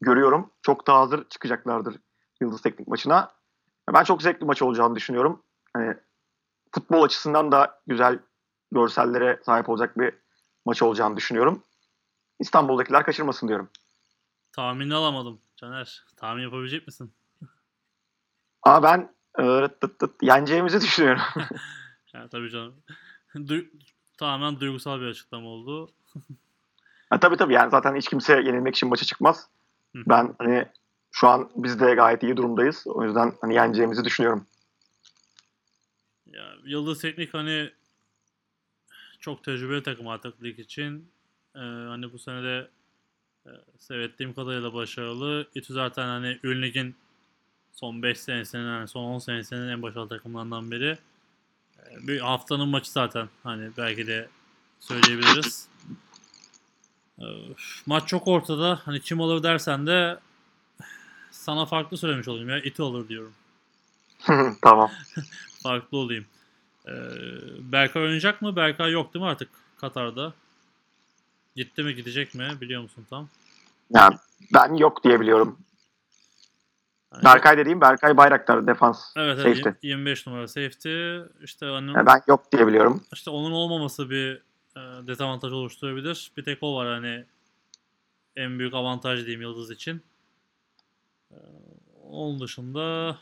görüyorum. 0.00 0.50
Çok 0.62 0.86
daha 0.86 1.00
hazır 1.00 1.28
çıkacaklardır 1.28 1.96
Yıldız 2.40 2.62
Teknik 2.62 2.88
maçına. 2.88 3.32
Ben 3.94 4.04
çok 4.04 4.22
zevkli 4.22 4.46
maç 4.46 4.62
olacağını 4.62 4.96
düşünüyorum. 4.96 5.42
Hani 5.74 5.94
futbol 6.74 7.02
açısından 7.02 7.52
da 7.52 7.80
güzel 7.86 8.18
görsellere 8.72 9.40
sahip 9.46 9.68
olacak 9.68 9.98
bir 9.98 10.14
maç 10.64 10.82
olacağını 10.82 11.16
düşünüyorum. 11.16 11.62
İstanbul'dakiler 12.40 13.04
kaçırmasın 13.04 13.48
diyorum. 13.48 13.70
Tahminini 14.52 14.94
alamadım 14.94 15.40
Caner. 15.56 16.04
Tahmin 16.16 16.42
yapabilecek 16.42 16.86
misin? 16.86 17.12
Ama 18.62 18.82
ben 18.82 19.14
e, 19.38 19.42
rıt 19.42 19.80
tıt 19.80 19.98
tıt 19.98 20.22
yeneceğimizi 20.22 20.80
düşünüyorum. 20.80 21.22
Ya 22.14 22.28
tabii 22.28 22.50
canım. 22.50 22.74
Du- 23.34 23.70
tamamen 24.18 24.60
duygusal 24.60 25.00
bir 25.00 25.06
açıklama 25.06 25.48
oldu. 25.48 25.90
ha, 27.10 27.20
tabii 27.20 27.36
tabii 27.36 27.54
yani 27.54 27.70
zaten 27.70 27.96
hiç 27.96 28.08
kimse 28.08 28.32
yenilmek 28.32 28.76
için 28.76 28.88
maça 28.88 29.04
çıkmaz. 29.04 29.48
Hı. 29.96 30.02
Ben 30.06 30.34
hani 30.38 30.66
şu 31.12 31.28
an 31.28 31.50
biz 31.56 31.80
de 31.80 31.94
gayet 31.94 32.22
iyi 32.22 32.36
durumdayız. 32.36 32.86
O 32.86 33.04
yüzden 33.04 33.32
hani 33.40 33.54
yeneceğimizi 33.54 34.04
düşünüyorum. 34.04 34.46
Ya 36.26 36.54
Yıldız 36.64 37.00
Teknik 37.00 37.34
hani 37.34 37.70
çok 39.20 39.44
tecrübeli 39.44 39.82
takım 39.82 40.08
artık 40.08 40.42
lig 40.42 40.58
için. 40.58 41.10
Ee, 41.54 41.58
hani 41.60 42.12
bu 42.12 42.18
sene 42.18 42.42
de 42.42 42.68
e, 43.46 43.50
seyrettiğim 43.78 44.34
kadarıyla 44.34 44.74
başarılı. 44.74 45.48
İTÜ 45.54 45.72
zaten 45.72 46.06
hani 46.06 46.38
Ün 46.42 46.62
Lig'in 46.62 46.96
son 47.72 48.02
5 48.02 48.20
senesinin, 48.20 48.66
yani 48.66 48.88
son 48.88 49.04
10 49.04 49.18
senesinin 49.18 49.68
en 49.68 49.82
başarılı 49.82 50.08
takımlarından 50.08 50.70
biri. 50.70 50.98
Ee, 51.78 52.08
bir 52.08 52.20
haftanın 52.20 52.68
maçı 52.68 52.90
zaten 52.92 53.28
hani 53.42 53.70
belki 53.76 54.06
de 54.06 54.28
söyleyebiliriz. 54.80 55.68
Ee, 57.20 57.24
maç 57.86 58.08
çok 58.08 58.28
ortada. 58.28 58.80
Hani 58.84 59.00
kim 59.00 59.20
alır 59.20 59.42
dersen 59.42 59.86
de 59.86 60.18
sana 61.30 61.66
farklı 61.66 61.96
söylemiş 61.96 62.28
olayım 62.28 62.48
ya. 62.48 62.58
İTÜ 62.58 62.82
alır 62.82 63.08
diyorum. 63.08 63.32
tamam. 64.62 64.90
farklı 65.62 65.98
olayım. 65.98 66.26
Ee, 66.86 66.92
Berkay 67.58 68.02
oynayacak 68.02 68.42
mı? 68.42 68.56
Berkay 68.56 68.92
yok 68.92 69.14
değil 69.14 69.24
mi 69.24 69.30
artık 69.30 69.48
Katar'da? 69.76 70.32
Gitti 71.56 71.82
mi 71.82 71.94
gidecek 71.94 72.34
mi 72.34 72.48
biliyor 72.60 72.82
musun 72.82 73.06
tam? 73.10 73.28
Yani 73.90 74.16
ben 74.54 74.74
yok 74.74 75.04
diye 75.04 75.20
biliyorum. 75.20 75.58
Yani 77.14 77.24
Berkay 77.24 77.58
dediğim 77.58 77.80
Berkay 77.80 78.16
Bayraktar 78.16 78.66
defans. 78.66 79.16
Evet, 79.16 79.38
evet 79.42 79.56
safety. 79.58 79.88
25 79.88 80.26
numara 80.26 80.48
safety. 80.48 81.16
İşte 81.44 81.70
onun, 81.70 81.94
Yani 81.94 82.06
ben 82.06 82.22
yok 82.26 82.52
diye 82.52 82.66
biliyorum. 82.66 83.02
işte 83.12 83.30
onun 83.30 83.52
olmaması 83.52 84.10
bir 84.10 84.42
dezavantaj 84.76 85.52
oluşturabilir. 85.52 86.32
Bir 86.36 86.44
tek 86.44 86.58
o 86.62 86.76
var 86.76 86.88
hani 86.88 87.24
en 88.36 88.58
büyük 88.58 88.74
avantaj 88.74 89.20
diyeyim 89.20 89.42
Yıldız 89.42 89.70
için. 89.70 90.02
Ee, 91.30 91.36
onun 92.10 92.40
dışında 92.40 93.16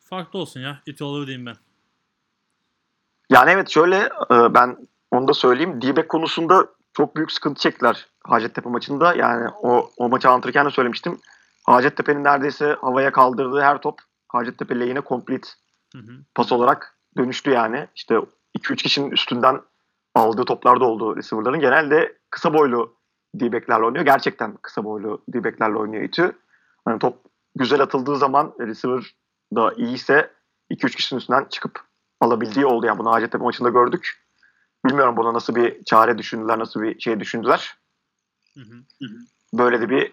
farklı 0.00 0.38
olsun 0.38 0.60
ya. 0.60 0.82
İti 0.86 1.04
olur 1.04 1.26
diyeyim 1.26 1.46
ben. 1.46 1.56
Yani 3.30 3.50
evet 3.50 3.68
şöyle 3.68 3.96
e, 4.30 4.54
ben 4.54 4.88
onu 5.10 5.28
da 5.28 5.34
söyleyeyim. 5.34 5.82
D-back 5.82 6.08
konusunda 6.08 6.68
çok 6.92 7.16
büyük 7.16 7.32
sıkıntı 7.32 7.60
çektiler 7.60 8.06
Hacettepe 8.24 8.68
maçında. 8.68 9.14
Yani 9.14 9.48
o, 9.62 9.90
o 9.96 10.08
maçı 10.08 10.28
anlatırken 10.28 10.66
de 10.66 10.70
söylemiştim. 10.70 11.20
Hacettepe'nin 11.66 12.24
neredeyse 12.24 12.76
havaya 12.80 13.12
kaldırdığı 13.12 13.60
her 13.60 13.80
top 13.80 14.00
Hacettepe 14.28 14.80
lehine 14.80 15.00
hı. 15.98 16.12
pas 16.34 16.52
olarak 16.52 16.98
dönüştü 17.16 17.50
yani. 17.50 17.88
İşte 17.94 18.14
2-3 18.58 18.76
kişinin 18.76 19.10
üstünden 19.10 19.60
aldığı 20.18 20.44
toplar 20.44 20.80
da 20.80 20.84
oldu 20.84 21.16
receiver'ların. 21.16 21.60
Genelde 21.60 22.18
kısa 22.30 22.54
boylu 22.54 22.96
D-back'lerle 23.34 23.84
oynuyor. 23.84 24.04
Gerçekten 24.04 24.56
kısa 24.62 24.84
boylu 24.84 25.24
D-back'lerle 25.28 25.78
oynuyor 25.78 26.02
İTÜ. 26.02 26.32
Hani 26.84 26.98
top 26.98 27.24
güzel 27.54 27.80
atıldığı 27.80 28.16
zaman 28.16 28.54
receiver 28.60 29.14
da 29.54 29.72
iyiyse 29.76 30.30
2-3 30.70 30.96
kişinin 30.96 31.18
üstünden 31.20 31.46
çıkıp 31.50 31.80
alabildiği 32.20 32.66
oldu. 32.66 32.86
Yani 32.86 32.98
bunu 32.98 33.10
Hacettepe 33.10 33.44
maçında 33.44 33.68
gördük. 33.68 34.24
Bilmiyorum 34.86 35.16
buna 35.16 35.34
nasıl 35.34 35.54
bir 35.54 35.84
çare 35.84 36.18
düşündüler, 36.18 36.58
nasıl 36.58 36.82
bir 36.82 37.00
şey 37.00 37.20
düşündüler. 37.20 37.76
Hı 38.54 38.60
hı. 38.60 38.84
Böyle 39.54 39.80
de 39.80 39.90
bir 39.90 40.12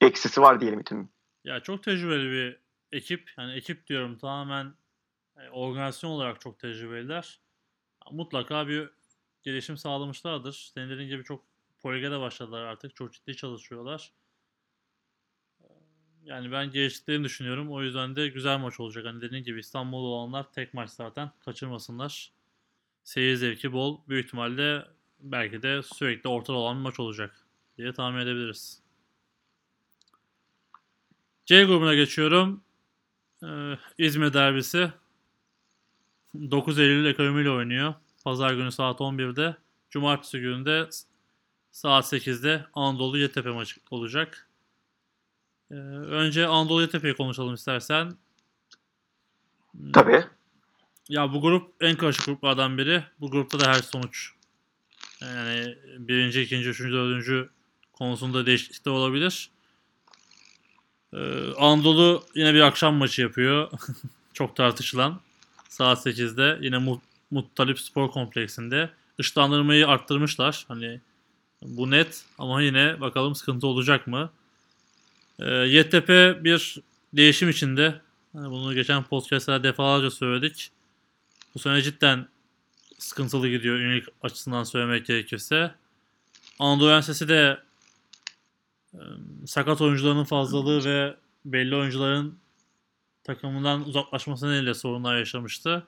eksisi 0.00 0.40
var 0.40 0.60
diyelim 0.60 0.80
İTÜ'nün. 0.80 1.10
Ya 1.44 1.60
çok 1.60 1.82
tecrübeli 1.82 2.30
bir 2.30 2.60
ekip 2.92 3.30
yani 3.38 3.52
ekip 3.52 3.86
diyorum 3.86 4.18
tamamen 4.18 4.74
e, 5.36 5.50
organizasyon 5.50 6.10
olarak 6.10 6.40
çok 6.40 6.58
tecrübeliler. 6.58 7.40
Mutlaka 8.10 8.68
bir 8.68 8.90
gelişim 9.42 9.76
sağlamışlardır. 9.76 10.70
Senin 10.74 10.90
dediğin 10.90 11.08
gibi 11.08 11.24
çok 11.24 11.44
poligede 11.82 12.20
başladılar 12.20 12.62
artık. 12.62 12.96
Çok 12.96 13.12
ciddi 13.12 13.36
çalışıyorlar. 13.36 14.12
Yani 16.24 16.52
ben 16.52 16.70
geliştiklerini 16.70 17.24
düşünüyorum. 17.24 17.72
O 17.72 17.82
yüzden 17.82 18.16
de 18.16 18.28
güzel 18.28 18.58
maç 18.58 18.80
olacak. 18.80 19.06
Hani 19.06 19.20
dediğin 19.20 19.44
gibi 19.44 19.60
İstanbul 19.60 19.98
olanlar 19.98 20.52
tek 20.52 20.74
maç 20.74 20.90
zaten. 20.90 21.30
Kaçırmasınlar. 21.44 22.32
Seyir 23.04 23.36
zevki 23.36 23.72
bol. 23.72 24.00
Büyük 24.08 24.26
ihtimalle 24.26 24.86
belki 25.20 25.62
de 25.62 25.82
sürekli 25.82 26.28
ortada 26.28 26.56
olan 26.56 26.76
bir 26.76 26.82
maç 26.82 27.00
olacak 27.00 27.46
diye 27.78 27.92
tahmin 27.92 28.18
edebiliriz. 28.18 28.82
C 31.46 31.64
grubuna 31.64 31.94
geçiyorum. 31.94 32.64
Ee, 33.42 33.78
İzmir 33.98 34.32
derbisi. 34.32 34.92
9 36.34 36.78
Eylül 36.78 37.06
ekonomiyle 37.06 37.50
oynuyor. 37.50 37.94
Pazar 38.24 38.54
günü 38.54 38.72
saat 38.72 39.00
11'de. 39.00 39.56
Cumartesi 39.90 40.40
günü 40.40 40.64
de 40.64 40.88
saat 41.70 42.12
8'de 42.12 42.66
Anadolu 42.74 43.18
Yeditepe 43.18 43.50
maçı 43.50 43.80
olacak. 43.90 44.48
Ee, 45.70 45.74
önce 45.74 46.46
Anadolu 46.46 46.80
Yeditepe'yi 46.80 47.14
konuşalım 47.14 47.54
istersen. 47.54 48.16
Tabii. 49.92 50.24
Ya 51.08 51.32
bu 51.32 51.40
grup 51.40 51.74
en 51.80 51.96
karışık 51.96 52.26
gruplardan 52.26 52.78
biri. 52.78 53.04
Bu 53.20 53.30
grupta 53.30 53.60
da 53.60 53.68
her 53.68 53.82
sonuç 53.82 54.32
yani 55.20 55.78
birinci, 55.98 56.42
ikinci, 56.42 56.68
üçüncü, 56.68 56.92
dördüncü 56.92 57.50
konusunda 57.92 58.46
değişiklikler 58.46 58.92
olabilir. 58.92 59.50
Ee, 61.12 61.52
Anadolu 61.58 62.24
yine 62.34 62.54
bir 62.54 62.60
akşam 62.60 62.94
maçı 62.94 63.22
yapıyor. 63.22 63.70
Çok 64.32 64.56
tartışılan. 64.56 65.20
Saat 65.68 66.06
8'de 66.06 66.58
yine 66.60 66.78
Mut 66.78 67.02
Muttalip 67.32 67.80
Spor 67.80 68.10
Kompleksinde. 68.10 68.90
Işıklandırmayı 69.18 69.88
arttırmışlar. 69.88 70.64
Hani 70.68 71.00
bu 71.62 71.90
net 71.90 72.24
ama 72.38 72.62
yine 72.62 73.00
bakalım 73.00 73.34
sıkıntı 73.34 73.66
olacak 73.66 74.06
mı? 74.06 74.30
Ee, 75.38 75.50
YTP 75.54 76.08
bir 76.44 76.78
değişim 77.12 77.48
içinde. 77.48 78.00
Hani 78.32 78.50
bunu 78.50 78.74
geçen 78.74 79.02
podcastlarda 79.02 79.62
defalarca 79.62 80.10
söyledik. 80.10 80.70
Bu 81.54 81.58
sene 81.58 81.82
cidden 81.82 82.28
sıkıntılı 82.98 83.48
gidiyor 83.48 83.76
ünilik 83.76 84.08
açısından 84.22 84.64
söylemek 84.64 85.06
gerekirse. 85.06 85.74
Anadolu 86.58 86.86
Üniversitesi 86.86 87.28
de 87.28 87.58
e, 88.94 89.00
sakat 89.46 89.80
oyuncuların 89.80 90.24
fazlalığı 90.24 90.84
ve 90.84 91.16
belli 91.44 91.76
oyuncuların 91.76 92.38
takımından 93.24 93.88
uzaklaşması 93.88 94.46
nedeniyle 94.48 94.74
sorunlar 94.74 95.18
yaşamıştı. 95.18 95.86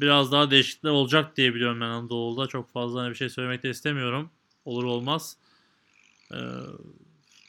Biraz 0.00 0.32
daha 0.32 0.50
değişiklikler 0.50 0.90
olacak 0.90 1.36
diye 1.36 1.54
biliyorum 1.54 1.80
ben 1.80 1.86
Anadolu'da. 1.86 2.46
Çok 2.46 2.72
fazla 2.72 3.02
hani 3.02 3.10
bir 3.10 3.14
şey 3.14 3.28
söylemek 3.28 3.62
de 3.62 3.70
istemiyorum. 3.70 4.30
Olur 4.64 4.84
olmaz. 4.84 5.36
Ee, 6.32 6.36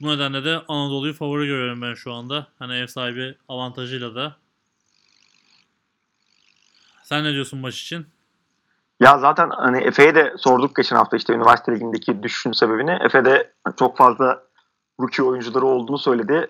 bu 0.01 0.07
nedenle 0.09 0.45
de 0.45 0.61
Anadolu'yu 0.67 1.13
favori 1.13 1.47
görüyorum 1.47 1.81
ben 1.81 1.93
şu 1.93 2.13
anda. 2.13 2.47
Hani 2.59 2.73
ev 2.73 2.87
sahibi 2.87 3.35
avantajıyla 3.49 4.15
da. 4.15 4.35
Sen 7.03 7.23
ne 7.23 7.33
diyorsun 7.33 7.59
maç 7.59 7.81
için? 7.81 8.07
Ya 8.99 9.17
zaten 9.17 9.49
hani 9.49 9.77
Efe'ye 9.77 10.15
de 10.15 10.33
sorduk 10.37 10.75
geçen 10.75 10.95
hafta 10.95 11.17
işte 11.17 11.33
üniversite 11.33 11.71
ligindeki 11.75 12.23
düşüşün 12.23 12.51
sebebini. 12.51 12.91
Efe 12.91 13.25
de 13.25 13.53
çok 13.79 13.97
fazla 13.97 14.43
rookie 14.99 15.25
oyuncuları 15.25 15.65
olduğunu 15.65 15.97
söyledi. 15.97 16.47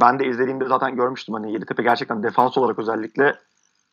Ben 0.00 0.18
de 0.18 0.26
izlediğimde 0.26 0.64
zaten 0.66 0.96
görmüştüm 0.96 1.34
hani 1.34 1.52
Yeditepe 1.52 1.82
gerçekten 1.82 2.22
defans 2.22 2.58
olarak 2.58 2.78
özellikle 2.78 3.38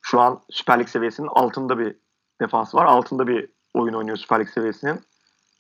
şu 0.10 0.22
an 0.22 0.41
Süper 0.49 0.80
Lig 0.80 0.88
seviyesinin 0.88 1.28
altında 1.28 1.80
bir 1.80 1.95
defans 2.41 2.76
var. 2.76 2.86
Altında 2.86 3.28
bir 3.28 3.49
oyun 3.74 3.93
oynuyor 3.93 4.18
Süper 4.18 4.39
Lig 4.39 4.49
seviyesinin. 4.49 5.01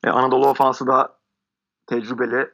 E, 0.03 0.09
Anadolu 0.09 0.47
ofansı 0.47 0.87
da 0.87 1.19
tecrübeli. 1.87 2.49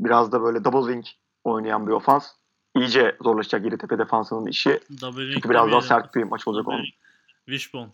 Biraz 0.00 0.32
da 0.32 0.42
böyle 0.42 0.64
double 0.64 0.92
wing 0.92 1.04
oynayan 1.44 1.86
bir 1.86 1.92
ofans. 1.92 2.28
İyice 2.76 3.16
zorlaşacak 3.20 3.64
Yeditepe 3.64 3.98
defansının 3.98 4.46
işi. 4.46 4.80
Double 5.00 5.32
Çünkü 5.32 5.50
biraz 5.50 5.72
daha 5.72 5.80
sert 5.80 6.14
bir 6.14 6.22
maç 6.22 6.48
olacak 6.48 6.68
onun. 6.68 6.84
Wishbone. 7.46 7.88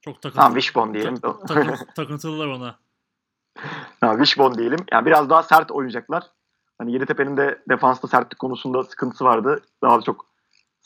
Çok 0.00 0.22
takıntılı. 0.22 0.42
Tamam 0.42 0.58
Wishbone 0.58 0.94
diyelim. 0.94 1.16
Tak- 1.16 1.48
takın- 1.48 1.86
takıntılılar 1.96 2.46
ona. 2.46 2.78
Ha, 4.00 4.12
Wishbone 4.12 4.54
diyelim. 4.58 4.78
Yani 4.92 5.06
biraz 5.06 5.30
daha 5.30 5.42
sert 5.42 5.70
oynayacaklar. 5.70 6.22
Hani 6.78 6.92
Yeditepe'nin 6.92 7.36
de 7.36 7.62
defansta 7.68 8.08
sertlik 8.08 8.38
konusunda 8.38 8.82
sıkıntısı 8.82 9.24
vardı. 9.24 9.62
Daha 9.82 10.00
çok 10.00 10.35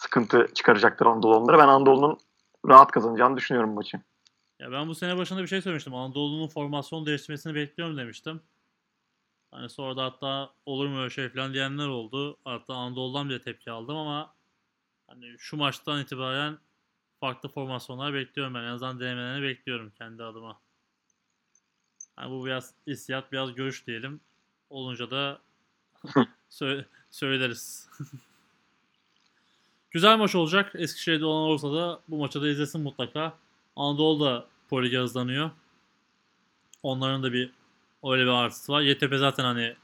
sıkıntı 0.00 0.46
çıkaracaktır 0.54 1.06
Anadolu 1.06 1.36
onlara. 1.36 1.58
Ben 1.58 1.68
Anadolu'nun 1.68 2.18
rahat 2.68 2.90
kazanacağını 2.90 3.36
düşünüyorum 3.36 3.70
bu 3.70 3.74
maçı. 3.74 4.00
Ya 4.58 4.72
ben 4.72 4.88
bu 4.88 4.94
sene 4.94 5.16
başında 5.16 5.42
bir 5.42 5.46
şey 5.46 5.62
söylemiştim. 5.62 5.94
Anadolu'nun 5.94 6.48
formasyon 6.48 7.06
değiştirmesini 7.06 7.54
bekliyorum 7.54 7.96
demiştim. 7.96 8.40
Hani 9.50 9.68
sonra 9.68 9.96
da 9.96 10.04
hatta 10.04 10.50
olur 10.66 10.88
mu 10.88 10.98
öyle 11.00 11.10
şey 11.10 11.28
falan 11.28 11.52
diyenler 11.54 11.86
oldu. 11.88 12.36
Hatta 12.44 12.74
Anadolu'dan 12.74 13.28
bile 13.28 13.40
tepki 13.40 13.70
aldım 13.70 13.96
ama 13.96 14.34
hani 15.06 15.34
şu 15.38 15.56
maçtan 15.56 16.02
itibaren 16.02 16.58
farklı 17.20 17.48
formasyonlar 17.48 18.14
bekliyorum 18.14 18.54
ben. 18.54 18.62
En 18.62 18.72
azından 18.72 19.00
denemelerini 19.00 19.42
bekliyorum 19.42 19.92
kendi 19.98 20.22
adıma. 20.22 20.60
Hani 22.16 22.30
bu 22.30 22.46
biraz 22.46 22.74
hissiyat, 22.86 23.32
biraz 23.32 23.54
görüş 23.54 23.86
diyelim. 23.86 24.20
Olunca 24.70 25.10
da 25.10 25.40
sö- 26.50 26.84
söyleriz. 27.10 27.88
Güzel 29.90 30.16
maç 30.16 30.34
olacak. 30.34 30.72
Eskişehir'de 30.74 31.24
olan 31.24 31.42
olursa 31.42 31.72
da 31.72 32.00
bu 32.08 32.16
maçı 32.16 32.42
da 32.42 32.48
izlesin 32.48 32.80
mutlaka. 32.80 33.32
Anadolu 33.76 34.24
da 34.24 34.46
Polig'e 34.70 34.98
hızlanıyor. 34.98 35.50
Onların 36.82 37.22
da 37.22 37.32
bir 37.32 37.50
öyle 38.04 38.22
bir 38.22 38.28
artısı 38.28 38.72
var. 38.72 38.80
YTP 38.80 39.14
zaten 39.16 39.44
hani 39.44 39.74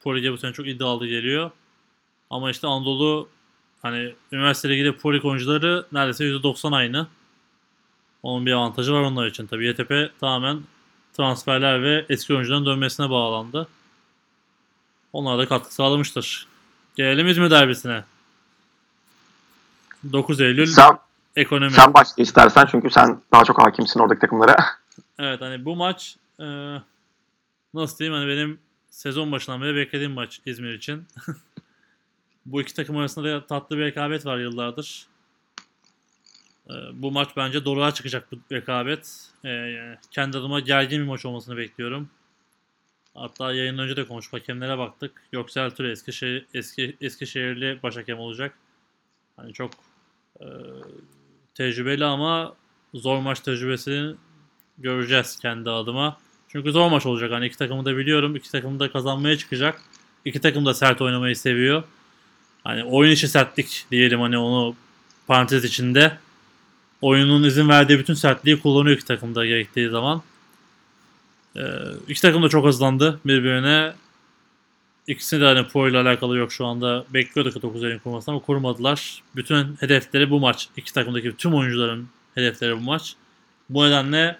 Polig'e 0.00 0.32
bu 0.32 0.38
sene 0.38 0.52
çok 0.52 0.66
iddialı 0.68 1.06
geliyor. 1.06 1.50
Ama 2.30 2.50
işte 2.50 2.66
Anadolu 2.66 3.28
hani 3.82 4.14
üniversite 4.32 4.68
liginde 4.68 4.96
Polig 4.96 5.24
oyuncuları 5.24 5.86
neredeyse 5.92 6.24
%90 6.24 6.76
aynı. 6.76 7.06
Onun 8.22 8.46
bir 8.46 8.52
avantajı 8.52 8.92
var 8.92 9.02
onlar 9.02 9.26
için. 9.26 9.46
Tabii 9.46 9.66
YTP 9.66 10.20
tamamen 10.20 10.62
transferler 11.12 11.82
ve 11.82 12.06
eski 12.08 12.34
oyuncuların 12.34 12.66
dönmesine 12.66 13.10
bağlandı. 13.10 13.68
Onlar 15.12 15.38
da 15.38 15.48
katkı 15.48 15.74
sağlamıştır. 15.74 16.46
Gelelim 16.96 17.28
İzmir 17.28 17.50
derbisine. 17.50 18.04
9 20.12 20.40
Eylül 20.40 20.66
Sen, 20.66 20.98
ekonomi. 21.36 21.70
sen 21.70 21.94
başla 21.94 22.22
istersen 22.22 22.66
çünkü 22.70 22.90
sen 22.90 23.20
daha 23.32 23.44
çok 23.44 23.62
hakimsin 23.62 24.00
oradaki 24.00 24.20
takımlara. 24.20 24.56
Evet 25.18 25.40
hani 25.40 25.64
bu 25.64 25.76
maç 25.76 26.16
e, 26.40 26.44
nasıl 27.74 27.98
diyeyim 27.98 28.18
hani 28.20 28.28
benim 28.28 28.58
sezon 28.90 29.32
başından 29.32 29.62
beri 29.62 29.76
beklediğim 29.76 30.12
maç 30.12 30.40
İzmir 30.46 30.74
için. 30.74 31.06
bu 32.46 32.60
iki 32.60 32.74
takım 32.74 32.96
arasında 32.96 33.28
da 33.28 33.46
tatlı 33.46 33.76
bir 33.78 33.82
rekabet 33.82 34.26
var 34.26 34.38
yıllardır. 34.38 35.06
E, 36.70 36.72
bu 36.92 37.10
maç 37.10 37.28
bence 37.36 37.64
doğruğa 37.64 37.94
çıkacak 37.94 38.32
bu 38.32 38.36
rekabet. 38.52 39.30
E, 39.44 39.48
yani 39.48 39.96
kendi 40.10 40.38
adıma 40.38 40.60
gergin 40.60 41.02
bir 41.02 41.06
maç 41.06 41.24
olmasını 41.24 41.56
bekliyorum. 41.56 42.08
Hatta 43.14 43.52
yayın 43.52 43.78
önce 43.78 43.96
de 43.96 44.06
konuştuk. 44.06 44.34
Hakemlere 44.34 44.78
baktık. 44.78 45.22
Göksel 45.32 45.70
Türe 45.70 45.90
Eskişehir, 45.90 46.46
eski, 46.54 46.96
Eskişehirli 47.00 47.82
başhakem 47.82 48.18
olacak. 48.18 48.54
Hani 49.36 49.52
çok 49.52 49.70
e, 50.40 50.46
tecrübeli 51.54 52.04
ama 52.04 52.54
zor 52.94 53.18
maç 53.18 53.40
tecrübesini 53.40 54.14
göreceğiz 54.78 55.38
kendi 55.38 55.70
adıma. 55.70 56.18
Çünkü 56.48 56.72
zor 56.72 56.90
maç 56.90 57.06
olacak. 57.06 57.32
Hani 57.32 57.46
iki 57.46 57.58
takımı 57.58 57.84
da 57.84 57.96
biliyorum. 57.96 58.36
İki 58.36 58.50
takım 58.50 58.80
da 58.80 58.92
kazanmaya 58.92 59.38
çıkacak. 59.38 59.80
İki 60.24 60.40
takım 60.40 60.66
da 60.66 60.74
sert 60.74 61.02
oynamayı 61.02 61.36
seviyor. 61.36 61.82
Hani 62.64 62.84
oyun 62.84 63.10
içi 63.10 63.28
sertlik 63.28 63.86
diyelim 63.90 64.20
hani 64.20 64.38
onu 64.38 64.76
parantez 65.26 65.64
içinde. 65.64 66.18
Oyunun 67.02 67.42
izin 67.42 67.68
verdiği 67.68 67.98
bütün 67.98 68.14
sertliği 68.14 68.60
kullanıyor 68.60 68.96
iki 68.96 69.04
takım 69.04 69.34
da 69.34 69.46
gerektiği 69.46 69.88
zaman. 69.88 70.22
Ee, 71.56 71.60
iki 72.08 72.22
takım 72.22 72.42
da 72.42 72.48
çok 72.48 72.66
hızlandı 72.66 73.20
birbirine. 73.24 73.92
İkisini 75.06 75.40
de 75.40 75.44
hani 75.44 75.68
Pro 75.68 75.88
ile 75.88 75.98
alakalı 75.98 76.36
yok 76.36 76.52
şu 76.52 76.66
anda. 76.66 77.04
Bekliyorduk 77.14 77.62
9 77.62 77.84
Eylül 77.84 77.98
kurmasını 77.98 78.34
ama 78.34 78.44
kurmadılar. 78.44 79.22
Bütün 79.36 79.76
hedefleri 79.80 80.30
bu 80.30 80.40
maç. 80.40 80.68
İki 80.76 80.92
takımdaki 80.92 81.36
tüm 81.36 81.54
oyuncuların 81.54 82.08
hedefleri 82.34 82.76
bu 82.76 82.80
maç. 82.80 83.16
Bu 83.70 83.84
nedenle 83.84 84.38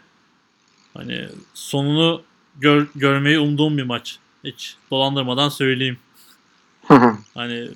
hani 0.94 1.28
sonunu 1.54 2.22
gör, 2.56 2.86
görmeyi 2.94 3.38
umduğum 3.38 3.78
bir 3.78 3.82
maç. 3.82 4.18
Hiç 4.44 4.76
dolandırmadan 4.90 5.48
söyleyeyim. 5.48 5.98
Hani 7.34 7.68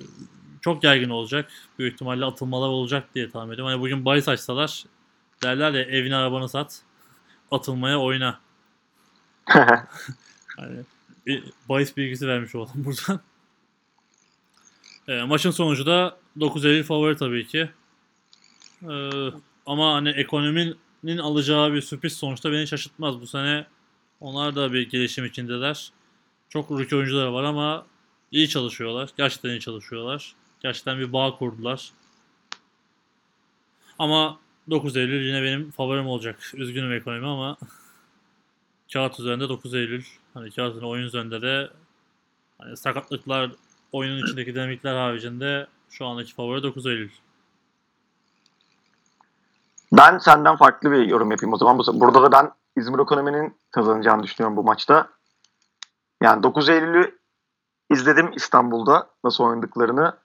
çok 0.61 0.81
gergin 0.81 1.09
olacak. 1.09 1.51
Büyük 1.79 1.93
ihtimalle 1.93 2.25
atılmalar 2.25 2.67
olacak 2.67 3.15
diye 3.15 3.29
tahmin 3.29 3.53
ediyorum. 3.53 3.71
Hani 3.73 3.81
bugün 3.81 4.05
bahis 4.05 4.27
açsalar 4.27 4.83
derler 5.43 5.71
ya 5.71 5.81
evini 5.81 6.15
arabanı 6.15 6.49
sat. 6.49 6.81
Atılmaya 7.51 7.99
oyna. 7.99 8.39
Hani 10.57 10.79
bir 11.29 11.43
bahis 11.69 11.97
bilgisi 11.97 12.27
vermiş 12.27 12.55
oldum 12.55 12.73
buradan. 12.75 13.21
E, 15.07 15.23
maçın 15.23 15.51
sonucu 15.51 15.85
da 15.85 16.17
9 16.39 16.65
Eylül 16.65 16.83
favori 16.83 17.17
tabii 17.17 17.47
ki. 17.47 17.69
Ee, 18.83 19.09
ama 19.65 19.93
hani 19.93 20.09
ekonominin 20.09 21.17
alacağı 21.17 21.73
bir 21.73 21.81
sürpriz 21.81 22.13
sonuçta 22.13 22.51
beni 22.51 22.67
şaşırtmaz. 22.67 23.21
Bu 23.21 23.27
sene 23.27 23.67
onlar 24.19 24.55
da 24.55 24.73
bir 24.73 24.89
gelişim 24.89 25.25
içindeler. 25.25 25.91
Çok 26.49 26.71
rookie 26.71 26.97
oyuncuları 26.97 27.33
var 27.33 27.43
ama 27.43 27.85
iyi 28.31 28.49
çalışıyorlar. 28.49 29.09
Gerçekten 29.17 29.49
iyi 29.49 29.59
çalışıyorlar. 29.59 30.35
Gerçekten 30.59 30.99
bir 30.99 31.13
bağ 31.13 31.37
kurdular. 31.37 31.91
Ama 33.99 34.39
9 34.69 34.97
Eylül 34.97 35.27
yine 35.27 35.43
benim 35.43 35.71
favorim 35.71 36.07
olacak. 36.07 36.51
Üzgünüm 36.53 36.93
ekonomi 36.93 37.27
ama 37.27 37.57
kağıt 38.93 39.19
üzerinde 39.19 39.49
9 39.49 39.73
Eylül. 39.73 40.03
Hani 40.39 40.47
üzerinde 40.47 40.85
oyun 40.85 41.03
üzerinde 41.03 41.41
de 41.41 41.69
hani 42.57 42.77
sakatlıklar 42.77 43.51
oyunun 43.91 44.23
içindeki 44.23 44.55
dinamikler 44.55 44.95
haricinde 44.95 45.67
şu 45.89 46.05
andaki 46.05 46.33
favori 46.33 46.63
9 46.63 46.85
Eylül. 46.85 47.09
Ben 49.91 50.17
senden 50.17 50.55
farklı 50.55 50.91
bir 50.91 51.07
yorum 51.07 51.31
yapayım 51.31 51.53
o 51.53 51.57
zaman. 51.57 51.79
Burada 51.93 52.23
da 52.23 52.31
ben 52.31 52.51
İzmir 52.77 52.99
Ekonomi'nin 52.99 53.57
kazanacağını 53.71 54.23
düşünüyorum 54.23 54.57
bu 54.57 54.63
maçta. 54.63 55.09
Yani 56.23 56.43
9 56.43 56.69
Eylül'ü 56.69 57.19
izledim 57.89 58.31
İstanbul'da 58.35 59.09
nasıl 59.23 59.43
oynadıklarını. 59.43 60.17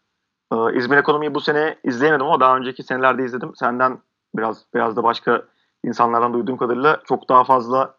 Ee, 0.52 0.78
İzmir 0.78 0.96
Ekonomi'yi 0.96 1.34
bu 1.34 1.40
sene 1.40 1.78
izleyemedim 1.84 2.26
ama 2.26 2.40
daha 2.40 2.56
önceki 2.56 2.82
senelerde 2.82 3.24
izledim. 3.24 3.56
Senden 3.56 3.98
biraz 4.34 4.64
biraz 4.74 4.96
da 4.96 5.04
başka 5.04 5.42
insanlardan 5.84 6.34
duyduğum 6.34 6.56
kadarıyla 6.56 7.00
çok 7.04 7.28
daha 7.28 7.44
fazla 7.44 7.94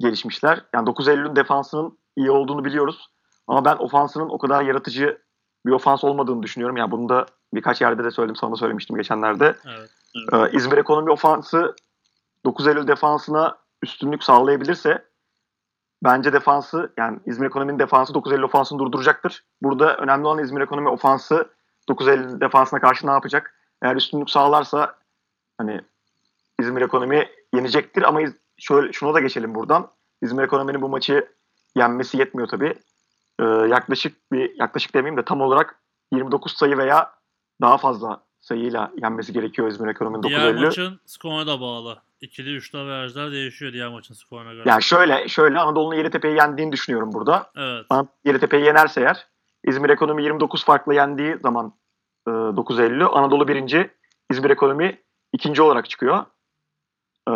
gelişmişler. 0.00 0.64
Yani 0.74 0.86
9 0.86 1.08
Eylül'ün 1.08 1.36
defansının 1.36 1.98
iyi 2.16 2.30
olduğunu 2.30 2.64
biliyoruz. 2.64 3.10
Ama 3.46 3.64
ben 3.64 3.76
ofansının 3.76 4.28
o 4.28 4.38
kadar 4.38 4.62
yaratıcı 4.62 5.18
bir 5.66 5.72
ofans 5.72 6.04
olmadığını 6.04 6.42
düşünüyorum. 6.42 6.76
Yani 6.76 6.90
bunu 6.90 7.08
da 7.08 7.26
birkaç 7.54 7.80
yerde 7.80 8.04
de 8.04 8.10
söyledim. 8.10 8.36
Sana 8.36 8.52
da 8.52 8.56
söylemiştim 8.56 8.96
geçenlerde. 8.96 9.44
Evet, 9.66 9.90
evet. 10.32 10.52
Ee, 10.52 10.56
İzmir 10.56 10.78
Ekonomi 10.78 11.10
ofansı 11.10 11.74
9 12.44 12.66
Eylül 12.66 12.88
defansına 12.88 13.58
üstünlük 13.82 14.24
sağlayabilirse 14.24 15.04
bence 16.04 16.32
defansı 16.32 16.92
yani 16.96 17.18
İzmir 17.26 17.46
Ekonomi'nin 17.46 17.78
defansı 17.78 18.14
9 18.14 18.32
Eylül 18.32 18.42
ofansını 18.42 18.78
durduracaktır. 18.78 19.44
Burada 19.62 19.96
önemli 19.96 20.26
olan 20.26 20.42
İzmir 20.42 20.60
Ekonomi 20.60 20.88
ofansı 20.88 21.48
9 21.88 22.08
Eylül 22.08 22.40
defansına 22.40 22.80
karşı 22.80 23.06
ne 23.06 23.10
yapacak? 23.10 23.54
Eğer 23.82 23.96
üstünlük 23.96 24.30
sağlarsa 24.30 24.94
hani 25.58 25.80
İzmir 26.60 26.82
Ekonomi 26.82 27.28
yenecektir 27.54 28.02
ama 28.02 28.20
şöyle 28.58 28.92
şuna 28.92 29.14
da 29.14 29.20
geçelim 29.20 29.54
buradan. 29.54 29.90
İzmir 30.22 30.42
Ekonomi'nin 30.42 30.82
bu 30.82 30.88
maçı 30.88 31.28
yenmesi 31.76 32.18
yetmiyor 32.18 32.48
tabii. 32.48 32.74
Ee, 33.40 33.44
yaklaşık 33.44 34.32
bir 34.32 34.58
yaklaşık 34.58 34.94
demeyeyim 34.94 35.20
de 35.20 35.24
tam 35.24 35.40
olarak 35.40 35.80
29 36.12 36.52
sayı 36.52 36.78
veya 36.78 37.12
daha 37.60 37.78
fazla 37.78 38.22
sayıyla 38.40 38.92
yenmesi 39.02 39.32
gerekiyor 39.32 39.68
İzmir 39.68 39.88
Ekonomi'nin 39.88 40.22
9 40.22 40.36
Diğer 40.36 40.54
maçın 40.54 41.00
skoruna 41.06 41.46
da 41.46 41.60
bağlı. 41.60 41.98
İkili 42.20 42.56
üçlü 42.56 42.78
averajlar 42.78 43.32
değişiyor 43.32 43.72
diğer 43.72 43.88
maçın 43.88 44.14
skoruna 44.14 44.52
göre. 44.52 44.62
Yani 44.66 44.82
şöyle 44.82 45.28
şöyle 45.28 45.58
Anadolu'nun 45.58 45.96
Yeditepe'yi 45.96 46.36
yendiğini 46.36 46.72
düşünüyorum 46.72 47.12
burada. 47.12 47.50
Evet. 47.56 47.86
Anadolu 47.90 48.10
Yeditepe'yi 48.24 48.64
yenerse 48.64 49.00
eğer 49.00 49.26
İzmir 49.64 49.90
Ekonomi 49.90 50.22
29 50.24 50.64
farklı 50.64 50.94
yendiği 50.94 51.36
zaman 51.38 51.72
e, 52.28 52.30
9 52.30 52.80
Eylül'ü 52.80 53.04
Anadolu 53.04 53.48
birinci, 53.48 53.90
İzmir 54.30 54.50
Ekonomi 54.50 55.02
ikinci 55.32 55.62
olarak 55.62 55.90
çıkıyor. 55.90 56.24
E, 57.28 57.32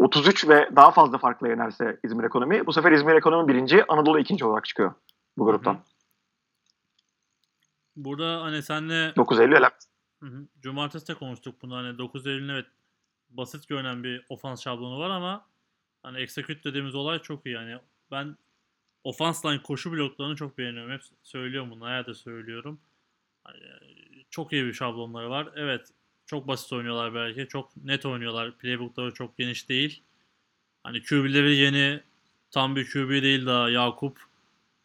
33 0.00 0.48
ve 0.48 0.70
daha 0.76 0.90
fazla 0.90 1.18
farklı 1.18 1.48
yenerse 1.48 2.00
İzmir 2.04 2.24
Ekonomi 2.24 2.66
bu 2.66 2.72
sefer 2.72 2.92
İzmir 2.92 3.14
Ekonomi 3.14 3.48
birinci, 3.48 3.84
Anadolu 3.88 4.18
ikinci 4.18 4.44
olarak 4.44 4.64
çıkıyor 4.64 4.94
bu 5.38 5.44
gruptan. 5.44 5.78
Burada 7.96 8.42
hani 8.42 8.62
senle 8.62 9.16
9 9.16 9.40
Eylül. 9.40 9.56
Hı 10.22 10.26
hı. 10.26 10.46
Cumartesi 10.60 11.08
de 11.08 11.14
konuştuk 11.14 11.62
bunu. 11.62 11.76
Hani 11.76 11.98
9 11.98 12.26
Eylül'ün 12.26 12.48
evet 12.48 12.66
basit 13.30 13.68
görünen 13.68 14.04
bir 14.04 14.26
ofans 14.28 14.62
şablonu 14.62 14.98
var 14.98 15.10
ama 15.10 15.46
hani 16.02 16.18
execute 16.18 16.64
dediğimiz 16.64 16.94
olay 16.94 17.18
çok 17.18 17.46
iyi. 17.46 17.54
Yani 17.54 17.78
ben 18.10 18.36
ofans 19.04 19.44
line 19.46 19.62
koşu 19.62 19.92
bloklarını 19.92 20.36
çok 20.36 20.58
beğeniyorum. 20.58 20.92
Hep 20.92 21.02
söylüyorum 21.22 21.70
bunu. 21.70 21.84
Hayata 21.84 22.14
söylüyorum. 22.14 22.80
Hani 23.44 23.60
çok 24.30 24.52
iyi 24.52 24.64
bir 24.64 24.72
şablonları 24.72 25.30
var. 25.30 25.48
Evet 25.56 25.88
çok 26.30 26.48
basit 26.48 26.72
oynuyorlar 26.72 27.14
belki. 27.14 27.48
Çok 27.48 27.76
net 27.84 28.06
oynuyorlar. 28.06 28.52
Playbookları 28.58 29.14
çok 29.14 29.38
geniş 29.38 29.68
değil. 29.68 30.02
Hani 30.84 31.02
QB'leri 31.02 31.56
yeni 31.56 32.00
tam 32.50 32.76
bir 32.76 32.90
QB 32.90 33.22
değil 33.22 33.46
daha 33.46 33.70
Yakup. 33.70 34.18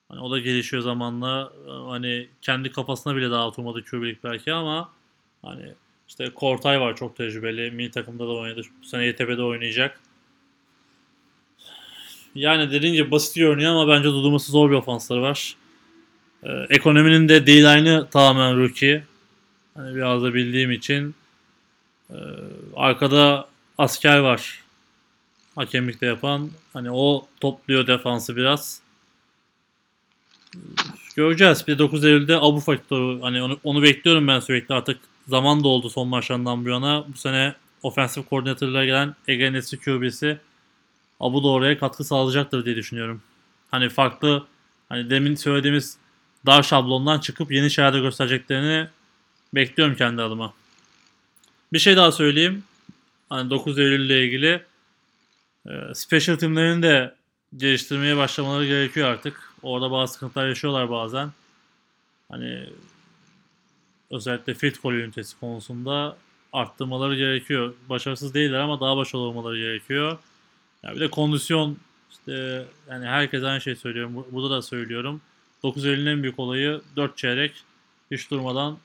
Hani 0.10 0.22
o 0.22 0.32
da 0.32 0.40
gelişiyor 0.40 0.84
zamanla. 0.84 1.54
Hani 1.88 2.30
kendi 2.42 2.72
kafasına 2.72 3.16
bile 3.16 3.32
daha 3.32 3.48
oturmadı 3.48 3.84
QB'lik 3.84 4.24
belki 4.24 4.54
ama 4.54 4.96
Hani 5.42 5.74
işte 6.08 6.30
Kortay 6.30 6.80
var 6.80 6.96
çok 6.96 7.16
tecrübeli. 7.16 7.72
Milli 7.72 7.92
takımda 7.92 8.28
da 8.28 8.32
oynadı. 8.32 8.62
Bu 8.82 8.86
sene 8.86 9.06
YTP'de 9.06 9.44
oynayacak. 9.44 10.00
Yani 12.36 12.72
dediğin 12.72 12.94
gibi 12.94 13.12
basit 13.12 13.36
görünüyor 13.36 13.72
ama 13.72 13.88
bence 13.88 14.10
durdurması 14.10 14.52
zor 14.52 14.70
bir 14.70 14.76
ofansları 14.76 15.22
var. 15.22 15.56
Ee, 16.44 16.50
ekonominin 16.70 17.30
de 17.30 17.68
aynı 17.68 18.10
tamamen 18.10 18.58
rookie. 18.58 19.04
Hani 19.74 19.96
biraz 19.96 20.24
da 20.24 20.34
bildiğim 20.34 20.72
için. 20.72 21.16
Ee, 22.10 22.16
arkada 22.76 23.48
asker 23.78 24.18
var. 24.20 24.64
Hakemlikte 25.56 26.06
yapan. 26.06 26.52
Hani 26.74 26.92
o 26.92 27.28
topluyor 27.42 27.88
defansı 27.88 28.36
biraz. 28.36 28.82
Göreceğiz. 31.16 31.68
Bir 31.68 31.74
de 31.74 31.80
9 31.80 32.06
Eylül'de 32.06 32.38
Abu 32.38 32.60
faktörü. 32.60 33.22
Hani 33.22 33.42
onu, 33.44 33.60
onu 33.64 33.84
bekliyorum 33.84 34.28
ben 34.28 34.40
sürekli 34.40 34.76
artık 34.76 35.00
zaman 35.28 35.64
da 35.64 35.68
oldu 35.68 35.90
son 35.90 36.08
maçlarından 36.08 36.66
bu 36.66 36.70
yana. 36.70 37.06
Bu 37.14 37.18
sene 37.18 37.56
ofensif 37.84 38.30
koordinatörlere 38.30 38.86
gelen 38.86 39.16
Ege 39.28 39.54
Nesli 39.54 39.80
QB'si 39.80 40.38
Abu 41.20 41.44
da 41.44 41.48
oraya 41.48 41.80
katkı 41.80 42.04
sağlayacaktır 42.04 42.66
diye 42.66 42.76
düşünüyorum. 42.76 43.22
Hani 43.72 43.90
farklı 43.90 44.46
hani 44.90 45.10
demin 45.10 45.36
söylediğimiz 45.36 45.98
dar 46.46 46.64
şablondan 46.64 47.20
çıkıp 47.20 47.52
yeni 47.52 47.72
şeyler 47.72 47.94
göstereceklerini 47.94 48.88
bekliyorum 49.54 49.96
kendi 49.96 50.22
adıma. 50.22 50.54
Bir 51.74 51.80
şey 51.80 51.96
daha 51.98 52.12
söyleyeyim. 52.12 52.64
Hani 53.30 53.50
9 53.50 53.80
Eylül 53.80 54.06
ile 54.06 54.26
ilgili 54.26 54.64
e, 55.68 55.94
special 55.94 56.36
teamlerini 56.36 56.84
de 56.84 57.16
geliştirmeye 57.58 58.18
başlamaları 58.18 58.66
gerekiyor 58.66 59.10
artık. 59.10 59.54
Orada 59.64 59.92
bazı 59.92 60.14
sıkıntılar 60.14 60.48
yaşıyorlar 60.48 60.90
bazen. 60.90 61.32
Hani 62.32 62.70
özellikle 64.12 64.54
field 64.54 64.76
goal 64.84 64.94
ünitesi 64.94 65.40
konusunda 65.40 66.18
arttırmaları 66.54 67.16
gerekiyor. 67.16 67.74
Başarısız 67.90 68.34
değiller 68.34 68.60
ama 68.60 68.80
daha 68.80 68.98
başarılı 68.98 69.26
olmaları 69.26 69.58
gerekiyor. 69.58 70.18
Yani 70.84 70.96
bir 70.96 71.02
de 71.02 71.10
kondisyon 71.10 71.78
işte 72.12 72.66
yani 72.90 73.06
herkes 73.06 73.44
aynı 73.44 73.62
şey 73.62 73.76
söylüyorum. 73.76 74.26
Burada 74.32 74.50
da 74.50 74.62
söylüyorum. 74.62 75.22
9 75.64 75.86
Eylül'ün 75.86 76.06
en 76.06 76.24
büyük 76.24 76.40
olayı 76.40 76.82
4 76.96 77.18
çeyrek 77.18 77.54
hiç 78.12 78.32
durmadan 78.32 78.78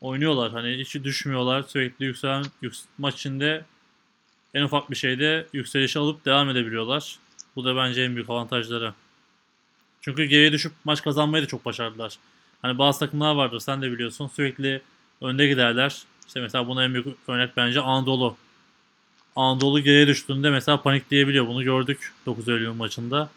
oynuyorlar. 0.00 0.52
Hani 0.52 0.76
hiç 0.78 0.94
düşmüyorlar. 0.94 1.62
Sürekli 1.62 2.04
yükselen 2.04 2.44
yüks 2.62 2.84
maç 2.98 3.14
içinde 3.14 3.64
en 4.54 4.62
ufak 4.62 4.90
bir 4.90 4.96
şeyde 4.96 5.46
yükselişi 5.52 5.98
alıp 5.98 6.24
devam 6.24 6.50
edebiliyorlar. 6.50 7.18
Bu 7.56 7.64
da 7.64 7.76
bence 7.76 8.02
en 8.02 8.14
büyük 8.14 8.30
avantajları. 8.30 8.94
Çünkü 10.00 10.24
geriye 10.24 10.52
düşüp 10.52 10.72
maç 10.84 11.02
kazanmayı 11.02 11.44
da 11.44 11.48
çok 11.48 11.64
başardılar. 11.64 12.18
Hani 12.62 12.78
bazı 12.78 12.98
takımlar 12.98 13.34
vardır 13.34 13.60
sen 13.60 13.82
de 13.82 13.92
biliyorsun 13.92 14.30
sürekli 14.36 14.82
önde 15.20 15.46
giderler. 15.46 16.02
İşte 16.26 16.40
mesela 16.40 16.68
buna 16.68 16.84
en 16.84 16.94
büyük 16.94 17.06
örnek 17.28 17.56
bence 17.56 17.80
Anadolu. 17.80 18.36
Anadolu 19.36 19.80
geriye 19.80 20.06
düştüğünde 20.06 20.50
mesela 20.50 20.82
panikleyebiliyor. 20.82 21.46
Bunu 21.46 21.64
gördük 21.64 22.12
9 22.26 22.48
Eylül 22.48 22.72
maçında. 22.72 23.30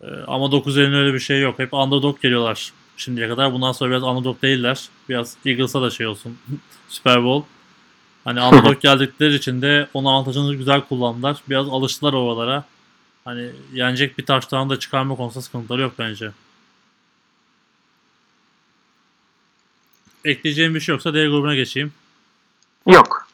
Ee, 0.00 0.06
ama 0.26 0.52
9 0.52 0.78
Eylül 0.78 0.94
öyle 0.94 1.14
bir 1.14 1.18
şey 1.18 1.40
yok. 1.40 1.58
Hep 1.58 1.74
underdog 1.74 2.22
geliyorlar 2.22 2.72
şimdiye 2.96 3.28
kadar. 3.28 3.52
Bundan 3.52 3.72
sonra 3.72 3.90
biraz 3.90 4.02
underdog 4.02 4.42
değiller. 4.42 4.88
Biraz 5.08 5.36
Eagles'a 5.46 5.82
da 5.82 5.90
şey 5.90 6.06
olsun. 6.06 6.38
Super 6.88 7.24
Bowl. 7.24 7.48
Hani 8.24 8.40
underdog 8.40 8.80
geldikleri 8.82 9.34
için 9.34 9.62
de 9.62 9.88
onun 9.94 10.08
avantajını 10.08 10.54
güzel 10.54 10.80
kullandılar. 10.80 11.42
Biraz 11.48 11.68
alıştılar 11.68 12.12
oralara. 12.12 12.64
Hani 13.24 13.50
yenecek 13.72 14.18
bir 14.18 14.26
taştan 14.26 14.70
da 14.70 14.78
çıkarma 14.78 15.16
konusunda 15.16 15.42
sıkıntıları 15.42 15.80
yok 15.82 15.94
bence. 15.98 16.32
Ekleyeceğim 20.24 20.74
bir 20.74 20.80
şey 20.80 20.92
yoksa 20.92 21.14
D 21.14 21.26
grubuna 21.26 21.54
geçeyim. 21.54 21.92
Yok. 22.86 23.28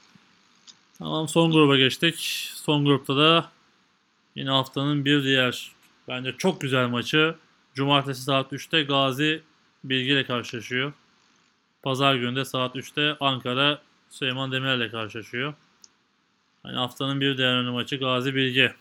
Tamam 0.98 1.28
son 1.28 1.52
gruba 1.52 1.76
geçtik. 1.76 2.50
Son 2.54 2.84
grupta 2.84 3.16
da 3.16 3.50
yine 4.36 4.50
haftanın 4.50 5.04
bir 5.04 5.24
diğer 5.24 5.72
bence 6.08 6.34
çok 6.38 6.60
güzel 6.60 6.86
maçı. 6.88 7.34
Cumartesi 7.78 8.22
saat 8.22 8.52
3'te 8.52 8.82
Gazi 8.82 9.42
Bilgi 9.84 10.12
ile 10.12 10.26
karşılaşıyor. 10.26 10.92
Pazar 11.82 12.14
günü 12.14 12.36
de 12.36 12.44
saat 12.44 12.76
3'te 12.76 13.16
Ankara 13.20 13.78
Süleyman 14.10 14.52
Demirel 14.52 14.76
ile 14.76 14.90
karşılaşıyor. 14.90 15.54
Hani 16.62 16.76
haftanın 16.76 17.20
bir 17.20 17.38
diğer 17.38 17.48
önemli 17.48 17.70
maçı 17.70 17.96
Gazi 17.96 18.34
Bilgi. 18.34 18.72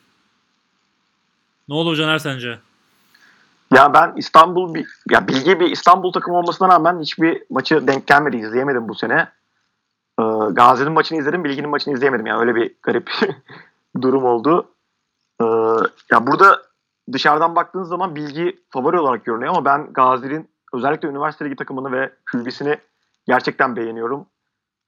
Ne 1.68 1.76
olur 1.76 1.95
Caner 1.95 2.18
sence? 2.20 2.60
Ya 3.74 3.93
ben 3.93 4.14
İstanbul 4.16 4.74
bir 4.74 4.88
ya 5.12 5.28
bilgi 5.28 5.60
bir 5.60 5.72
İstanbul 5.72 6.12
takımı 6.12 6.38
olmasına 6.38 6.68
rağmen 6.68 7.00
hiçbir 7.02 7.43
maçı 7.50 7.88
denk 7.88 8.08
gelmedi 8.08 8.38
izleyemedim 8.38 8.89
bu 8.89 8.95
sene. 8.95 9.30
Ee, 10.20 10.24
Gazi'nin 10.52 10.91
maçını 10.91 11.20
izledim, 11.20 11.43
Bilgi'nin 11.43 11.70
maçını 11.70 11.93
izleyemedim. 11.93 12.26
Yani 12.26 12.39
öyle 12.41 12.56
bir 12.56 12.76
garip 12.84 13.12
durum 14.02 14.26
oldu. 14.26 14.68
Ee, 15.41 15.45
ya 16.12 16.28
burada 16.28 16.66
dışarıdan 17.14 17.55
baktığınız 17.55 17.89
zaman 17.89 18.16
Bilgi 18.16 18.60
favori 18.70 18.99
olarak 18.99 19.26
görünüyor 19.26 19.53
ama 19.53 19.66
ben 19.66 19.93
Gazi'nin 19.93 20.49
özellikle 20.74 21.08
üniversite 21.08 21.45
ligi 21.45 21.55
takımını 21.55 21.91
ve 21.91 22.12
külbisini 22.26 22.78
gerçekten 23.28 23.76
beğeniyorum. 23.76 24.26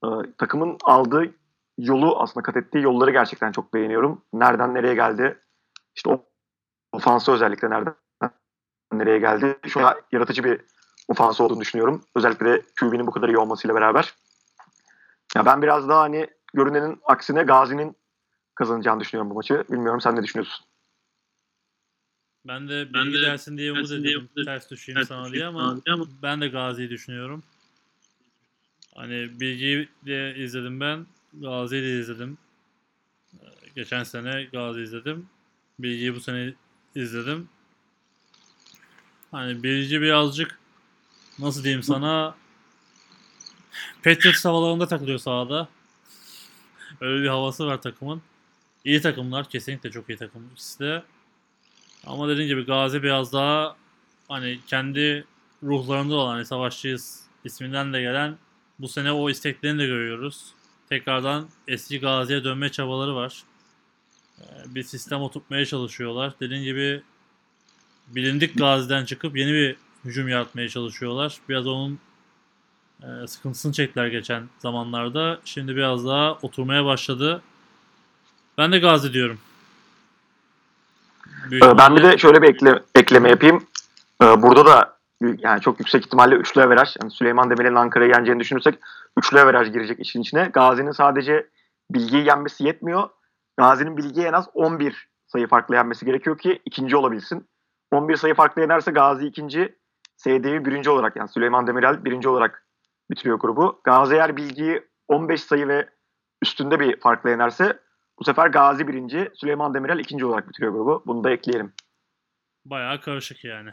Ee, 0.03 0.07
takımın 0.37 0.77
aldığı 0.83 1.31
yolu 1.77 2.19
aslında 2.19 2.43
kat 2.43 2.57
ettiği 2.57 2.83
yolları 2.83 3.11
gerçekten 3.11 3.51
çok 3.51 3.73
beğeniyorum. 3.73 4.21
Nereden 4.33 4.73
nereye 4.73 4.95
geldi? 4.95 5.39
İşte 5.95 6.09
o 6.09 6.25
ofansı 6.91 7.31
özellikle 7.31 7.69
nereden 7.69 7.95
nereye 8.93 9.19
geldi? 9.19 9.57
Şu 9.67 9.87
an 9.87 9.95
yaratıcı 10.11 10.43
bir 10.43 10.61
ofansı 11.07 11.43
olduğunu 11.43 11.61
düşünüyorum. 11.61 12.03
Özellikle 12.15 12.45
de 12.45 12.61
QB'nin 12.79 13.07
bu 13.07 13.11
kadar 13.11 13.27
iyi 13.29 13.37
olmasıyla 13.37 13.75
beraber. 13.75 14.13
Ya 15.35 15.45
ben 15.45 15.61
biraz 15.61 15.89
daha 15.89 16.01
hani 16.01 16.27
görünenin 16.53 16.99
aksine 17.03 17.43
Gazi'nin 17.43 17.95
kazanacağını 18.55 18.99
düşünüyorum 18.99 19.31
bu 19.31 19.35
maçı. 19.35 19.63
Bilmiyorum 19.71 20.01
sen 20.01 20.15
ne 20.15 20.23
düşünüyorsun? 20.23 20.65
Ben 22.45 22.69
de 22.69 22.93
bilgi 22.93 23.17
de 23.17 23.21
dersin 23.21 23.57
diye 23.57 23.71
umut 23.71 23.91
ediyordum. 23.91 24.29
Ters 24.45 24.71
düşeyim 24.71 24.99
ters 24.99 25.07
sana 25.07 25.31
diye 25.31 25.45
ama 25.45 25.81
ama- 25.87 26.07
ben 26.23 26.41
de 26.41 26.47
Gazi'yi 26.47 26.89
düşünüyorum. 26.89 27.43
Hani 28.95 29.39
bilgiyi 29.39 29.89
de 30.05 30.35
izledim 30.37 30.79
ben. 30.79 31.05
Gazi'yi 31.33 31.83
de 31.83 31.99
izledim. 31.99 32.37
Geçen 33.75 34.03
sene 34.03 34.43
Gazi 34.43 34.81
izledim. 34.81 35.29
Bilgiyi 35.79 36.15
bu 36.15 36.19
sene 36.19 36.53
izledim. 36.95 37.49
Hani 39.31 39.63
bilgi 39.63 40.01
birazcık 40.01 40.59
nasıl 41.39 41.63
diyeyim 41.63 41.83
sana 41.83 42.35
Patriots 44.03 44.45
havalarında 44.45 44.87
takılıyor 44.87 45.19
sahada. 45.19 45.67
Öyle 47.01 47.23
bir 47.23 47.27
havası 47.27 47.65
var 47.67 47.81
takımın. 47.81 48.21
İyi 48.85 49.01
takımlar. 49.01 49.49
Kesinlikle 49.49 49.91
çok 49.91 50.09
iyi 50.09 50.17
takım 50.17 50.49
ikisi 50.53 50.79
de. 50.79 51.03
Ama 52.05 52.29
dediğim 52.29 52.47
gibi 52.47 52.65
Gazi 52.65 53.03
biraz 53.03 53.33
daha 53.33 53.75
hani 54.27 54.59
kendi 54.67 55.25
ruhlarında 55.63 56.15
olan 56.15 56.33
hani 56.33 56.45
savaşçıyız 56.45 57.23
isminden 57.43 57.93
de 57.93 58.01
gelen 58.01 58.37
bu 58.79 58.87
sene 58.87 59.11
o 59.11 59.29
isteklerini 59.29 59.79
de 59.79 59.85
görüyoruz. 59.85 60.45
Tekrardan 60.89 61.47
eski 61.67 61.99
Gazi'ye 61.99 62.43
dönme 62.43 62.69
çabaları 62.69 63.15
var. 63.15 63.43
Ee, 64.39 64.43
Bir 64.75 64.83
sistem 64.83 65.21
oturtmaya 65.21 65.65
çalışıyorlar. 65.65 66.33
Dediğim 66.39 66.63
gibi 66.63 67.03
bilindik 68.07 68.57
Gazi'den 68.57 69.05
çıkıp 69.05 69.37
yeni 69.37 69.53
bir 69.53 69.75
hücum 70.05 70.27
yaratmaya 70.27 70.69
çalışıyorlar. 70.69 71.37
Biraz 71.49 71.67
onun 71.67 71.99
e, 73.03 73.27
sıkıntısını 73.27 73.73
çektiler 73.73 74.07
geçen 74.07 74.49
zamanlarda. 74.59 75.39
Şimdi 75.45 75.75
biraz 75.75 76.05
daha 76.05 76.33
oturmaya 76.33 76.85
başladı. 76.85 77.41
Ben 78.57 78.71
de 78.71 78.79
Gazi 78.79 79.13
diyorum. 79.13 79.39
Büyük 81.51 81.63
Ee, 81.63 81.77
Ben 81.77 81.95
bir 81.95 82.03
de 82.03 82.17
şöyle 82.17 82.41
bir 82.41 82.49
ekle, 82.49 82.83
ekleme 82.95 83.29
yapayım. 83.29 83.63
Ee, 84.23 84.41
Burada 84.41 84.65
da 84.65 84.99
yani 85.37 85.61
çok 85.61 85.79
yüksek 85.79 86.05
ihtimalle 86.05 86.35
üçlü 86.35 86.61
averaj. 86.61 86.95
Yani 87.01 87.11
Süleyman 87.11 87.49
Demirel'in 87.49 87.75
Ankara'yı 87.75 88.11
yeneceğini 88.11 88.39
düşünürsek 88.39 88.79
üçlü 89.17 89.39
averaj 89.39 89.71
girecek 89.71 89.99
işin 89.99 90.21
içine. 90.21 90.49
Gazi'nin 90.53 90.91
sadece 90.91 91.47
bilgiyi 91.91 92.25
yenmesi 92.25 92.63
yetmiyor. 92.63 93.09
Gazi'nin 93.57 93.97
bilgiyi 93.97 94.25
en 94.25 94.33
az 94.33 94.49
11 94.53 95.09
sayı 95.27 95.47
farklı 95.47 95.75
yenmesi 95.75 96.05
gerekiyor 96.05 96.37
ki 96.37 96.59
ikinci 96.65 96.97
olabilsin. 96.97 97.47
11 97.91 98.15
sayı 98.15 98.35
farklı 98.35 98.61
yenerse 98.61 98.91
Gazi 98.91 99.25
ikinci, 99.25 99.75
SDV 100.17 100.65
birinci 100.65 100.89
olarak 100.89 101.15
yani 101.15 101.29
Süleyman 101.29 101.67
Demirel 101.67 102.05
birinci 102.05 102.29
olarak 102.29 102.65
bitiriyor 103.11 103.39
grubu. 103.39 103.81
Gazi 103.83 104.15
eğer 104.15 104.37
bilgiyi 104.37 104.83
15 105.07 105.43
sayı 105.43 105.67
ve 105.67 105.89
üstünde 106.41 106.79
bir 106.79 106.99
farklı 106.99 107.29
yenerse 107.29 107.79
bu 108.19 108.23
sefer 108.23 108.47
Gazi 108.47 108.87
birinci, 108.87 109.31
Süleyman 109.35 109.73
Demirel 109.73 109.99
ikinci 109.99 110.25
olarak 110.25 110.49
bitiriyor 110.49 110.71
grubu. 110.71 111.03
Bunu 111.05 111.23
da 111.23 111.31
ekleyelim. 111.31 111.73
Bayağı 112.65 113.01
karışık 113.01 113.43
yani. 113.43 113.69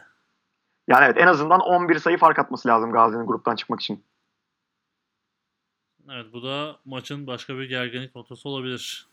Yani 0.89 1.05
evet 1.05 1.17
en 1.19 1.27
azından 1.27 1.61
11 1.61 1.99
sayı 1.99 2.19
fark 2.19 2.39
atması 2.39 2.69
lazım 2.69 2.93
Gazi'nin 2.93 3.27
gruptan 3.27 3.57
çıkmak 3.57 3.81
için. 3.81 4.05
Evet 6.11 6.27
bu 6.33 6.43
da 6.43 6.77
maçın 6.85 7.27
başka 7.27 7.59
bir 7.59 7.69
gerginlik 7.69 8.17
noktası 8.17 8.49
olabilir. 8.49 9.07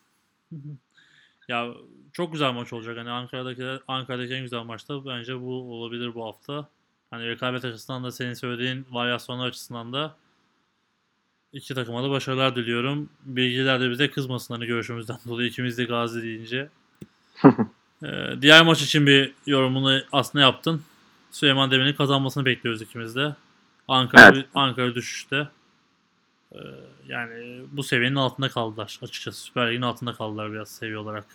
ya 1.47 1.67
çok 2.11 2.31
güzel 2.31 2.53
maç 2.53 2.73
olacak. 2.73 2.97
Hani 2.97 3.11
Ankara'daki 3.11 3.83
Ankara'daki 3.87 4.33
en 4.33 4.41
güzel 4.41 4.63
maçta 4.63 5.05
bence 5.05 5.41
bu 5.41 5.73
olabilir 5.73 6.15
bu 6.15 6.25
hafta. 6.25 6.67
Hani 7.09 7.27
rekabet 7.27 7.65
açısından 7.65 8.03
da 8.03 8.11
senin 8.11 8.33
söylediğin 8.33 8.85
varyasyonlar 8.91 9.47
açısından 9.47 9.93
da 9.93 10.15
iki 11.53 11.75
takıma 11.75 12.03
da 12.03 12.09
başarılar 12.09 12.55
diliyorum. 12.55 13.09
Bilgiler 13.25 13.81
de 13.81 13.89
bize 13.89 14.11
kızmasın 14.11 14.53
hani 14.53 14.65
görüşümüzden 14.65 15.17
dolayı 15.27 15.49
ikimiz 15.49 15.77
de 15.77 15.83
Gazi 15.83 16.21
deyince. 16.23 16.69
Ee, 18.03 18.41
diğer 18.41 18.65
maç 18.65 18.81
için 18.81 19.07
bir 19.07 19.33
yorumunu 19.45 19.99
aslında 20.11 20.45
yaptın. 20.45 20.81
Süleyman 21.31 21.71
Demir'in 21.71 21.93
kazanmasını 21.93 22.45
bekliyoruz 22.45 22.81
ikimiz 22.81 23.15
de. 23.15 23.35
Ankara 23.87 24.31
Evet. 24.35 24.45
Ankara 24.55 24.95
düşüşte. 24.95 25.47
Ee, 26.51 26.57
yani 27.07 27.61
bu 27.71 27.83
seviyenin 27.83 28.15
altında 28.15 28.49
kaldılar 28.49 28.99
açıkçası. 29.01 29.41
Süper 29.41 29.71
Lig'in 29.71 29.81
altında 29.81 30.13
kaldılar 30.13 30.51
biraz 30.51 30.69
seviye 30.69 30.97
olarak. 30.97 31.25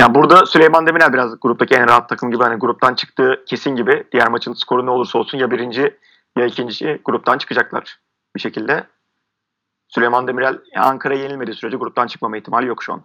Yani 0.00 0.14
burada 0.14 0.46
Süleyman 0.46 0.86
Demirel 0.86 1.12
biraz 1.12 1.40
gruptaki 1.40 1.74
en 1.74 1.88
rahat 1.88 2.08
takım 2.08 2.30
gibi 2.30 2.42
hani 2.42 2.58
gruptan 2.58 2.94
çıktığı 2.94 3.44
kesin 3.46 3.76
gibi. 3.76 4.04
Diğer 4.12 4.28
maçın 4.28 4.52
skoru 4.52 4.86
ne 4.86 4.90
olursa 4.90 5.18
olsun 5.18 5.38
ya 5.38 5.50
birinci 5.50 5.96
ya 6.36 6.46
ikinci 6.46 7.00
gruptan 7.04 7.38
çıkacaklar 7.38 7.98
bir 8.36 8.40
şekilde. 8.40 8.86
Süleyman 9.88 10.28
Demirel 10.28 10.62
ya 10.74 10.82
Ankara'ya 10.82 11.22
yenilmediği 11.22 11.56
sürece 11.56 11.76
gruptan 11.76 12.06
çıkmama 12.06 12.36
ihtimali 12.38 12.66
yok 12.66 12.82
şu 12.82 12.92
an. 12.92 13.04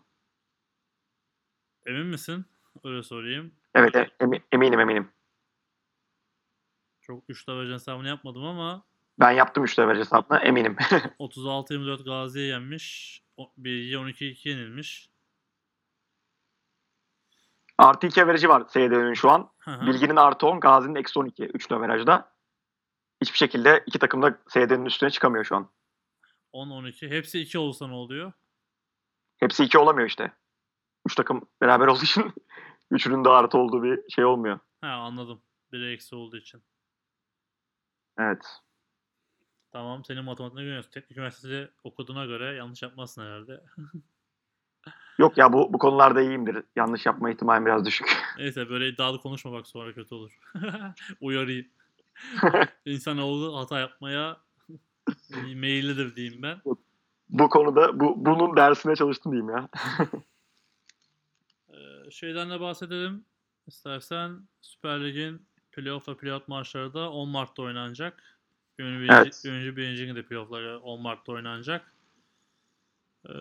Emin 1.86 2.06
misin? 2.06 2.46
Öyle 2.84 3.04
sorayım. 3.04 3.54
Evet 3.76 3.96
e- 3.96 4.10
emi- 4.20 4.42
eminim 4.52 4.80
eminim. 4.80 5.12
Çok 7.02 7.24
üçlü 7.30 7.54
averajın 7.54 7.74
hesabını 7.74 8.08
yapmadım 8.08 8.46
ama 8.46 8.84
Ben 9.20 9.32
yaptım 9.32 9.64
3 9.64 9.80
leverage 9.80 10.00
hesabına 10.00 10.40
eminim. 10.40 10.76
36-24 11.20 12.04
Gazi'ye 12.06 12.46
yenmiş. 12.48 13.22
O- 13.38 13.52
Bilgi 13.58 13.96
12-2 13.96 14.50
yenilmiş. 14.50 15.10
artı 17.78 18.08
2 18.08 18.24
averajı 18.24 18.50
var 18.50 18.64
SD'nin 18.70 19.14
şu 19.14 19.30
an. 19.32 19.50
Hı 19.60 19.72
hı. 19.72 19.88
Bilginin 19.88 20.16
artı 20.16 20.48
10, 20.48 20.60
Gazi'nin 20.60 20.96
eksi 20.96 21.20
12 21.20 21.44
3 21.46 21.72
leverajda. 21.72 22.33
Hiçbir 23.24 23.38
şekilde 23.38 23.84
iki 23.86 24.00
takım 24.00 24.22
da 24.22 24.38
SD'nin 24.48 24.86
üstüne 24.86 25.10
çıkamıyor 25.10 25.44
şu 25.46 25.56
an. 25.56 25.70
10-12. 26.54 27.10
Hepsi 27.10 27.40
2 27.40 27.58
olsa 27.58 27.88
ne 27.88 27.94
oluyor? 27.94 28.34
Hepsi 29.38 29.64
2 29.64 29.78
olamıyor 29.78 30.08
işte. 30.08 30.32
3 31.06 31.16
takım 31.16 31.42
beraber 31.62 31.88
olduğu 31.88 32.04
için 32.04 32.34
üçünün 32.92 33.26
de 33.26 33.30
artı 33.30 33.58
olduğu 33.58 33.84
bir 33.84 34.00
şey 34.10 34.26
olmuyor. 34.26 34.60
Ha 34.82 34.88
anladım. 34.88 35.42
Biri 35.72 35.94
eksi 35.94 36.16
olduğu 36.16 36.38
için. 36.38 36.64
Evet. 38.18 38.46
Tamam 39.72 40.06
senin 40.06 40.24
matematiğine 40.24 40.62
güveniyorsun. 40.62 40.92
Teknik 40.92 41.18
üniversitede 41.18 41.72
okuduğuna 41.84 42.26
göre 42.26 42.56
yanlış 42.56 42.82
yapmazsın 42.84 43.22
herhalde. 43.22 43.64
Yok 45.18 45.38
ya 45.38 45.54
bu 45.54 45.74
bu 45.74 45.78
konularda 45.78 46.22
iyiyimdir. 46.22 46.64
Yanlış 46.76 47.06
yapma 47.06 47.32
ihtimalim 47.32 47.66
biraz 47.66 47.86
düşük. 47.86 48.18
Neyse 48.38 48.70
böyle 48.70 48.88
iddialı 48.88 49.22
konuşma 49.22 49.52
bak 49.52 49.68
sonra 49.68 49.94
kötü 49.94 50.16
olur. 50.16 50.40
Uyarayım. 51.22 51.68
İnsanoğlu 52.86 53.58
hata 53.60 53.80
yapmaya 53.80 54.38
meyillidir 55.56 56.16
diyeyim 56.16 56.42
ben. 56.42 56.62
bu 57.30 57.50
konuda 57.50 58.00
bu 58.00 58.26
bunun 58.26 58.56
dersine 58.58 58.96
çalıştım 58.96 59.32
diyeyim 59.32 59.50
ya. 59.50 59.70
Ee, 61.74 62.12
şeyden 62.12 62.50
de 62.50 62.60
bahsedelim. 62.60 63.26
İstersen 63.68 64.40
Süper 64.62 65.04
Lig'in 65.04 65.46
playoff 65.72 66.10
ve 66.10 66.18
playout 66.18 66.48
maçları 66.48 66.94
da 66.94 67.12
10 67.12 67.30
Mart'ta 67.30 67.64
oynanacak. 67.64 68.40
Ünlü 68.80 69.00
birinci, 69.00 69.14
Evet. 69.16 69.42
ünlü 69.46 69.76
birincinin 69.76 70.16
de 70.16 70.24
playoffları 70.26 70.80
10 70.80 71.02
Mart'ta 71.02 71.32
oynanacak. 71.32 71.94
Ee, 73.30 73.32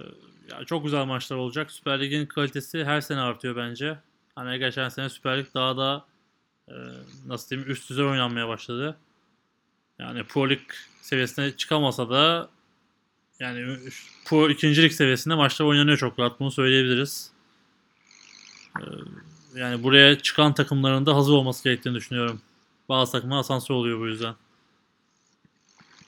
ya 0.50 0.64
çok 0.64 0.84
güzel 0.84 1.04
maçlar 1.04 1.36
olacak. 1.36 1.70
Süper 1.72 2.00
Lig'in 2.00 2.26
kalitesi 2.26 2.84
her 2.84 3.00
sene 3.00 3.20
artıyor 3.20 3.56
bence. 3.56 3.98
Hani 4.34 4.58
geçen 4.58 4.88
sene 4.88 5.08
Süper 5.08 5.38
Lig 5.38 5.46
daha 5.54 5.76
da 5.76 6.06
e, 6.68 6.74
nasıl 7.26 7.50
diyeyim 7.50 7.70
üst 7.70 7.90
düzey 7.90 8.04
oynanmaya 8.04 8.48
başladı. 8.48 8.96
Yani 9.98 10.24
Pro 10.24 10.48
Lig 10.50 10.60
seviyesine 11.00 11.56
çıkamasa 11.56 12.10
da 12.10 12.48
yani 13.40 13.76
Pro 14.24 14.50
ikincilik 14.50 14.92
seviyesinde 14.92 15.34
maçlar 15.34 15.66
oynanıyor 15.66 15.96
çok 15.98 16.18
rahat. 16.18 16.40
Bunu 16.40 16.50
söyleyebiliriz. 16.50 17.32
Ee, 18.80 18.84
Yani 19.54 19.82
buraya 19.82 20.18
çıkan 20.18 20.54
takımların 20.54 21.06
da 21.06 21.16
hazır 21.16 21.32
olması 21.32 21.64
gerektiğini 21.64 21.94
düşünüyorum. 21.94 22.40
Bazı 22.88 23.12
takımlar 23.12 23.38
asansör 23.38 23.74
oluyor 23.74 24.00
bu 24.00 24.06
yüzden. 24.06 24.34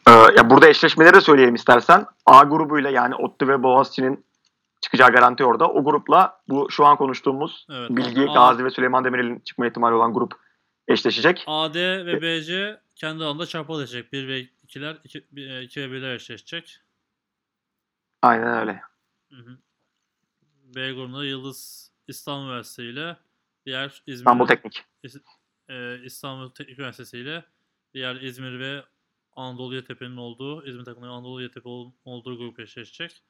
Ee, 0.08 0.10
ya 0.10 0.50
burada 0.50 0.68
eşleşmeleri 0.68 1.14
de 1.14 1.20
söyleyelim 1.20 1.54
istersen. 1.54 2.06
A 2.26 2.42
grubuyla 2.42 2.90
yani 2.90 3.14
Ottu 3.14 3.48
ve 3.48 3.62
Boğaziçi'nin 3.62 4.24
çıkacağı 4.80 5.12
garanti 5.12 5.44
orada. 5.44 5.68
O 5.68 5.84
grupla 5.84 6.40
bu 6.48 6.70
şu 6.70 6.86
an 6.86 6.96
konuştuğumuz 6.96 7.66
Evet. 7.70 7.90
Bilgi, 7.90 8.20
A- 8.30 8.34
Gazi 8.34 8.64
ve 8.64 8.70
Süleyman 8.70 9.04
Demirel'in 9.04 9.38
çıkma 9.38 9.66
ihtimali 9.66 9.94
olan 9.94 10.14
grup 10.14 10.43
eşleşecek. 10.88 11.44
AD 11.46 11.74
ve 12.06 12.22
BC 12.22 12.80
kendi 12.96 13.24
alanında 13.24 13.46
çarpı 13.46 13.72
eşleşecek. 13.72 14.12
1 14.12 14.28
ve 14.28 14.48
2'ler 14.66 14.96
2, 15.04 15.18
2 15.64 15.80
ve 15.80 15.96
1'ler 15.98 16.14
eşleşecek. 16.14 16.80
Aynen 18.22 18.58
öyle. 18.60 18.80
Hı 19.30 19.36
hı. 19.36 19.58
B 20.74 20.92
grubunda 20.92 21.24
Yıldız 21.24 21.90
İstanbul 22.08 22.46
Üniversitesi 22.46 22.82
ile 22.88 23.16
diğer 23.66 24.02
İzmir 24.06 24.18
İstanbul 24.20 24.46
Teknik. 24.46 24.84
e, 25.68 26.00
İstanbul 26.04 26.50
Teknik 26.50 26.78
Üniversitesi 26.78 27.18
ile 27.18 27.44
diğer 27.94 28.16
İzmir 28.16 28.58
ve 28.58 28.84
Anadolu 29.36 29.74
Yetepe'nin 29.74 30.16
olduğu, 30.16 30.66
İzmir 30.66 30.84
takımının 30.84 31.10
Anadolu 31.10 31.42
Yetepe 31.42 31.68
ol- 31.68 31.92
olduğu 32.04 32.38
grup 32.38 32.60
eşleşecek. 32.60 33.22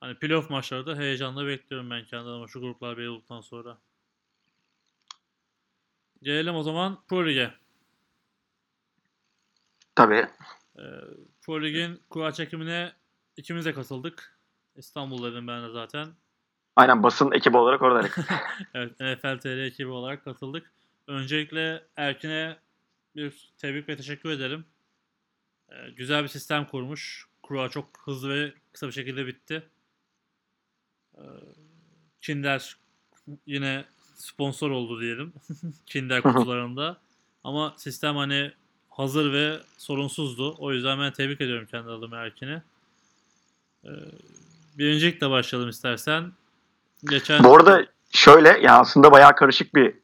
Hani 0.00 0.18
playoff 0.18 0.50
maçları 0.50 0.86
da 0.86 0.96
heyecanla 0.96 1.46
bekliyorum 1.46 1.90
ben 1.90 2.04
kendi 2.04 2.28
adıma 2.28 2.46
şu 2.48 2.60
gruplar 2.60 2.98
belli 2.98 3.08
olduktan 3.08 3.40
sonra. 3.40 3.78
Gelelim 6.26 6.54
o 6.54 6.62
zaman 6.62 6.98
Pro 7.08 7.26
Lig'e. 7.26 7.54
Tabii. 9.94 10.26
Ee, 10.78 10.82
Pro 11.42 11.62
Lig'in 11.62 12.00
kura 12.10 12.32
çekimine 12.32 12.92
ikimiz 13.36 13.64
de 13.64 13.74
katıldık. 13.74 14.38
İstanbul'daydım 14.76 15.48
ben 15.48 15.68
de 15.68 15.72
zaten. 15.72 16.08
Aynen 16.76 17.02
basın 17.02 17.32
ekibi 17.32 17.56
olarak 17.56 17.82
oradaydık. 17.82 18.18
Evet, 18.74 19.00
NFL 19.00 19.38
TR 19.38 19.58
ekibi 19.58 19.88
olarak 19.88 20.24
katıldık. 20.24 20.72
Öncelikle 21.06 21.82
Erkin'e 21.96 22.56
bir 23.16 23.52
tebrik 23.58 23.88
ve 23.88 23.96
teşekkür 23.96 24.30
ederim. 24.30 24.64
Ee, 25.68 25.90
güzel 25.90 26.22
bir 26.22 26.28
sistem 26.28 26.66
kurmuş. 26.66 27.26
Kura 27.42 27.68
çok 27.68 27.88
hızlı 28.04 28.30
ve 28.30 28.52
kısa 28.72 28.86
bir 28.86 28.92
şekilde 28.92 29.26
bitti. 29.26 29.62
Ee, 31.18 31.22
Kinder 32.20 32.76
yine 33.46 33.84
sponsor 34.16 34.70
oldu 34.70 35.00
diyelim. 35.00 35.32
Kinder 35.86 36.22
kutularında. 36.22 36.96
Ama 37.44 37.74
sistem 37.76 38.16
hani 38.16 38.52
hazır 38.90 39.32
ve 39.32 39.60
sorunsuzdu. 39.78 40.54
O 40.58 40.72
yüzden 40.72 41.00
ben 41.00 41.12
tebrik 41.12 41.40
ediyorum 41.40 41.66
kendi 41.70 41.90
adıma 41.90 42.16
Erkin'i. 42.16 42.62
Ee, 43.84 43.90
birincilikle 44.78 45.30
başlayalım 45.30 45.70
istersen. 45.70 46.32
Geçen 47.04 47.44
Bu 47.44 47.56
arada 47.56 47.86
şöyle 48.10 48.48
ya 48.48 48.78
aslında 48.78 49.12
bayağı 49.12 49.34
karışık 49.34 49.74
bir 49.74 49.94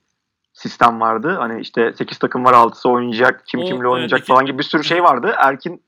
sistem 0.52 1.00
vardı. 1.00 1.36
Hani 1.38 1.60
işte 1.60 1.92
8 1.92 2.18
takım 2.18 2.44
var 2.44 2.52
6'sı 2.54 2.88
oynayacak, 2.88 3.46
kim 3.46 3.60
O, 3.60 3.64
kimle 3.64 3.78
evet, 3.80 3.86
oynayacak 3.92 4.20
iki- 4.20 4.28
falan 4.28 4.46
gibi 4.46 4.58
bir 4.58 4.62
sürü 4.62 4.84
şey 4.84 5.02
vardı. 5.02 5.34
Erkin 5.36 5.82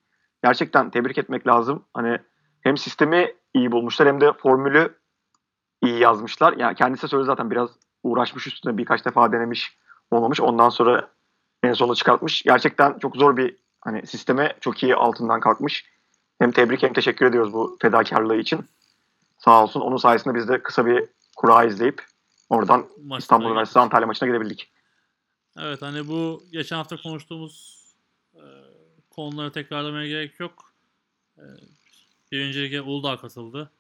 gerçekten 0.45 0.91
tebrik 0.91 1.19
etmek 1.19 1.47
lazım. 1.47 1.85
Hani 1.95 2.19
hem 2.61 2.77
sistemi 2.77 3.35
iyi 3.55 3.73
bulmuşlar 3.73 4.09
hem 4.09 4.21
de 4.21 4.33
formülü 4.33 4.95
iyi 5.83 5.99
yazmışlar. 5.99 6.53
Yani 6.53 6.75
kendisi 6.75 7.09
söyledi 7.09 7.27
zaten 7.27 7.51
biraz 7.51 7.71
uğraşmış 8.05 8.47
üstüne 8.47 8.77
birkaç 8.77 9.05
defa 9.05 9.33
denemiş 9.33 9.77
olmamış. 10.11 10.41
Ondan 10.41 10.69
sonra 10.69 11.11
en 11.63 11.73
sonunda 11.73 11.95
çıkartmış. 11.95 12.43
Gerçekten 12.43 12.99
çok 12.99 13.17
zor 13.17 13.37
bir 13.37 13.57
hani 13.81 14.07
sisteme 14.07 14.57
çok 14.61 14.83
iyi 14.83 14.95
altından 14.95 15.41
kalkmış. 15.41 15.85
Hem 16.39 16.53
tebrik 16.53 16.83
hem 16.83 16.93
teşekkür 16.93 17.27
ediyoruz 17.27 17.53
bu 17.53 17.79
fedakarlığı 17.83 18.37
için. 18.37 18.65
Sağ 19.39 19.63
olsun. 19.63 19.81
Onun 19.81 19.97
sayesinde 19.97 20.35
biz 20.35 20.49
de 20.49 20.63
kısa 20.63 20.87
bir 20.87 21.05
kura 21.37 21.65
izleyip 21.65 22.03
oradan 22.49 22.81
maçlara 22.81 23.19
İstanbul. 23.19 23.47
Üniversitesi 23.47 23.81
Antalya 23.81 24.07
maçına 24.07 24.29
gidebildik. 24.29 24.73
Evet 25.59 25.83
hani 25.83 26.09
bu 26.09 26.43
geçen 26.53 26.77
hafta 26.77 26.97
konuştuğumuz 26.97 27.85
e, 28.35 28.43
konuları 29.11 29.53
tekrarlamaya 29.53 30.09
gerek 30.09 30.41
yok. 30.41 30.73
E, 31.39 31.43
birinci 32.33 32.63
lige 32.63 32.81
Uludağ 32.81 33.17
katıldı. 33.17 33.71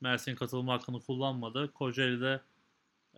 Mersin 0.00 0.34
katılma 0.34 0.72
hakkını 0.72 1.00
kullanmadı. 1.00 1.72
Kocaeli'de 1.72 2.40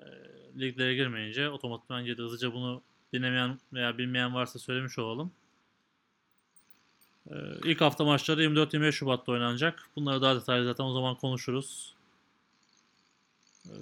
e, 0.03 0.61
liglere 0.61 0.95
girmeyince 0.95 1.51
otomatikman 1.51 2.05
girdi. 2.05 2.23
Hızlıca 2.23 2.53
bunu 2.53 2.83
dinlemeyen 3.13 3.59
veya 3.73 3.99
bilmeyen 3.99 4.35
varsa 4.35 4.59
söylemiş 4.59 4.99
olalım. 4.99 5.33
E, 7.31 7.35
ilk 7.65 7.81
hafta 7.81 8.05
maçları 8.05 8.45
24-25 8.45 8.93
Şubat'ta 8.93 9.33
oynanacak. 9.33 9.89
Bunları 9.97 10.23
daha 10.23 10.35
detaylı 10.35 10.65
zaten 10.65 10.85
o 10.85 10.93
zaman 10.93 11.15
konuşuruz. 11.15 11.95
E, 13.67 13.73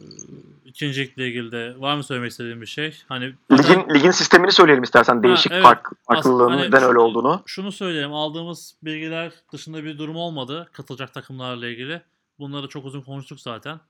ikinci 0.65 1.01
ligle 1.01 1.29
ilgili 1.29 1.53
de 1.53 1.75
var 1.79 1.97
mı 1.97 2.05
söylemek 2.05 2.31
istediğin 2.31 2.61
bir 2.61 2.67
şey? 2.67 3.03
Hani 3.09 3.35
Ligin, 3.53 3.95
ligin 3.95 4.11
sistemini 4.11 4.53
söyleyelim 4.53 4.83
istersen. 4.83 5.23
Değişik 5.23 5.53
evet. 5.53 5.63
fark, 5.63 5.89
farklılığının 6.07 6.51
hani 6.51 6.63
neden 6.63 6.83
öyle 6.83 6.99
olduğunu. 6.99 7.43
şunu 7.47 7.73
söyleyelim. 7.73 8.13
Aldığımız 8.13 8.75
bilgiler 8.83 9.33
dışında 9.53 9.85
bir 9.85 9.99
durum 9.99 10.17
olmadı. 10.17 10.69
Katılacak 10.73 11.15
takımlarla 11.15 11.69
ilgili. 11.69 12.03
Bunları 12.39 12.69
çok 12.69 12.85
uzun 12.85 13.01
konuştuk 13.01 13.41
zaten. 13.41 13.81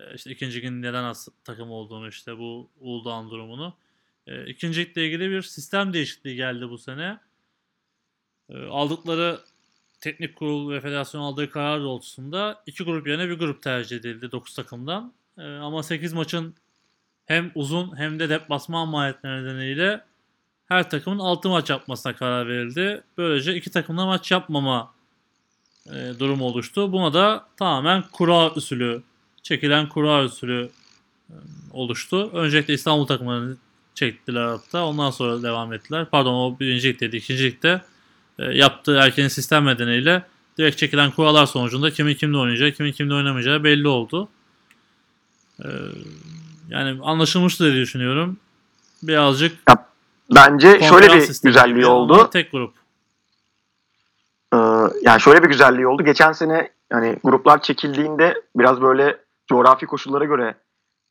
Ee, 0.00 0.14
işte 0.14 0.30
ikinci 0.30 0.60
gün 0.60 0.82
neden 0.82 1.04
az 1.04 1.28
takım 1.44 1.70
olduğunu 1.70 2.08
işte 2.08 2.38
bu 2.38 2.70
Uludağ'ın 2.80 3.30
durumunu. 3.30 3.74
Ee, 4.26 4.46
ikinci 4.46 4.80
ligle 4.80 5.06
ilgili 5.06 5.30
bir 5.30 5.42
sistem 5.42 5.92
değişikliği 5.92 6.36
geldi 6.36 6.70
bu 6.70 6.78
sene. 6.78 7.18
Ee, 8.50 8.66
aldıkları 8.66 9.40
teknik 10.00 10.36
kurul 10.36 10.72
ve 10.72 10.80
federasyon 10.80 11.20
aldığı 11.20 11.50
karar 11.50 11.80
doğrultusunda 11.80 12.62
iki 12.66 12.84
grup 12.84 13.06
yerine 13.06 13.28
bir 13.28 13.38
grup 13.38 13.62
tercih 13.62 13.96
edildi 13.96 14.32
9 14.32 14.54
takımdan. 14.54 15.12
Ee, 15.38 15.42
ama 15.42 15.82
8 15.82 16.12
maçın 16.12 16.54
hem 17.26 17.52
uzun 17.54 17.98
hem 17.98 18.18
de 18.18 18.28
deplasman 18.28 18.88
maliyetleri 18.88 19.44
nedeniyle 19.44 20.04
her 20.66 20.90
takımın 20.90 21.18
6 21.18 21.48
maç 21.48 21.70
yapmasına 21.70 22.14
karar 22.14 22.48
verildi. 22.48 23.02
Böylece 23.18 23.54
iki 23.54 23.70
takımda 23.70 24.06
maç 24.06 24.30
yapmama 24.30 24.94
e, 25.86 26.12
durumu 26.18 26.44
oluştu. 26.44 26.92
Buna 26.92 27.14
da 27.14 27.46
tamamen 27.56 28.04
kura 28.12 28.50
usulü, 28.54 29.02
çekilen 29.42 29.88
kura 29.88 30.24
usulü 30.24 30.70
e, 31.30 31.34
oluştu. 31.72 32.30
Öncelikle 32.32 32.74
İstanbul 32.74 33.06
takımlarını 33.06 33.56
çektiler 33.94 34.46
hatta. 34.46 34.84
Ondan 34.86 35.10
sonra 35.10 35.42
devam 35.42 35.72
ettiler. 35.72 36.06
Pardon 36.10 36.34
o 36.34 36.60
birinci 36.60 36.88
ligdeydi. 36.88 37.16
İkinci 37.16 37.44
ligde 37.44 37.80
e, 38.38 38.44
yaptığı 38.44 38.96
erkeğin 38.96 39.28
sistem 39.28 39.66
nedeniyle 39.66 40.22
direkt 40.58 40.78
çekilen 40.78 41.10
kurallar 41.10 41.46
sonucunda 41.46 41.90
kimin 41.90 42.14
kimle 42.14 42.36
oynayacağı, 42.36 42.70
kimin 42.70 42.92
kimle 42.92 43.14
oynamayacağı 43.14 43.64
belli 43.64 43.88
oldu. 43.88 44.28
E, 45.64 45.68
yani 46.68 47.00
anlaşılmıştır 47.02 47.72
diye 47.72 47.82
düşünüyorum. 47.82 48.36
Birazcık 49.02 49.58
Bence 50.34 50.80
şöyle 50.80 51.06
bir 51.08 51.40
güzelliği 51.42 51.86
oldu. 51.86 52.30
Tek 52.32 52.52
grup. 52.52 52.74
Ee, 54.54 54.56
yani 55.02 55.20
şöyle 55.20 55.42
bir 55.42 55.48
güzelliği 55.48 55.86
oldu. 55.86 56.04
Geçen 56.04 56.32
sene 56.32 56.70
hani 56.92 57.16
gruplar 57.24 57.62
çekildiğinde 57.62 58.42
biraz 58.56 58.80
böyle 58.82 59.16
coğrafi 59.50 59.86
koşullara 59.86 60.24
göre 60.24 60.54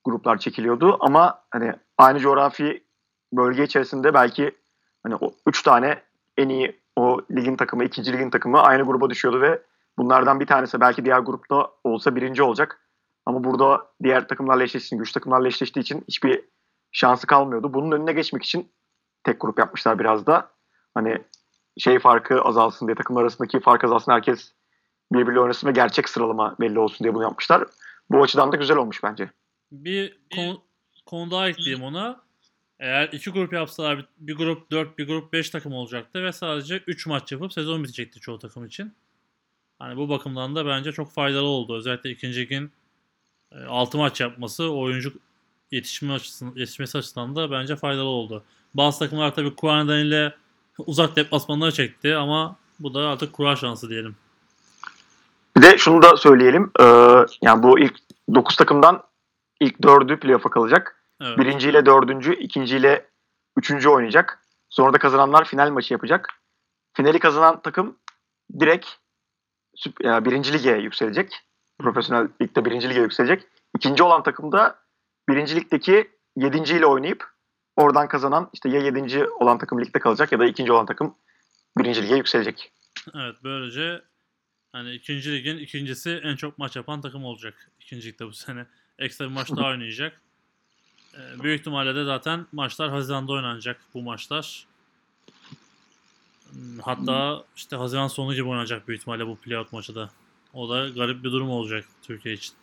gruplar 0.06 0.38
çekiliyordu 0.38 0.98
ama 1.00 1.44
hani 1.52 1.74
aynı 1.98 2.20
coğrafi 2.20 2.84
bölge 3.34 3.64
içerisinde 3.64 4.14
belki 4.14 4.52
hani 5.04 5.16
o 5.16 5.34
üç 5.48 5.64
tane 5.64 6.02
en 6.38 6.50
iyi 6.50 6.80
o 6.96 7.22
ligin 7.32 7.56
takımı, 7.56 7.84
ikinci 7.84 8.14
ligin 8.14 8.30
takımı 8.30 8.62
aynı 8.62 8.84
gruba 8.84 9.10
düşüyordu 9.10 9.42
ve 9.42 9.62
bunlardan 9.98 10.40
bir 10.40 10.46
tanesi 10.46 10.82
belki 10.82 11.06
diğer 11.06 11.20
grupta 11.20 11.72
olsa 11.84 12.16
birinci 12.16 12.44
olacak. 12.44 12.82
Ama 13.26 13.44
burada 13.44 13.88
diğer 14.04 14.28
takımlarla 14.28 14.64
eşleştiği 14.64 15.00
güç 15.00 15.12
takımlarla 15.12 15.48
eşleştiği 15.48 15.82
için 15.82 16.04
hiçbir 16.08 16.42
şansı 16.92 17.28
kalmıyordu. 17.28 17.74
Bunun 17.74 17.92
önüne 17.92 18.14
geçmek 18.14 18.44
için 18.44 18.72
tek 19.24 19.42
grup 19.42 19.60
yapmışlar 19.60 20.00
biraz 20.00 20.26
da. 20.26 20.50
Hani 20.94 21.18
şey 21.78 22.00
farkı 22.00 22.42
azalsın 22.42 22.88
diye 22.88 22.96
takımlar 22.96 23.22
arasındaki 23.22 23.60
fark 23.60 23.84
azalsın 23.84 24.12
herkes 24.12 24.54
birbiriyle 25.14 25.40
oynasın 25.40 25.68
ve 25.68 25.72
gerçek 25.72 26.10
sıralama 26.10 26.56
belli 26.60 26.80
olsun 26.80 27.04
diye 27.04 27.16
bunu 27.16 27.24
yapmışlar. 27.24 27.66
Bu 28.12 28.24
açıdan 28.24 28.52
da 28.52 28.56
güzel 28.56 28.78
olmuş 28.78 29.04
bence. 29.04 29.30
Bir 29.72 30.18
konu, 30.36 30.62
konu 31.06 31.32
daha 31.32 31.50
ekleyeyim 31.50 31.84
ona. 31.84 32.22
Eğer 32.80 33.10
iki 33.12 33.30
grup 33.30 33.54
yapsalar 33.54 34.06
bir, 34.18 34.36
grup 34.36 34.72
4 34.72 34.98
bir 34.98 35.08
grup 35.08 35.34
5 35.34 35.50
takım 35.50 35.74
olacaktı 35.74 36.24
ve 36.24 36.32
sadece 36.32 36.84
3 36.88 37.08
maç 37.08 37.32
yapıp 37.32 37.54
sezon 37.54 37.84
bitecekti 37.84 38.20
çoğu 38.20 38.40
takım 38.40 38.66
için. 38.66 38.94
Hani 39.80 39.98
bu 39.98 40.10
bakımdan 40.10 40.56
da 40.56 40.66
bence 40.66 40.92
çok 40.92 41.12
faydalı 41.12 41.48
oldu. 41.48 41.76
Özellikle 41.78 42.10
ikinci 42.10 42.40
ligin 42.40 42.72
6 43.68 43.98
maç 43.98 44.22
yapması 44.22 44.72
oyuncu 44.72 45.14
yetişme 45.72 46.14
açısından, 46.14 46.56
yetişmesi 46.56 46.98
açısından 46.98 47.36
da 47.36 47.52
bence 47.52 47.76
faydalı 47.76 48.08
oldu. 48.08 48.44
Bazı 48.74 49.00
takımlar 49.00 49.36
tabii 49.36 49.56
kura 49.56 49.84
nedeniyle 49.84 50.36
uzak 50.78 51.16
deplasmanları 51.16 51.72
çekti 51.72 52.16
ama 52.16 52.56
bu 52.80 52.94
da 52.94 53.08
artık 53.08 53.34
kura 53.34 53.56
şansı 53.56 53.90
diyelim. 53.90 54.16
Bir 55.60 55.64
de 55.64 55.78
şunu 55.78 56.02
da 56.02 56.18
söyleyelim. 56.18 56.72
Ee, 56.80 56.84
yani 57.42 57.64
bu 57.64 57.80
ilk 57.80 57.96
9 58.36 58.56
takımdan 58.56 59.04
ilk 59.60 59.76
4'ü 59.76 60.20
playoff'a 60.20 60.50
kalacak. 60.50 61.06
Evet. 61.22 61.38
Birinciyle 61.38 61.86
dördüncü, 61.86 62.36
ikinciyle 62.36 63.10
üçüncü 63.58 63.90
oynayacak. 63.90 64.40
Sonra 64.70 64.94
da 64.94 64.98
kazananlar 64.98 65.46
final 65.46 65.70
maçı 65.70 65.94
yapacak. 65.94 66.30
Finali 66.94 67.20
kazanan 67.20 67.62
takım 67.62 67.98
direkt 68.60 68.88
birinci 70.02 70.54
lige 70.54 70.72
yükselecek. 70.72 71.42
Profesyonel 71.80 72.28
ligde 72.42 72.66
birinci 72.66 72.90
lige 72.90 73.02
yükselecek. 73.02 73.44
İkinci 73.76 74.04
olan 74.04 74.24
takım 74.24 74.52
da 74.52 74.76
birinci 75.30 75.56
ligdeki 75.56 76.12
yedinciyle 76.36 76.86
oynayıp 76.86 77.28
oradan 77.76 78.08
kazanan 78.08 78.50
işte 78.54 78.70
ya 78.70 78.80
yedinci 78.80 79.28
olan 79.28 79.58
takım 79.58 79.82
ligde 79.82 80.00
kalacak 80.00 80.32
ya 80.32 80.40
da 80.40 80.46
ikinci 80.46 80.72
olan 80.72 80.86
takım 80.86 81.16
birinci 81.78 82.04
lige 82.04 82.16
yükselecek. 82.16 82.72
Evet 83.16 83.36
böylece 83.44 84.09
hani 84.72 84.94
ikinci 84.94 85.32
ligin 85.32 85.58
ikincisi 85.58 86.10
en 86.24 86.36
çok 86.36 86.58
maç 86.58 86.76
yapan 86.76 87.02
takım 87.02 87.24
olacak. 87.26 87.72
İkinci 87.82 88.08
ligde 88.08 88.28
bu 88.28 88.34
sene. 88.34 88.66
Ekstra 89.00 89.26
bir 89.26 89.32
maç 89.34 89.50
daha 89.52 89.68
oynayacak. 89.72 90.22
Ee, 91.18 91.44
büyük 91.44 91.60
ihtimalle 91.60 91.96
de 91.96 92.04
zaten 92.06 92.46
maçlar 92.52 92.90
Haziran'da 92.90 93.32
oynanacak 93.32 93.82
bu 93.94 94.02
maçlar. 94.02 94.66
Hmm, 96.52 96.80
Hatta 96.80 97.44
işte 97.56 97.76
Haziran 97.76 98.08
sonu 98.08 98.34
gibi 98.34 98.48
oynanacak 98.48 98.88
büyük 98.88 99.02
ihtimalle 99.02 99.28
bu 99.28 99.38
playout 99.38 99.74
maçı 99.74 99.96
da. 99.96 100.10
O 100.54 100.70
da 100.70 100.90
garip 100.90 101.24
bir 101.24 101.32
durum 101.32 101.50
olacak 101.50 101.86
Türkiye 102.02 102.36
için. 102.36 102.54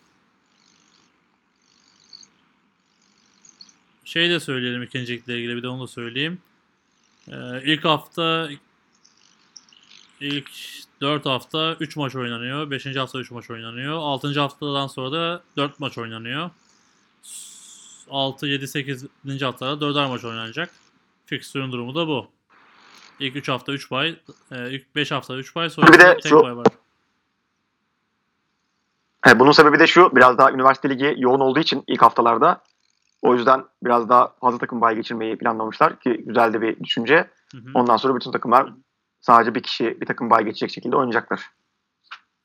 Şey 4.05 4.29
de 4.29 4.39
söyleyelim 4.39 4.83
ikincilikle 4.83 5.37
ilgili 5.37 5.55
bir 5.55 5.63
de 5.63 5.67
onu 5.67 5.83
da 5.83 5.87
söyleyeyim. 5.87 6.39
Ee, 7.27 7.33
ilk 7.63 7.85
hafta 7.85 8.49
ilk 10.21 10.49
4 11.01 11.25
hafta 11.25 11.73
3 11.79 11.95
maç 11.95 12.15
oynanıyor. 12.15 12.71
5. 12.71 12.95
hafta 12.95 13.19
3 13.19 13.31
maç 13.31 13.49
oynanıyor. 13.49 13.97
6. 13.97 14.39
haftadan 14.39 14.87
sonra 14.87 15.11
da 15.11 15.43
4 15.57 15.79
maç 15.79 15.97
oynanıyor. 15.97 16.49
6, 18.09 18.47
7, 18.47 18.67
8. 18.67 19.05
haftada 19.41 19.85
4'er 19.85 20.07
maç 20.09 20.23
oynanacak. 20.25 20.69
Fixture'un 21.25 21.71
durumu 21.71 21.95
da 21.95 22.07
bu. 22.07 22.27
İlk 23.19 23.35
3 23.35 23.49
hafta 23.49 23.71
3 23.73 23.91
bay, 23.91 24.19
e, 24.51 24.71
ilk 24.71 24.95
5 24.95 25.11
hafta 25.11 25.35
3 25.35 25.55
bay, 25.55 25.69
sonra 25.69 25.87
Bir 25.87 25.99
de 25.99 26.13
tek 26.13 26.27
şu- 26.27 26.43
bay 26.43 26.57
var. 26.57 26.65
E, 29.27 29.39
bunun 29.39 29.51
sebebi 29.51 29.79
de 29.79 29.87
şu 29.87 30.15
biraz 30.15 30.37
daha 30.37 30.51
üniversite 30.51 30.89
ligi 30.89 31.15
yoğun 31.17 31.39
olduğu 31.39 31.59
için 31.59 31.83
ilk 31.87 32.01
haftalarda 32.01 32.61
o 33.21 33.35
yüzden 33.35 33.65
biraz 33.83 34.09
daha 34.09 34.33
fazla 34.41 34.57
takım 34.57 34.81
bay 34.81 34.95
geçirmeyi 34.95 35.37
planlamışlar 35.37 35.99
ki 35.99 36.23
güzel 36.25 36.53
de 36.53 36.61
bir 36.61 36.79
düşünce. 36.79 37.29
Hı 37.51 37.57
hı. 37.57 37.71
Ondan 37.73 37.97
sonra 37.97 38.15
bütün 38.15 38.31
takımlar 38.31 38.73
sadece 39.21 39.55
bir 39.55 39.63
kişi 39.63 40.01
bir 40.01 40.05
takım 40.05 40.29
bay 40.29 40.45
geçecek 40.45 40.71
şekilde 40.71 40.95
oynayacaklar. 40.95 41.41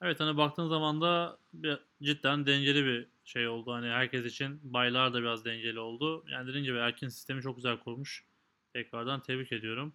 Evet 0.02 0.20
hani 0.20 0.36
baktığın 0.36 0.68
zaman 0.68 1.00
da 1.00 1.38
bir, 1.52 1.78
cidden 2.02 2.46
dengeli 2.46 2.84
bir 2.84 3.08
şey 3.24 3.48
oldu. 3.48 3.72
Hani 3.72 3.88
herkes 3.88 4.24
için 4.24 4.60
baylar 4.62 5.14
da 5.14 5.20
biraz 5.20 5.44
dengeli 5.44 5.80
oldu. 5.80 6.24
Yani 6.28 6.48
dediğim 6.48 6.64
gibi 6.64 6.78
Erkin 6.78 7.08
sistemi 7.08 7.42
çok 7.42 7.56
güzel 7.56 7.78
kurmuş. 7.78 8.24
Tekrardan 8.72 9.20
tebrik 9.20 9.52
ediyorum. 9.52 9.92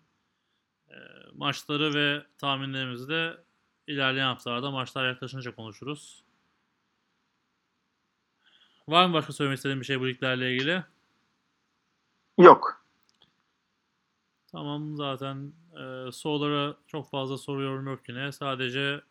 Ee, 0.89 0.93
maçları 1.33 1.93
ve 1.93 2.25
tahminlerimizi 2.37 3.09
de 3.09 3.37
ilerleyen 3.87 4.27
haftalarda 4.27 4.71
maçlar 4.71 5.07
yaklaşınca 5.07 5.55
konuşuruz. 5.55 6.23
Var 8.87 9.05
mı 9.05 9.13
başka 9.13 9.33
söylemek 9.33 9.57
istediğin 9.57 9.79
bir 9.79 9.85
şey 9.85 9.99
bu 9.99 10.07
liglerle 10.07 10.53
ilgili? 10.53 10.83
Yok. 12.37 12.85
Tamam 14.51 14.95
zaten 14.97 15.53
e, 15.77 16.11
sorulara 16.11 16.75
çok 16.87 17.09
fazla 17.09 17.37
soruyorum 17.37 17.87
yok 17.87 18.09
yine. 18.09 18.31
Sadece 18.31 19.01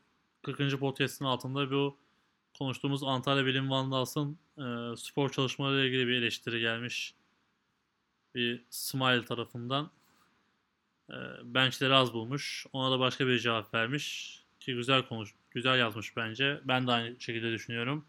40. 0.43 0.79
podcast'in 0.81 1.25
altında 1.25 1.71
bu 1.71 1.97
konuştuğumuz 2.59 3.03
Antalya 3.03 3.47
Bilim 3.47 3.71
Vandals'ın 3.71 4.39
e, 4.59 4.97
spor 4.97 5.31
çalışmalarıyla 5.31 5.85
ilgili 5.85 6.09
bir 6.09 6.13
eleştiri 6.13 6.61
gelmiş. 6.61 7.15
Bir 8.35 8.65
Smile 8.71 9.25
tarafından. 9.25 9.91
E, 11.11 11.15
benchleri 11.45 11.95
az 11.95 12.13
bulmuş. 12.13 12.67
Ona 12.73 12.91
da 12.91 13.01
başka 13.01 13.27
bir 13.27 13.39
cevap 13.39 13.75
vermiş. 13.75 14.37
Ki 14.61 14.75
güzel 14.75 15.03
konuş, 15.03 15.35
güzel 15.51 15.79
yazmış 15.79 16.17
bence. 16.17 16.61
Ben 16.65 16.87
de 16.87 16.93
aynı 16.93 17.21
şekilde 17.21 17.53
düşünüyorum. 17.53 18.05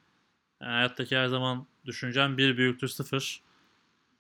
Yani 0.62 0.72
hayattaki 0.72 1.18
her 1.18 1.28
zaman 1.28 1.68
düşüncem 1.86 2.38
bir 2.38 2.58
büyüktür 2.58 2.88
sıfır. 2.88 3.42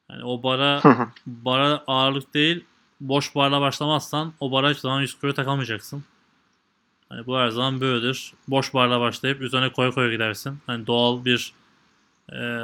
Yani 0.10 0.24
o 0.24 0.44
bara 0.44 0.82
bara 1.26 1.84
ağırlık 1.88 2.34
değil 2.34 2.66
boş 3.02 3.36
barla 3.36 3.62
başlamazsan 3.62 4.34
o 4.40 4.52
bara 4.52 4.70
hiçbir 4.70 4.82
zaman 4.82 5.02
100 5.02 5.20
kilo 5.20 5.34
takamayacaksın. 5.34 6.04
Hani 7.10 7.26
bu 7.26 7.38
her 7.38 7.50
zaman 7.50 7.82
böyledir. 7.82 8.34
Boş 8.48 8.74
barla 8.74 9.00
başlayıp 9.00 9.42
üzerine 9.42 9.70
koya 9.70 9.92
koya 9.92 10.12
gidersin. 10.12 10.60
Hani 10.68 10.88
doğal 10.88 11.26
bir 11.26 11.54
e, 12.34 12.64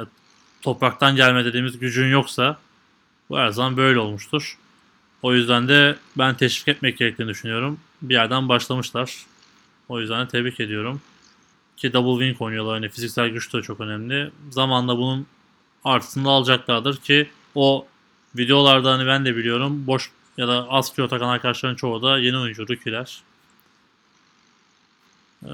topraktan 0.62 1.16
gelme 1.16 1.44
dediğimiz 1.44 1.78
gücün 1.78 2.08
yoksa 2.08 2.58
bu 3.30 3.38
her 3.38 3.48
zaman 3.48 3.76
böyle 3.76 3.98
olmuştur. 3.98 4.58
O 5.22 5.34
yüzden 5.34 5.68
de 5.68 5.96
ben 6.18 6.34
teşvik 6.34 6.68
etmek 6.68 6.98
gerektiğini 6.98 7.28
düşünüyorum. 7.28 7.80
Bir 8.02 8.14
yerden 8.14 8.48
başlamışlar. 8.48 9.26
O 9.88 10.00
yüzden 10.00 10.26
de 10.26 10.28
tebrik 10.28 10.60
ediyorum. 10.60 11.00
Ki 11.76 11.92
double 11.92 12.24
wing 12.24 12.42
oynuyorlar. 12.42 12.74
Hani 12.74 12.88
fiziksel 12.88 13.28
güç 13.28 13.54
de 13.54 13.62
çok 13.62 13.80
önemli. 13.80 14.30
Zamanla 14.50 14.98
bunun 14.98 15.26
artısını 15.84 16.30
alacaklardır 16.30 16.96
ki 16.96 17.28
o 17.54 17.86
videolarda 18.36 18.92
hani 18.92 19.06
ben 19.06 19.24
de 19.24 19.36
biliyorum 19.36 19.86
boş 19.86 20.10
ya 20.36 20.48
da 20.48 20.68
az 20.68 20.94
kilo 20.94 21.08
takan 21.08 21.28
arkadaşların 21.28 21.74
çoğu 21.76 22.02
da 22.02 22.18
yeni 22.18 22.38
oyuncu 22.38 22.68
rookie'ler. 22.68 23.22
Ee, 25.44 25.48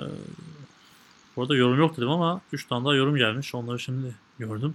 bu 1.36 1.42
arada 1.42 1.56
yorum 1.56 1.78
yok 1.78 1.96
dedim 1.96 2.10
ama 2.10 2.40
3 2.52 2.66
tane 2.66 2.84
daha 2.84 2.94
yorum 2.94 3.16
gelmiş. 3.16 3.54
Onları 3.54 3.78
şimdi 3.78 4.14
gördüm. 4.38 4.74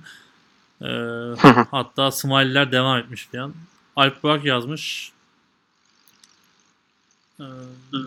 Ee, 0.81 0.85
hatta 1.71 2.11
smiley'ler 2.11 2.71
devam 2.71 2.97
etmiş 2.97 3.27
falan. 3.27 3.53
Alp 3.95 4.23
Burak 4.23 4.45
yazmış. 4.45 5.11
Ee, 7.39 7.43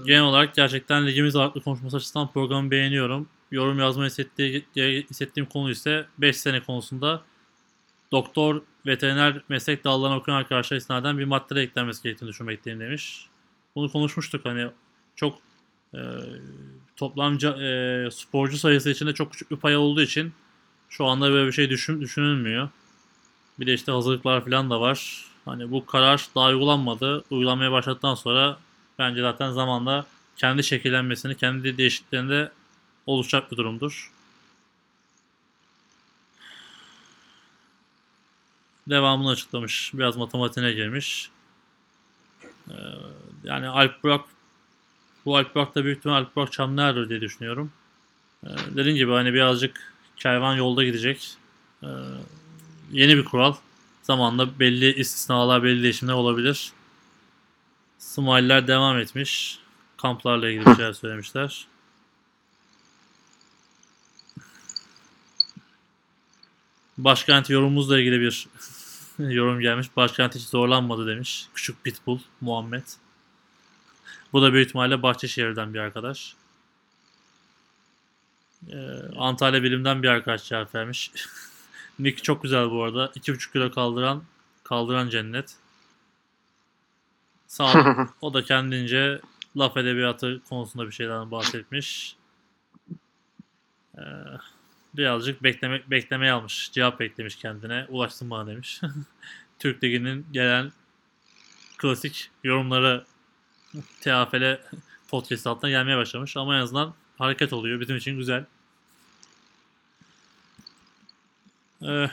genel 0.07 0.23
olarak 0.23 0.55
gerçekten 0.55 1.07
ligimiz 1.07 1.37
ağırlıklı 1.37 1.63
konuşması 1.63 1.97
açısından 1.97 2.33
programı 2.33 2.71
beğeniyorum. 2.71 3.29
Yorum 3.51 3.79
yazmayı 3.79 4.11
hissettiği, 4.11 4.67
hissettiğim 5.11 5.49
konu 5.49 5.71
ise 5.71 6.07
5 6.19 6.37
sene 6.37 6.63
konusunda 6.63 7.23
doktor, 8.13 8.63
veteriner 8.87 9.41
meslek 9.49 9.85
dallarına 9.85 10.17
okuyan 10.17 10.39
arkadaşlar 10.39 10.77
istinaden 10.77 11.19
bir 11.19 11.25
madde 11.25 11.61
eklenmesi 11.61 12.03
gerektiğini 12.03 12.29
düşünmekteyim 12.29 12.81
demiş. 12.81 13.27
Bunu 13.75 13.93
konuşmuştuk 13.93 14.45
hani 14.45 14.69
çok 15.17 15.39
e, 15.95 16.01
toplamca 16.97 17.63
e, 17.63 18.11
sporcu 18.11 18.59
sayısı 18.59 18.91
içinde 18.91 19.15
çok 19.15 19.33
küçük 19.33 19.51
bir 19.51 19.57
pay 19.57 19.77
olduğu 19.77 20.03
için 20.03 20.33
şu 20.89 21.05
anda 21.05 21.31
böyle 21.31 21.47
bir 21.47 21.53
şey 21.53 21.71
düşün, 21.71 22.01
düşünülmüyor. 22.01 22.69
Bir 23.61 23.67
de 23.67 23.75
işte 23.75 23.93
hazırlıklar 23.93 24.45
falan 24.45 24.71
da 24.71 24.81
var. 24.81 25.25
Hani 25.45 25.71
bu 25.71 25.87
karar 25.87 26.27
daha 26.35 26.49
uygulanmadı. 26.49 27.25
Uygulanmaya 27.31 27.73
başladıktan 27.73 28.15
sonra 28.15 28.59
bence 28.99 29.21
zaten 29.21 29.53
zamanla 29.53 30.07
kendi 30.37 30.65
şekillenmesini, 30.65 31.37
kendi 31.37 31.79
değişikliklerinde 31.79 32.53
oluşacak 33.07 33.53
bir 33.53 33.57
durumdur. 33.57 34.13
Devamını 38.91 39.31
açıklamış. 39.31 39.91
Biraz 39.95 40.17
matematiğine 40.17 40.73
girmiş. 40.73 41.31
Ee, 42.71 42.75
yani 43.45 43.69
Alp 43.69 44.03
Burak 44.03 44.25
bu 45.25 45.37
Alp 45.37 45.55
Burak 45.55 45.75
da 45.75 45.85
büyük 45.85 45.99
ihtimal 45.99 46.17
Alp 46.17 46.37
Burak 46.37 46.53
Çamlıer'dir 46.53 47.09
diye 47.09 47.21
düşünüyorum. 47.21 47.73
Ee, 48.45 48.49
dediğim 48.77 48.97
gibi 48.97 49.13
hani 49.13 49.35
birazcık 49.35 49.95
kervan 50.17 50.57
yolda 50.57 50.85
gidecek. 50.85 51.37
Ee, 51.83 51.87
yeni 52.93 53.17
bir 53.17 53.25
kural. 53.25 53.55
Zamanla 54.03 54.59
belli 54.59 54.95
istisnalar, 54.95 55.63
belli 55.63 55.83
değişimler 55.83 56.13
olabilir. 56.13 56.73
Smile'ler 57.99 58.67
devam 58.67 58.99
etmiş. 58.99 59.59
Kamplarla 59.97 60.49
ilgili 60.49 60.67
bir 60.67 60.75
şeyler 60.77 60.93
söylemişler. 60.93 61.67
Başkent 66.99 67.51
yorumumuzla 67.51 67.99
ilgili 67.99 68.21
bir 68.21 68.49
yorum 69.19 69.61
gelmiş. 69.61 69.97
Başkent 69.97 70.35
hiç 70.35 70.43
zorlanmadı 70.43 71.07
demiş. 71.07 71.47
Küçük 71.55 71.85
Pitbull 71.85 72.19
Muhammed. 72.41 72.85
Bu 74.33 74.43
da 74.43 74.53
büyük 74.53 74.67
ihtimalle 74.67 75.03
Bahçeşehir'den 75.03 75.75
bir 75.75 75.79
arkadaş. 75.79 76.35
Ee, 78.71 78.77
Antalya 79.17 79.63
Bilim'den 79.63 80.03
bir 80.03 80.09
arkadaş 80.09 80.45
cevap 80.45 80.75
vermiş. 80.75 81.13
Nick 81.99 82.23
çok 82.23 82.43
güzel 82.43 82.71
bu 82.71 82.83
arada. 82.85 83.07
2,5 83.07 83.53
kilo 83.53 83.71
kaldıran 83.71 84.23
kaldıran 84.65 85.09
cennet. 85.09 85.57
Sağ 87.47 87.65
ol. 87.65 88.07
O 88.21 88.35
da 88.35 88.45
kendince 88.45 89.21
laf 89.57 89.77
edebiyatı 89.77 90.43
konusunda 90.49 90.87
bir 90.87 90.93
şeyden 90.93 91.31
bahsetmiş. 91.31 92.17
Ee, 93.99 94.03
birazcık 94.99 95.43
bekleme, 95.43 95.83
beklemeye 95.91 96.33
almış. 96.33 96.73
Cevap 96.73 97.01
beklemiş 97.01 97.37
kendine. 97.37 97.87
Ulaşsın 97.89 98.31
bana 98.31 98.47
demiş. 98.47 98.81
Türk 99.59 99.85
Ligi'nin 99.85 100.27
gelen 100.33 100.73
klasik 101.79 102.31
yorumları 102.45 103.05
TAFL 104.01 104.59
podcast 105.09 105.47
altına 105.47 105.71
gelmeye 105.71 105.97
başlamış. 105.97 106.37
Ama 106.37 106.57
en 106.57 106.61
azından 106.61 106.95
hareket 107.19 107.53
oluyor. 107.53 107.81
Bizim 107.81 107.97
için 107.97 108.19
güzel. 108.19 108.45
Ee, 111.83 112.11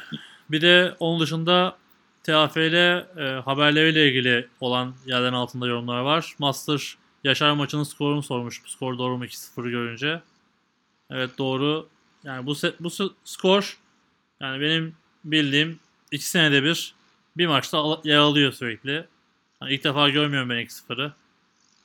bir 0.51 0.61
de 0.61 0.95
onun 0.99 1.19
dışında 1.19 1.77
TAFL 2.23 2.59
e, 2.59 3.41
haberleriyle 3.45 4.09
ilgili 4.09 4.47
olan 4.59 4.95
yerlerin 5.05 5.33
altında 5.33 5.67
yorumlar 5.67 5.99
var. 5.99 6.35
Master 6.39 6.97
Yaşar 7.23 7.51
maçının 7.51 7.83
skorunu 7.83 8.23
sormuş. 8.23 8.61
Skor 8.65 8.97
doğru 8.97 9.17
mu 9.17 9.25
2-0 9.25 9.69
görünce. 9.69 10.21
Evet 11.09 11.37
doğru. 11.37 11.89
Yani 12.25 12.45
bu 12.45 12.55
set, 12.55 12.79
bu 12.79 12.89
skor 13.23 13.77
yani 14.39 14.61
benim 14.61 14.95
bildiğim 15.23 15.79
iki 16.11 16.29
senede 16.29 16.63
bir 16.63 16.95
bir 17.37 17.47
maçta 17.47 18.01
yer 18.03 18.17
alıyor 18.17 18.51
sürekli. 18.51 19.05
Yani 19.61 19.73
ilk 19.73 19.83
defa 19.83 20.09
görmüyorum 20.09 20.49
ben 20.49 20.65
2-0'ı. 20.65 21.13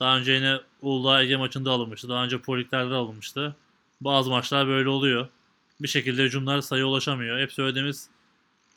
Daha 0.00 0.18
önce 0.18 0.32
yine 0.32 0.56
Uludağ 0.82 1.22
Ege 1.22 1.36
maçında 1.36 1.70
alınmıştı. 1.70 2.08
Daha 2.08 2.24
önce 2.24 2.38
Poliklerde 2.38 2.94
alınmıştı. 2.94 3.56
Bazı 4.00 4.30
maçlar 4.30 4.66
böyle 4.66 4.88
oluyor. 4.88 5.28
Bir 5.80 5.88
şekilde 5.88 6.22
hücumlar 6.24 6.60
sayı 6.60 6.86
ulaşamıyor. 6.86 7.40
Hep 7.40 7.52
söylediğimiz 7.52 8.08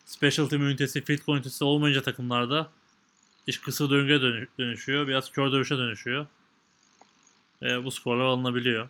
special 0.05 0.45
team 0.45 0.68
ünitesi, 0.68 1.01
field 1.03 1.20
goal 1.26 1.36
ünitesi 1.36 1.64
olmayınca 1.64 2.01
takımlarda 2.01 2.70
iş 3.47 3.57
kısır 3.57 3.89
döngüye 3.89 4.20
dönü- 4.22 4.47
dönüşüyor. 4.59 5.07
Biraz 5.07 5.32
kör 5.32 5.51
dövüşe 5.51 5.78
dönüşüyor. 5.78 6.28
E, 7.61 7.84
bu 7.84 7.91
skorlar 7.91 8.26
alınabiliyor. 8.26 8.89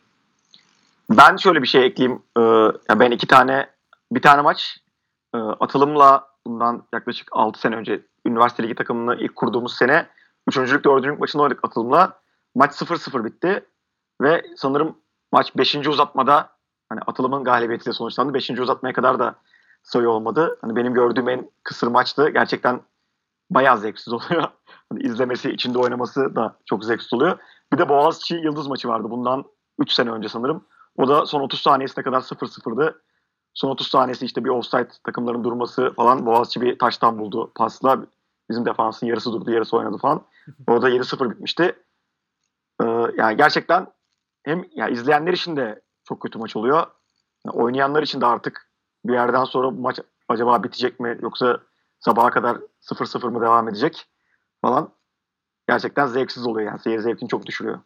Ben 1.17 1.35
şöyle 1.35 1.61
bir 1.61 1.67
şey 1.67 1.85
ekleyeyim. 1.85 2.23
Ee, 2.37 2.99
ben 2.99 3.11
iki 3.11 3.27
tane, 3.27 3.69
bir 4.11 4.21
tane 4.21 4.41
maç 4.41 4.77
e, 5.35 5.37
atılımla 5.37 6.27
bundan 6.47 6.87
yaklaşık 6.93 7.27
6 7.31 7.59
sene 7.59 7.75
önce 7.75 8.05
üniversite 8.25 8.63
ligi 8.63 8.75
takımını 8.75 9.15
ilk 9.15 9.35
kurduğumuz 9.35 9.75
sene 9.75 10.07
3. 10.47 10.57
lig 10.57 10.83
4. 10.83 11.05
lig 11.05 11.19
maçını 11.19 11.41
oynadık 11.41 11.59
atılımla. 11.65 12.19
Maç 12.55 12.71
0-0 12.71 13.25
bitti 13.25 13.65
ve 14.21 14.41
sanırım 14.55 14.97
maç 15.31 15.57
5. 15.57 15.75
uzatmada 15.87 16.49
hani 16.89 17.01
atılımın 17.07 17.43
galibiyetiyle 17.43 17.93
sonuçlandı. 17.93 18.33
5. 18.33 18.49
uzatmaya 18.49 18.93
kadar 18.93 19.19
da 19.19 19.35
sayı 19.83 20.09
olmadı. 20.09 20.57
Hani 20.61 20.75
benim 20.75 20.93
gördüğüm 20.93 21.29
en 21.29 21.51
kısır 21.63 21.87
maçtı. 21.87 22.29
Gerçekten 22.29 22.81
bayağı 23.49 23.77
zevksiz 23.77 24.13
oluyor. 24.13 24.43
Hani 24.91 25.03
izlemesi, 25.03 25.51
içinde 25.51 25.77
oynaması 25.77 26.35
da 26.35 26.57
çok 26.65 26.85
zevksiz 26.85 27.13
oluyor. 27.13 27.37
Bir 27.73 27.77
de 27.77 27.89
Boğaziçi 27.89 28.35
Yıldız 28.35 28.67
maçı 28.67 28.87
vardı 28.87 29.07
bundan 29.09 29.45
3 29.79 29.91
sene 29.91 30.11
önce 30.11 30.29
sanırım. 30.29 30.65
O 30.97 31.07
da 31.07 31.25
son 31.25 31.41
30 31.41 31.61
saniyesine 31.61 32.03
kadar 32.03 32.21
0-0'dı. 32.21 33.01
Son 33.53 33.69
30 33.69 33.87
saniyesi 33.87 34.25
işte 34.25 34.43
bir 34.43 34.49
offside 34.49 34.87
takımların 35.03 35.43
durması 35.43 35.93
falan. 35.95 36.25
Boğaziçi 36.25 36.61
bir 36.61 36.79
taştan 36.79 37.19
buldu 37.19 37.51
pasla. 37.55 38.05
Bizim 38.49 38.65
defansın 38.65 39.07
yarısı 39.07 39.33
durdu, 39.33 39.51
yarısı 39.51 39.77
oynadı 39.77 39.97
falan. 39.97 40.25
Orada 40.67 40.89
7-0 40.89 41.31
bitmişti. 41.31 41.75
Ee, 42.81 42.85
yani 43.17 43.37
gerçekten 43.37 43.87
hem 44.43 44.65
yani 44.75 44.93
izleyenler 44.93 45.33
için 45.33 45.55
de 45.55 45.81
çok 46.03 46.21
kötü 46.21 46.39
maç 46.39 46.55
oluyor. 46.55 46.87
Yani 47.45 47.55
oynayanlar 47.55 48.03
için 48.03 48.21
de 48.21 48.25
artık 48.25 48.69
bir 49.05 49.13
yerden 49.13 49.43
sonra 49.43 49.67
bu 49.67 49.81
maç 49.81 49.99
acaba 50.29 50.63
bitecek 50.63 50.99
mi 50.99 51.17
yoksa 51.21 51.59
sabaha 51.99 52.29
kadar 52.29 52.57
0-0 52.81 53.29
mı 53.29 53.41
devam 53.41 53.69
edecek 53.69 54.05
falan. 54.61 54.93
Gerçekten 55.67 56.05
zevksiz 56.05 56.47
oluyor 56.47 56.67
yani. 56.67 56.79
Seyir 56.79 56.99
zevkini 56.99 57.29
çok 57.29 57.45
düşürüyor. 57.45 57.79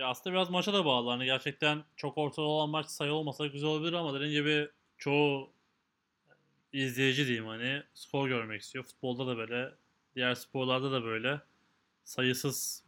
Ya 0.00 0.08
aslında 0.08 0.34
biraz 0.34 0.50
maça 0.50 0.72
da 0.72 0.84
bağlı. 0.84 1.10
Hani 1.10 1.24
gerçekten 1.24 1.84
çok 1.96 2.18
ortada 2.18 2.46
olan 2.46 2.70
maç 2.70 2.86
sayı 2.86 3.12
olmasa 3.12 3.46
güzel 3.46 3.68
olabilir 3.68 3.92
ama 3.92 4.14
dediğim 4.14 4.32
gibi 4.32 4.68
çoğu 4.98 5.50
izleyici 6.72 7.26
diyeyim 7.26 7.46
hani 7.46 7.82
skor 7.94 8.28
görmek 8.28 8.62
istiyor. 8.62 8.84
Futbolda 8.84 9.26
da 9.26 9.36
böyle, 9.36 9.74
diğer 10.14 10.34
sporlarda 10.34 10.92
da 10.92 11.04
böyle. 11.04 11.40
Sayısız 12.04 12.84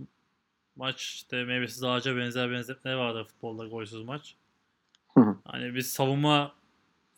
maç 0.77 1.03
işte 1.03 1.45
meyvesiz 1.45 1.85
ağaca 1.85 2.17
benzer 2.17 2.51
benzetme 2.51 2.97
vardır 2.97 3.25
futbolda 3.25 3.67
golsüz 3.67 4.03
maç. 4.03 4.35
Hani 5.45 5.75
biz 5.75 5.91
savunma 5.91 6.55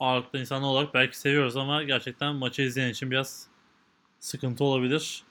ağırlıklı 0.01 0.39
insanlar 0.39 0.69
olarak 0.69 0.95
belki 0.95 1.19
seviyoruz 1.19 1.57
ama 1.57 1.83
gerçekten 1.83 2.35
maçı 2.35 2.63
izleyen 2.63 2.91
için 2.91 3.11
biraz 3.11 3.49
sıkıntı 4.21 4.65
olabilir. 4.65 5.25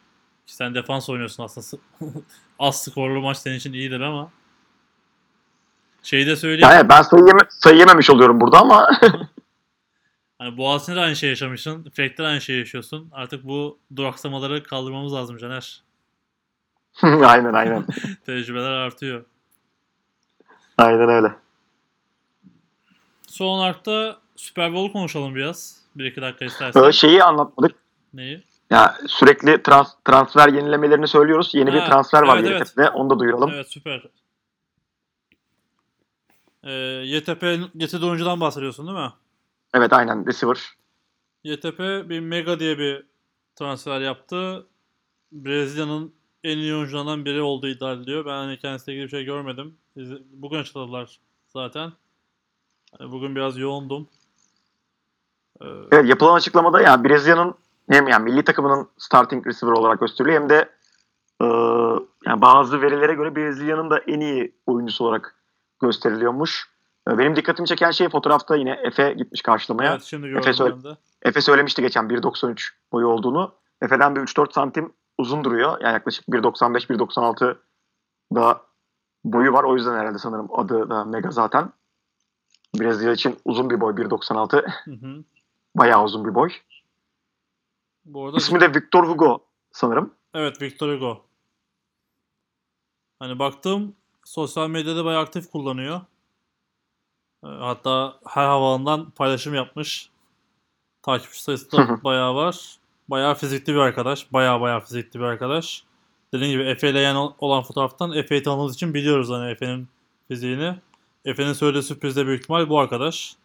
Sen 0.46 0.76
defans 0.76 1.10
oynuyorsun 1.10 1.44
aslında. 1.44 1.84
Az 2.60 2.84
skorlu 2.84 3.22
maç 3.22 3.38
senin 3.38 3.56
için 3.56 3.74
iyidir 3.74 4.00
ama. 4.00 4.32
Şeyi 6.04 6.28
de 6.28 6.36
söyleyeyim. 6.36 6.76
Yani 6.76 6.90
ben 6.90 7.02
sayı, 7.02 7.24
yeme- 7.24 7.48
sayı 7.50 7.78
yememiş 7.78 8.10
oluyorum 8.10 8.42
burada 8.42 8.60
ama 8.60 8.90
Hani 10.44 10.58
Boğaziçi'nde 10.58 10.96
de 10.96 11.00
aynı 11.00 11.16
şey 11.16 11.30
yaşamışsın. 11.30 11.90
Frek'te 11.94 12.24
aynı 12.24 12.42
şey 12.42 12.60
yaşıyorsun. 12.60 13.10
Artık 13.12 13.44
bu 13.44 13.80
duraksamaları 13.96 14.64
kaldırmamız 14.64 15.14
lazım 15.14 15.38
Caner. 15.38 15.84
aynen 17.02 17.54
aynen. 17.54 17.86
Tecrübeler 18.26 18.72
artıyor. 18.72 19.26
Aynen 20.78 21.10
öyle. 21.10 21.36
Son 23.28 23.46
olarak 23.46 23.86
da 23.86 24.18
Super 24.36 24.74
Bowl 24.74 24.94
konuşalım 24.94 25.36
biraz. 25.36 25.78
Bir 25.96 26.06
iki 26.06 26.22
dakika 26.22 26.46
istersen. 26.46 26.92
Şeyi 26.92 27.24
anlatmadık. 27.24 27.76
Neyi? 28.14 28.44
Ya 28.70 28.96
sürekli 29.08 29.64
trans, 29.64 29.94
transfer 30.06 30.48
yenilemelerini 30.48 31.08
söylüyoruz. 31.08 31.52
Yeni 31.54 31.74
bir 31.74 31.80
Ha, 31.80 31.90
transfer 31.90 32.22
var 32.22 32.38
evet, 32.38 32.52
evet. 32.52 32.62
YTF'de. 32.62 32.90
Onu 32.90 33.10
da 33.10 33.20
duyuralım. 33.20 33.52
Evet 33.54 33.72
süper. 33.72 34.04
Ee, 36.64 36.72
YTP 37.06 37.42
getirdiği 37.78 38.06
oyuncudan 38.06 38.40
bahsediyorsun 38.40 38.88
değil 38.88 38.98
mi? 38.98 39.14
Evet 39.74 39.94
aynen 39.94 40.28
receiver. 40.28 40.58
YTP 41.44 41.80
bir 41.80 42.20
Mega 42.20 42.60
diye 42.60 42.78
bir 42.78 43.06
transfer 43.56 44.02
yaptı. 44.02 44.68
Brezilya'nın 45.32 46.14
en 46.44 46.58
iyi 46.58 46.76
oyuncularından 46.76 47.26
biri 47.26 47.42
olduğu 47.42 47.68
iddia 47.68 47.92
ediliyor. 47.92 48.26
Ben 48.26 48.32
hani 48.32 48.60
kendisiyle 48.60 48.94
ilgili 48.94 49.06
bir 49.06 49.18
şey 49.18 49.26
görmedim. 49.26 49.78
Bugün 50.32 50.58
açıkladılar 50.58 51.20
zaten. 51.50 51.92
Hani 52.98 53.12
bugün 53.12 53.36
biraz 53.36 53.58
yoğundum. 53.58 54.08
Ee, 55.62 55.66
Evet 55.92 56.10
yapılan 56.10 56.36
açıklamada 56.36 56.82
yani 56.82 57.04
Brezilya'nın 57.04 57.56
hem 57.90 58.08
yani 58.08 58.24
milli 58.24 58.44
takımının 58.44 58.90
starting 58.98 59.48
receiver 59.48 59.74
olarak 59.74 60.00
gösteriliyor 60.00 60.42
hem 60.42 60.50
de 60.50 60.70
e, 61.42 61.46
yani 62.26 62.42
bazı 62.42 62.82
verilere 62.82 63.14
göre 63.14 63.36
Brezilya'nın 63.36 63.90
da 63.90 64.00
en 64.00 64.20
iyi 64.20 64.56
oyuncusu 64.66 65.06
olarak 65.06 65.43
gösteriliyormuş. 65.84 66.70
E, 67.10 67.18
benim 67.18 67.36
dikkatimi 67.36 67.68
çeken 67.68 67.92
şey 67.92 68.10
fotoğrafta 68.10 68.56
yine 68.56 68.72
Efe 68.84 69.14
gitmiş 69.14 69.42
karşılamaya. 69.42 69.92
evet 69.92 70.04
şimdi 70.04 70.28
Efe 70.28 70.58
de. 70.58 70.98
Efe 71.22 71.42
söylemişti 71.42 71.82
geçen 71.82 72.06
1.93 72.06 72.70
boyu 72.92 73.08
olduğunu. 73.08 73.56
Efe'den 73.82 74.16
bir 74.16 74.22
3-4 74.22 74.54
santim 74.54 74.94
uzun 75.18 75.44
duruyor. 75.44 75.82
Yani 75.82 75.94
yaklaşık 75.94 76.28
1.95-1.96 76.28 77.58
da 78.36 78.62
boyu 79.24 79.54
var. 79.54 79.64
O 79.64 79.76
yüzden 79.76 79.98
herhalde 79.98 80.18
sanırım 80.18 80.60
adı 80.60 80.90
da 80.90 81.06
Mega 81.06 81.32
zaten. 81.32 81.74
Brezilya 82.80 83.14
için 83.14 83.40
uzun 83.46 83.70
bir 83.70 83.82
boy 83.82 83.94
1.96. 83.94 84.66
Hı 84.86 84.92
hı. 84.92 85.24
Bayağı 85.76 86.04
uzun 86.04 86.26
bir 86.26 86.36
boy. 86.36 86.50
Bu 88.06 88.26
arada 88.26 88.38
İsmi 88.38 88.60
de 88.60 88.74
Victor 88.74 89.08
Hugo 89.08 89.46
sanırım. 89.72 90.14
Evet 90.34 90.62
Victor 90.62 90.96
Hugo. 90.96 91.26
Hani 93.20 93.40
baktım 93.40 93.96
sosyal 94.26 94.68
medyada 94.68 95.06
bayağı 95.06 95.22
aktif 95.22 95.52
kullanıyor. 95.52 96.02
Ee, 97.44 97.48
Hatta 97.48 98.20
her 98.28 98.46
havalından 98.46 99.10
paylaşım 99.10 99.54
yapmış. 99.56 100.10
Takipçi 101.02 101.44
sayısı 101.44 101.72
da 101.72 102.04
bayağı 102.04 102.36
var. 102.36 102.78
Bayağı 103.08 103.36
fizikli 103.36 103.74
bir 103.74 103.80
arkadaş. 103.80 104.34
Bayağı 104.34 104.62
bayağı 104.62 104.80
fizikli 104.80 105.20
bir 105.20 105.26
arkadaş. 105.26 105.84
Dediğim 106.34 106.52
gibi 106.52 106.70
Efe 106.70 106.90
ile 106.90 107.00
yan 107.00 107.34
olan 107.40 107.64
fotoğraftan 107.64 108.12
Efe'yi 108.12 108.44
tanıdığımız 108.44 108.74
için 108.76 108.94
biliyoruz 108.94 109.30
hani 109.30 109.52
Efe'nin 109.52 109.88
fiziğini. 110.28 110.76
Efe'nin 111.26 111.54
söylediği 111.54 111.84
sürpriz 111.84 112.16
de 112.16 112.28
büyük 112.28 112.42
ihtimal 112.42 112.70
bu 112.70 112.80
arkadaş. 112.80 113.36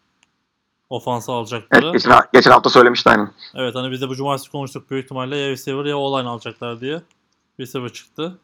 Ofansı 0.89 1.31
alacakları. 1.31 1.85
Evet, 1.85 1.93
geçen, 1.93 2.21
geçen 2.33 2.51
hafta 2.51 2.69
söylemişti 2.69 3.09
aynen. 3.09 3.31
Evet 3.55 3.75
hani 3.75 3.91
biz 3.91 4.01
de 4.01 4.09
bu 4.09 4.15
cumartesi 4.15 4.51
konuştuk 4.51 4.91
büyük 4.91 5.03
ihtimalle 5.03 5.37
ya 5.37 5.49
receiver 5.49 5.85
ya 5.85 5.97
online 5.97 6.29
alacaklar 6.29 6.81
diye. 6.81 7.01
Receiver 7.59 7.89
çıktı. 7.89 8.37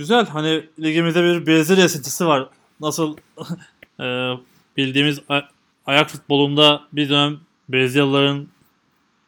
Güzel 0.00 0.26
hani 0.26 0.66
ligimizde 0.78 1.22
bir 1.22 1.46
Brezilya 1.46 1.84
esintisi 1.84 2.26
var. 2.26 2.48
Nasıl 2.80 3.16
e, 4.00 4.32
bildiğimiz 4.76 5.20
a- 5.28 5.40
ayak 5.86 6.10
futbolunda 6.10 6.82
bir 6.92 7.08
dönem 7.08 7.40
Brezilyalıların 7.68 8.48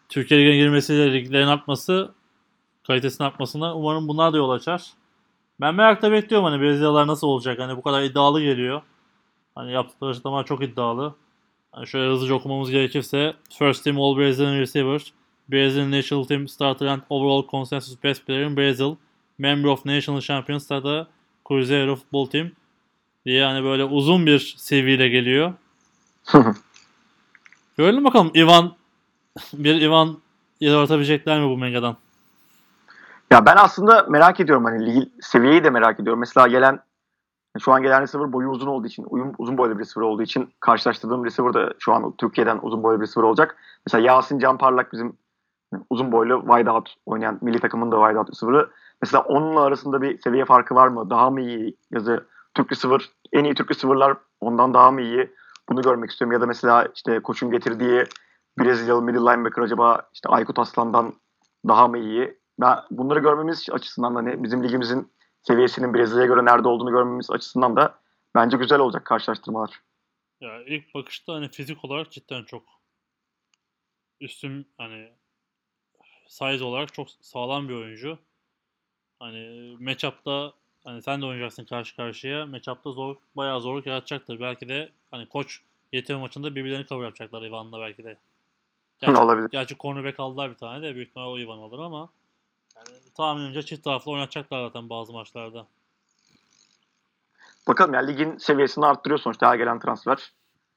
Türkiye 0.08 0.40
Ligi'ne 0.40 0.56
girmesiyle 0.56 1.12
liglerin 1.12 1.46
artması 1.46 2.10
kalitesinin 2.86 3.28
artmasına 3.28 3.76
umarım 3.76 4.08
bunlar 4.08 4.32
da 4.32 4.36
yol 4.36 4.50
açar. 4.50 4.82
Ben 5.60 5.74
merakla 5.74 6.12
bekliyorum 6.12 6.44
hani 6.44 6.62
Brezilyalılar 6.62 7.06
nasıl 7.06 7.26
olacak 7.26 7.58
hani 7.58 7.76
bu 7.76 7.82
kadar 7.82 8.02
iddialı 8.02 8.42
geliyor. 8.42 8.82
Hani 9.54 9.72
yaptıkları 9.72 10.10
açıklamalar 10.10 10.46
çok 10.46 10.62
iddialı. 10.62 11.14
Yani 11.76 11.86
şöyle 11.86 12.12
hızlıca 12.12 12.34
okumamız 12.34 12.70
gerekirse 12.70 13.34
First 13.58 13.84
Team 13.84 14.00
All 14.00 14.16
Brazilian 14.16 14.58
Receiver 14.58 15.02
Brazilian 15.48 15.90
National 15.90 16.24
Team 16.24 16.48
Starter 16.48 16.86
and 16.86 17.02
Overall 17.10 17.46
Consensus 17.50 18.02
Best 18.04 18.26
Player 18.26 18.42
in 18.42 18.56
Brazil 18.56 18.94
Member 19.42 19.68
of 19.68 19.86
National 19.86 20.20
Champions 20.20 20.70
da 20.70 21.06
Cruzeiro 21.48 21.96
Football 21.96 22.26
Team 22.26 22.50
diye 23.26 23.38
yani 23.38 23.64
böyle 23.64 23.84
uzun 23.84 24.26
bir 24.26 24.56
CV 24.58 24.74
ile 24.74 25.08
geliyor. 25.08 25.52
Görelim 27.76 28.04
bakalım 28.04 28.30
Ivan 28.34 28.72
bir 29.52 29.80
Ivan 29.80 30.18
yaratabilecekler 30.60 31.40
mi 31.40 31.48
bu 31.48 31.58
Mega'dan? 31.58 31.96
ya 33.32 33.46
ben 33.46 33.56
aslında 33.56 34.06
merak 34.08 34.40
ediyorum 34.40 34.64
hani 34.64 34.86
ligi, 34.86 35.10
seviyeyi 35.20 35.64
de 35.64 35.70
merak 35.70 36.00
ediyorum. 36.00 36.20
Mesela 36.20 36.48
gelen 36.48 36.80
şu 37.60 37.72
an 37.72 37.82
gelen 37.82 38.02
receiver 38.02 38.32
boyu 38.32 38.48
uzun 38.48 38.66
olduğu 38.66 38.86
için, 38.86 39.06
uyum, 39.10 39.32
uzun 39.38 39.58
boylu 39.58 39.78
bir 39.78 39.84
receiver 39.84 40.06
olduğu 40.06 40.22
için 40.22 40.50
karşılaştırdığım 40.60 41.24
receiver 41.24 41.54
da 41.54 41.74
şu 41.78 41.92
an 41.92 42.14
Türkiye'den 42.18 42.58
uzun 42.62 42.82
boylu 42.82 43.00
bir 43.00 43.06
receiver 43.06 43.28
olacak. 43.28 43.56
Mesela 43.86 44.06
Yasin 44.06 44.38
Can 44.38 44.58
Parlak 44.58 44.92
bizim 44.92 45.16
uzun 45.90 46.12
boylu 46.12 46.44
wide 46.46 46.70
out 46.70 46.94
oynayan 47.06 47.38
milli 47.40 47.60
takımın 47.60 47.92
da 47.92 47.96
wide 47.96 48.18
out 48.18 48.30
receiver'ı. 48.30 48.70
Mesela 49.02 49.22
onunla 49.22 49.60
arasında 49.60 50.02
bir 50.02 50.20
seviye 50.20 50.44
farkı 50.44 50.74
var 50.74 50.88
mı? 50.88 51.10
Daha 51.10 51.30
mı 51.30 51.40
iyi? 51.40 51.76
Ya 51.90 52.06
da 52.06 52.22
Türk 52.54 52.72
receiver, 52.72 53.00
en 53.32 53.44
iyi 53.44 53.54
Türk 53.54 53.70
receiver'lar 53.70 54.16
ondan 54.40 54.74
daha 54.74 54.90
mı 54.90 55.02
iyi? 55.02 55.34
Bunu 55.68 55.82
görmek 55.82 56.10
istiyorum. 56.10 56.32
Ya 56.32 56.40
da 56.40 56.46
mesela 56.46 56.88
işte 56.94 57.20
koçun 57.20 57.50
getirdiği 57.50 58.04
Brezilyalı 58.58 59.02
middle 59.02 59.18
linebacker 59.18 59.62
acaba 59.62 60.08
işte 60.12 60.28
Aykut 60.28 60.58
Aslan'dan 60.58 61.14
daha 61.68 61.88
mı 61.88 61.98
iyi? 61.98 62.38
Ben 62.60 62.78
bunları 62.90 63.18
görmemiz 63.18 63.66
açısından 63.72 64.14
hani 64.14 64.42
bizim 64.42 64.64
ligimizin 64.64 65.12
seviyesinin 65.42 65.94
Brezilya'ya 65.94 66.26
göre 66.26 66.44
nerede 66.44 66.68
olduğunu 66.68 66.90
görmemiz 66.90 67.30
açısından 67.30 67.76
da 67.76 67.94
bence 68.34 68.56
güzel 68.56 68.78
olacak 68.78 69.04
karşılaştırmalar. 69.04 69.80
Ya 70.40 70.62
ilk 70.62 70.94
bakışta 70.94 71.34
hani 71.34 71.48
fizik 71.48 71.84
olarak 71.84 72.10
cidden 72.10 72.44
çok 72.44 72.62
üstün 74.20 74.68
hani 74.78 75.12
size 76.28 76.64
olarak 76.64 76.92
çok 76.92 77.10
sağlam 77.10 77.68
bir 77.68 77.74
oyuncu. 77.74 78.18
Hani 79.22 79.76
matchup'ta 79.80 80.52
hani 80.84 81.02
sen 81.02 81.22
de 81.22 81.26
oynayacaksın 81.26 81.64
karşı 81.64 81.96
karşıya. 81.96 82.46
Matchup'ta 82.46 82.90
zor 82.90 83.16
bayağı 83.36 83.60
zorluk 83.60 83.86
yaratacaktır. 83.86 84.40
Belki 84.40 84.68
de 84.68 84.92
hani 85.10 85.28
koç 85.28 85.60
yeteneği 85.92 86.20
maçında 86.20 86.54
birbirlerini 86.54 86.86
cover 86.86 87.04
yapacaklar 87.04 87.42
Ivan'la 87.42 87.80
belki 87.80 88.04
de. 88.04 88.18
Gerçi, 89.00 89.20
Olabilir. 89.20 89.48
gerçi 89.50 89.76
cornerback 89.78 90.20
aldılar 90.20 90.50
bir 90.50 90.54
tane 90.54 90.82
de 90.82 90.94
büyük 90.94 91.08
ihtimalle 91.08 91.28
o 91.28 91.38
Ivan 91.38 91.58
alır 91.58 91.78
ama 91.78 92.08
yani 92.76 92.98
tahminimce 93.14 93.62
çift 93.62 93.84
taraflı 93.84 94.10
oynatacaklar 94.10 94.66
zaten 94.66 94.90
bazı 94.90 95.12
maçlarda. 95.12 95.66
Bakalım 97.68 97.94
yani 97.94 98.12
ligin 98.12 98.36
seviyesini 98.36 98.86
arttırıyor 98.86 99.18
sonuçta 99.18 99.50
her 99.50 99.56
gelen 99.56 99.78
transfer. 99.78 100.32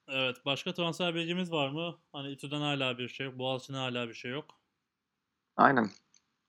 Evet. 0.08 0.36
Başka 0.44 0.74
transfer 0.74 1.14
bilgimiz 1.14 1.52
var 1.52 1.68
mı? 1.68 1.96
Hani 2.12 2.30
İTÜ'den 2.30 2.60
hala 2.60 2.98
bir 2.98 3.08
şey 3.08 3.26
yok. 3.26 3.38
Boğaziçi'ne 3.38 3.76
hala 3.76 4.08
bir 4.08 4.14
şey 4.14 4.30
yok. 4.30 4.44
Aynen. 5.56 5.90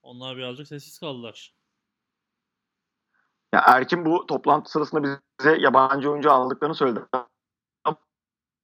Onlar 0.04 0.38
birazcık 0.38 0.68
sessiz 0.68 1.00
kaldılar. 1.00 1.57
Ya 3.58 3.64
Erkin 3.66 4.06
bu 4.06 4.26
toplantı 4.26 4.72
sırasında 4.72 5.20
bize 5.40 5.58
yabancı 5.58 6.12
oyuncu 6.12 6.32
aldıklarını 6.32 6.76
söyledi. 6.76 7.00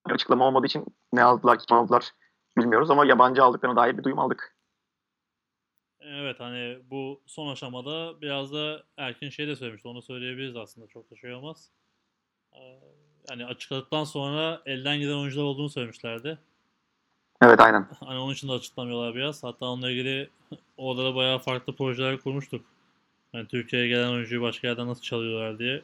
Açıklama 0.05 0.47
olmadığı 0.47 0.65
için 0.65 0.85
ne 1.13 1.23
aldılar, 1.23 1.59
kim 1.59 1.77
aldılar 1.77 2.11
bilmiyoruz 2.57 2.91
ama 2.91 3.05
yabancı 3.05 3.43
aldıklarına 3.43 3.75
dair 3.75 3.97
bir 3.97 4.03
duyum 4.03 4.19
aldık. 4.19 4.55
Evet 5.99 6.39
hani 6.39 6.79
bu 6.91 7.21
son 7.25 7.51
aşamada 7.51 8.21
biraz 8.21 8.53
da 8.53 8.83
Erkin 8.97 9.29
şey 9.29 9.47
de 9.47 9.55
söylemişti. 9.55 9.87
Onu 9.87 10.01
söyleyebiliriz 10.01 10.55
aslında. 10.55 10.87
Çok 10.87 11.11
da 11.11 11.15
şey 11.15 11.33
olmaz. 11.33 11.71
Ee, 12.53 12.79
yani 13.29 13.45
açıkladıktan 13.45 14.03
sonra 14.03 14.61
elden 14.65 14.99
giden 14.99 15.17
oyuncular 15.17 15.43
olduğunu 15.43 15.69
söylemişlerdi. 15.69 16.39
Evet 17.41 17.59
aynen. 17.59 17.87
Hani 17.99 18.19
onun 18.19 18.33
için 18.33 18.47
de 18.47 18.51
açıklamıyorlar 18.51 19.15
biraz. 19.15 19.43
Hatta 19.43 19.65
onunla 19.65 19.91
ilgili 19.91 20.29
orada 20.77 21.05
da 21.05 21.15
bayağı 21.15 21.39
farklı 21.39 21.75
projeler 21.75 22.17
kurmuştuk. 22.17 22.65
Yani 23.33 23.47
Türkiye'ye 23.47 23.87
gelen 23.87 24.09
oyuncuyu 24.09 24.41
başka 24.41 24.67
yerden 24.67 24.87
nasıl 24.87 25.01
çalıyorlar 25.01 25.59
diye 25.59 25.81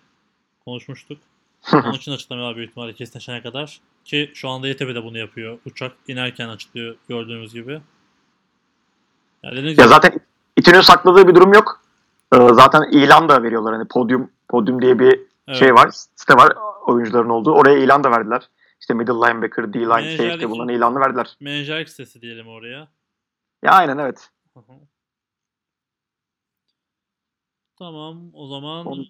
konuşmuştuk. 0.66 1.18
Onun 1.74 1.94
için 1.94 2.12
açıklamıyorlar 2.12 2.56
büyük 2.56 2.70
ihtimalle 2.70 2.94
kesinleşene 2.94 3.42
kadar. 3.42 3.80
Ki 4.06 4.32
şu 4.34 4.50
anda 4.50 4.68
YTB 4.68 4.96
de 4.96 5.04
bunu 5.04 5.18
yapıyor. 5.18 5.60
Uçak 5.66 5.92
inerken 6.08 6.50
açıklıyor 6.50 6.96
gördüğümüz 7.10 7.54
gibi. 7.54 7.82
Yani 9.44 9.60
Ya 9.60 9.72
gibi 9.72 9.88
zaten 9.88 10.20
İTÜ'nün 10.58 10.82
sakladığı 10.82 11.28
bir 11.28 11.36
durum 11.36 11.54
yok. 11.54 11.82
Ee, 12.34 12.38
zaten 12.38 12.92
ilan 12.92 13.30
da 13.30 13.44
veriyorlar. 13.44 13.74
Hani 13.74 13.88
Podium 13.88 14.32
Podium 14.48 14.82
diye 14.82 15.00
bir 15.00 15.20
evet, 15.48 15.60
şey 15.60 15.74
var. 15.74 15.90
Site 16.16 16.34
var 16.34 16.54
oyuncuların 16.86 17.30
olduğu. 17.30 17.52
Oraya 17.52 17.78
ilan 17.78 18.04
da 18.04 18.12
verdiler. 18.12 18.50
İşte 18.80 18.94
middle 18.94 19.14
linebacker, 19.14 19.74
D-line, 19.74 20.18
safety 20.18 20.46
bunların 20.46 20.76
ilanını 20.76 21.00
verdiler. 21.00 21.38
menajerlik 21.40 21.90
sitesi 21.90 22.22
diyelim 22.22 22.48
oraya. 22.48 22.88
Ya 23.64 23.72
aynen 23.72 23.98
evet. 23.98 24.30
Hı 24.54 24.60
hı. 24.60 24.74
Tamam 27.80 28.30
o 28.34 28.48
zaman 28.48 29.06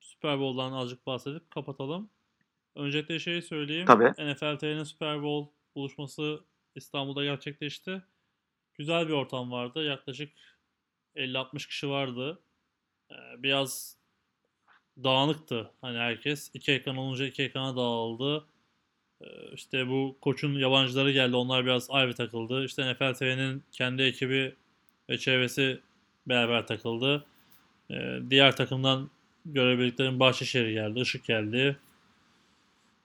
Super 0.00 0.40
Bowl'dan 0.40 0.72
azıcık 0.72 1.06
bahsedip 1.06 1.50
kapatalım. 1.50 2.10
Öncelikle 2.74 3.18
şeyi 3.18 3.42
söyleyeyim. 3.42 3.86
Tabii. 3.86 4.32
NFL 4.32 4.58
TV'nin 4.58 4.84
Super 4.84 5.22
Bowl 5.22 5.52
buluşması 5.74 6.40
İstanbul'da 6.74 7.24
gerçekleşti. 7.24 8.02
Güzel 8.74 9.08
bir 9.08 9.12
ortam 9.12 9.52
vardı. 9.52 9.84
Yaklaşık 9.84 10.32
50-60 11.16 11.66
kişi 11.68 11.88
vardı. 11.88 12.42
Ee, 13.10 13.14
Biraz 13.38 13.96
dağınıktı 15.04 15.70
hani 15.80 15.98
herkes. 15.98 16.50
İki 16.54 16.72
ekran 16.72 16.96
olunca 16.96 17.26
iki 17.26 17.42
ekrana 17.42 17.76
dağıldı. 17.76 18.44
Ee, 19.20 19.26
İşte 19.54 19.88
bu 19.88 20.18
koçun 20.20 20.58
yabancıları 20.58 21.12
geldi. 21.12 21.36
Onlar 21.36 21.64
biraz 21.64 21.90
ayrı 21.90 22.14
takıldı. 22.14 22.64
İşte 22.64 22.92
NFL 22.92 23.14
TV'nin 23.14 23.64
kendi 23.72 24.02
ekibi 24.02 24.56
ve 25.10 25.18
çevresi 25.18 25.80
beraber 26.26 26.66
takıldı. 26.66 27.26
Ee, 27.92 28.18
Diğer 28.30 28.56
takımdan 28.56 29.10
görebildiklerim 29.46 30.20
Bahçeşehir 30.20 30.68
geldi, 30.68 31.00
Işık 31.00 31.24
geldi. 31.24 31.76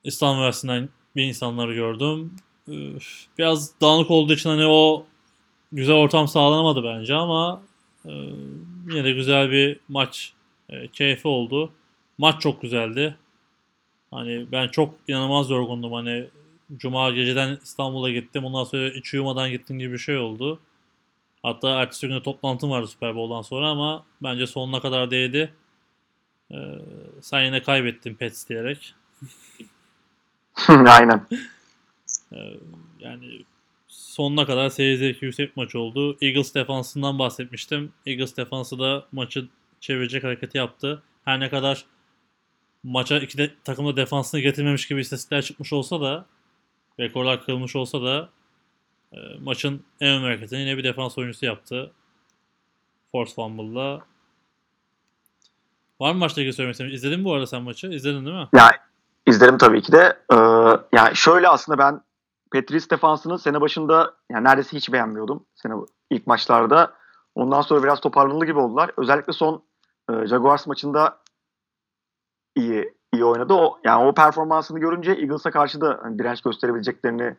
İstanbul 0.03 0.37
Üniversitesi'nden 0.37 0.89
bir 1.15 1.23
insanları 1.23 1.73
gördüm. 1.73 2.33
Biraz 3.37 3.81
dağınık 3.81 4.11
olduğu 4.11 4.33
için 4.33 4.49
hani 4.49 4.65
o 4.65 5.05
güzel 5.71 5.95
ortam 5.95 6.27
sağlanamadı 6.27 6.83
bence 6.83 7.15
ama 7.15 7.61
e, 8.05 8.11
yine 8.89 9.03
de 9.03 9.11
güzel 9.11 9.51
bir 9.51 9.79
maç 9.87 10.33
e, 10.69 10.87
keyfi 10.87 11.27
oldu. 11.27 11.71
Maç 12.17 12.41
çok 12.41 12.61
güzeldi. 12.61 13.15
Hani 14.11 14.45
ben 14.51 14.67
çok 14.67 14.93
inanılmaz 15.07 15.49
yorgundum. 15.49 15.93
Hani 15.93 16.27
Cuma 16.77 17.09
geceden 17.11 17.57
İstanbul'a 17.63 18.11
gittim. 18.11 18.45
Ondan 18.45 18.63
sonra 18.63 18.89
hiç 18.89 19.13
uyumadan 19.13 19.51
gittim 19.51 19.79
gibi 19.79 19.93
bir 19.93 19.97
şey 19.97 20.17
oldu. 20.17 20.59
Hatta 21.43 21.69
ertesi 21.69 22.07
günde 22.07 22.23
toplantım 22.23 22.69
vardı 22.69 22.87
Super 22.87 23.15
Bowl'dan 23.15 23.41
sonra 23.41 23.69
ama 23.69 24.05
bence 24.21 24.47
sonuna 24.47 24.81
kadar 24.81 25.11
değdi. 25.11 25.53
Ee, 26.51 26.55
sen 27.21 27.43
yine 27.43 27.61
kaybettin 27.61 28.15
Pets 28.15 28.49
diyerek. 28.49 28.93
aynen. 30.67 31.27
Ee, 32.33 32.37
yani 32.99 33.43
sonuna 33.87 34.45
kadar 34.45 34.69
seyir 34.69 34.97
zevki 34.97 35.25
yüksek 35.25 35.57
maç 35.57 35.75
oldu. 35.75 36.17
Eagles 36.21 36.55
defansından 36.55 37.19
bahsetmiştim. 37.19 37.93
Eagles 38.05 38.37
defansı 38.37 38.79
da 38.79 39.05
maçı 39.11 39.47
çevirecek 39.79 40.23
hareketi 40.23 40.57
yaptı. 40.57 41.03
Her 41.25 41.39
ne 41.39 41.49
kadar 41.49 41.85
maça 42.83 43.19
iki 43.19 43.37
de, 43.37 43.51
takım 43.63 43.87
da 43.87 43.95
defansını 43.95 44.41
getirmemiş 44.41 44.87
gibi 44.87 45.01
istatistikler 45.01 45.41
çıkmış 45.41 45.73
olsa 45.73 46.01
da 46.01 46.25
rekorlar 46.99 47.45
kırılmış 47.45 47.75
olsa 47.75 48.01
da 48.03 48.29
e, 49.11 49.17
maçın 49.41 49.85
en 49.99 50.09
önemli 50.09 50.25
hareketini 50.25 50.59
yine 50.59 50.77
bir 50.77 50.83
defans 50.83 51.17
oyuncusu 51.17 51.45
yaptı. 51.45 51.91
Force 53.11 53.33
Fumble'la. 53.33 54.01
Var 55.99 56.11
mı 56.11 56.19
maçla 56.19 56.41
ilgili 56.41 56.53
söylemek 56.53 56.73
istediğin? 56.73 56.95
İzledin 56.95 57.19
mi 57.19 57.25
bu 57.25 57.33
arada 57.33 57.47
sen 57.47 57.61
maçı? 57.61 57.87
İzledin 57.87 58.25
değil 58.25 58.37
mi? 58.37 58.47
Ya 58.53 58.71
izlerim 59.25 59.57
tabii 59.57 59.81
ki 59.81 59.91
de. 59.91 60.19
Ee, 60.33 60.37
yani 60.97 61.15
şöyle 61.15 61.49
aslında 61.49 61.77
ben 61.77 62.01
Petris 62.51 62.89
defansını 62.89 63.39
sene 63.39 63.61
başında 63.61 64.13
yani 64.31 64.43
neredeyse 64.43 64.77
hiç 64.77 64.91
beğenmiyordum. 64.91 65.45
Sene 65.55 65.73
ilk 66.09 66.27
maçlarda. 66.27 66.93
Ondan 67.35 67.61
sonra 67.61 67.83
biraz 67.83 67.99
toparlandı 67.99 68.45
gibi 68.45 68.59
oldular. 68.59 68.91
Özellikle 68.97 69.33
son 69.33 69.63
e, 70.09 70.27
Jaguars 70.27 70.67
maçında 70.67 71.19
iyi 72.55 72.93
iyi 73.13 73.25
oynadı. 73.25 73.53
O 73.53 73.79
yani 73.83 74.05
o 74.05 74.13
performansını 74.13 74.79
görünce 74.79 75.11
Eagles'a 75.11 75.51
karşı 75.51 75.81
da 75.81 75.99
hani 76.03 76.19
direnç 76.19 76.41
gösterebileceklerini 76.41 77.37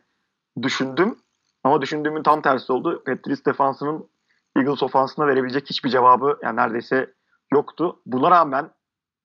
düşündüm. 0.61 1.19
Ama 1.63 1.81
düşündüğümün 1.81 2.23
tam 2.23 2.41
tersi 2.41 2.73
oldu. 2.73 3.03
Petris 3.03 3.45
defansının 3.45 4.09
Eagles 4.55 4.83
ofansına 4.83 5.27
verebilecek 5.27 5.69
hiçbir 5.69 5.89
cevabı 5.89 6.39
yani 6.43 6.55
neredeyse 6.55 7.13
yoktu. 7.53 8.01
Buna 8.05 8.31
rağmen 8.31 8.71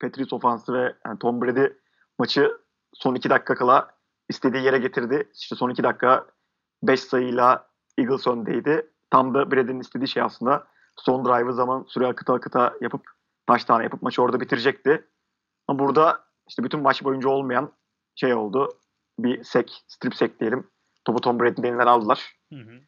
Patriots 0.01 0.33
ofansı 0.33 0.73
ve 0.73 0.95
yani 1.05 1.19
Tom 1.19 1.41
Brady 1.41 1.65
maçı 2.19 2.57
son 2.93 3.15
iki 3.15 3.29
dakika 3.29 3.55
kala 3.55 3.87
istediği 4.29 4.63
yere 4.63 4.77
getirdi. 4.77 5.29
İşte 5.35 5.55
son 5.55 5.69
iki 5.69 5.83
dakika 5.83 6.25
5 6.83 6.99
sayıyla 6.99 7.67
Eagles 7.97 8.27
öndeydi. 8.27 8.91
Tam 9.09 9.33
da 9.33 9.51
Brady'nin 9.51 9.79
istediği 9.79 10.07
şey 10.07 10.23
aslında. 10.23 10.67
Son 10.95 11.25
drive'ı 11.25 11.53
zaman 11.53 11.85
süre 11.87 12.07
akıta 12.07 12.33
akıta 12.33 12.73
yapıp 12.81 13.01
taş 13.47 13.65
tane 13.65 13.83
yapıp 13.83 14.01
maçı 14.01 14.21
orada 14.21 14.39
bitirecekti. 14.39 15.07
Ama 15.67 15.79
burada 15.79 16.25
işte 16.47 16.63
bütün 16.63 16.81
maç 16.81 17.03
boyunca 17.03 17.29
olmayan 17.29 17.71
şey 18.15 18.33
oldu. 18.33 18.69
Bir 19.19 19.43
sek, 19.43 19.83
strip 19.87 20.15
sek 20.15 20.39
diyelim. 20.39 20.67
Topu 21.05 21.21
Tom 21.21 21.39
Brady'nin 21.39 21.67
elinden 21.67 21.87
aldılar. 21.87 22.35
Hı 22.53 22.59
hı. 22.59 22.81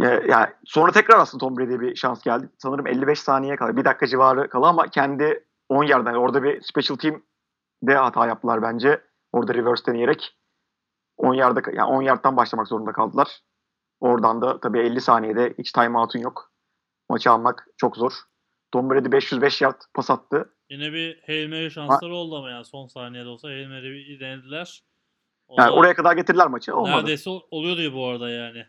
Ya, 0.00 0.10
ya 0.10 0.54
sonra 0.64 0.92
tekrar 0.92 1.18
aslında 1.18 1.40
Tom 1.40 1.56
Brady'ye 1.56 1.80
bir 1.80 1.96
şans 1.96 2.22
geldi. 2.22 2.48
Sanırım 2.58 2.86
55 2.86 3.20
saniye 3.20 3.56
kala, 3.56 3.76
bir 3.76 3.84
dakika 3.84 4.06
civarı 4.06 4.48
kala 4.48 4.68
ama 4.68 4.88
kendi 4.88 5.44
10 5.68 5.84
yerden 5.84 6.10
yani 6.10 6.18
orada 6.18 6.42
bir 6.42 6.62
special 6.62 6.96
team 6.96 7.22
de 7.82 7.94
hata 7.94 8.26
yaptılar 8.26 8.62
bence. 8.62 9.00
Orada 9.32 9.54
reverse 9.54 9.86
deneyerek 9.86 10.36
10 11.16 11.34
yarda 11.34 11.70
yani 11.72 11.88
10 11.88 12.02
yardtan 12.02 12.36
başlamak 12.36 12.68
zorunda 12.68 12.92
kaldılar. 12.92 13.40
Oradan 14.00 14.42
da 14.42 14.60
tabii 14.60 14.78
50 14.78 15.00
saniyede 15.00 15.54
hiç 15.58 15.72
timeout'un 15.72 16.18
yok. 16.18 16.52
Maçı 17.10 17.30
almak 17.30 17.66
çok 17.76 17.96
zor. 17.96 18.12
Tom 18.72 18.90
Brady 18.90 19.12
505 19.12 19.62
yard 19.62 19.80
pas 19.94 20.10
attı. 20.10 20.54
Yine 20.70 20.92
bir 20.92 21.22
Hail 21.26 21.48
Mary 21.48 21.70
şansları 21.70 22.14
oldu 22.14 22.36
ama 22.36 22.50
yani 22.50 22.64
son 22.64 22.86
saniyede 22.86 23.28
olsa 23.28 23.48
Hail 23.48 23.68
Mary'i 23.68 24.20
denediler. 24.20 24.82
Yani 25.58 25.70
oraya 25.70 25.94
kadar 25.94 26.16
getirdiler 26.16 26.46
maçı. 26.46 26.76
Olmadı. 26.76 26.96
neredeyse 27.00 27.30
ol- 27.30 27.42
oluyordu 27.50 27.94
bu 27.94 28.06
arada 28.06 28.30
yani. 28.30 28.66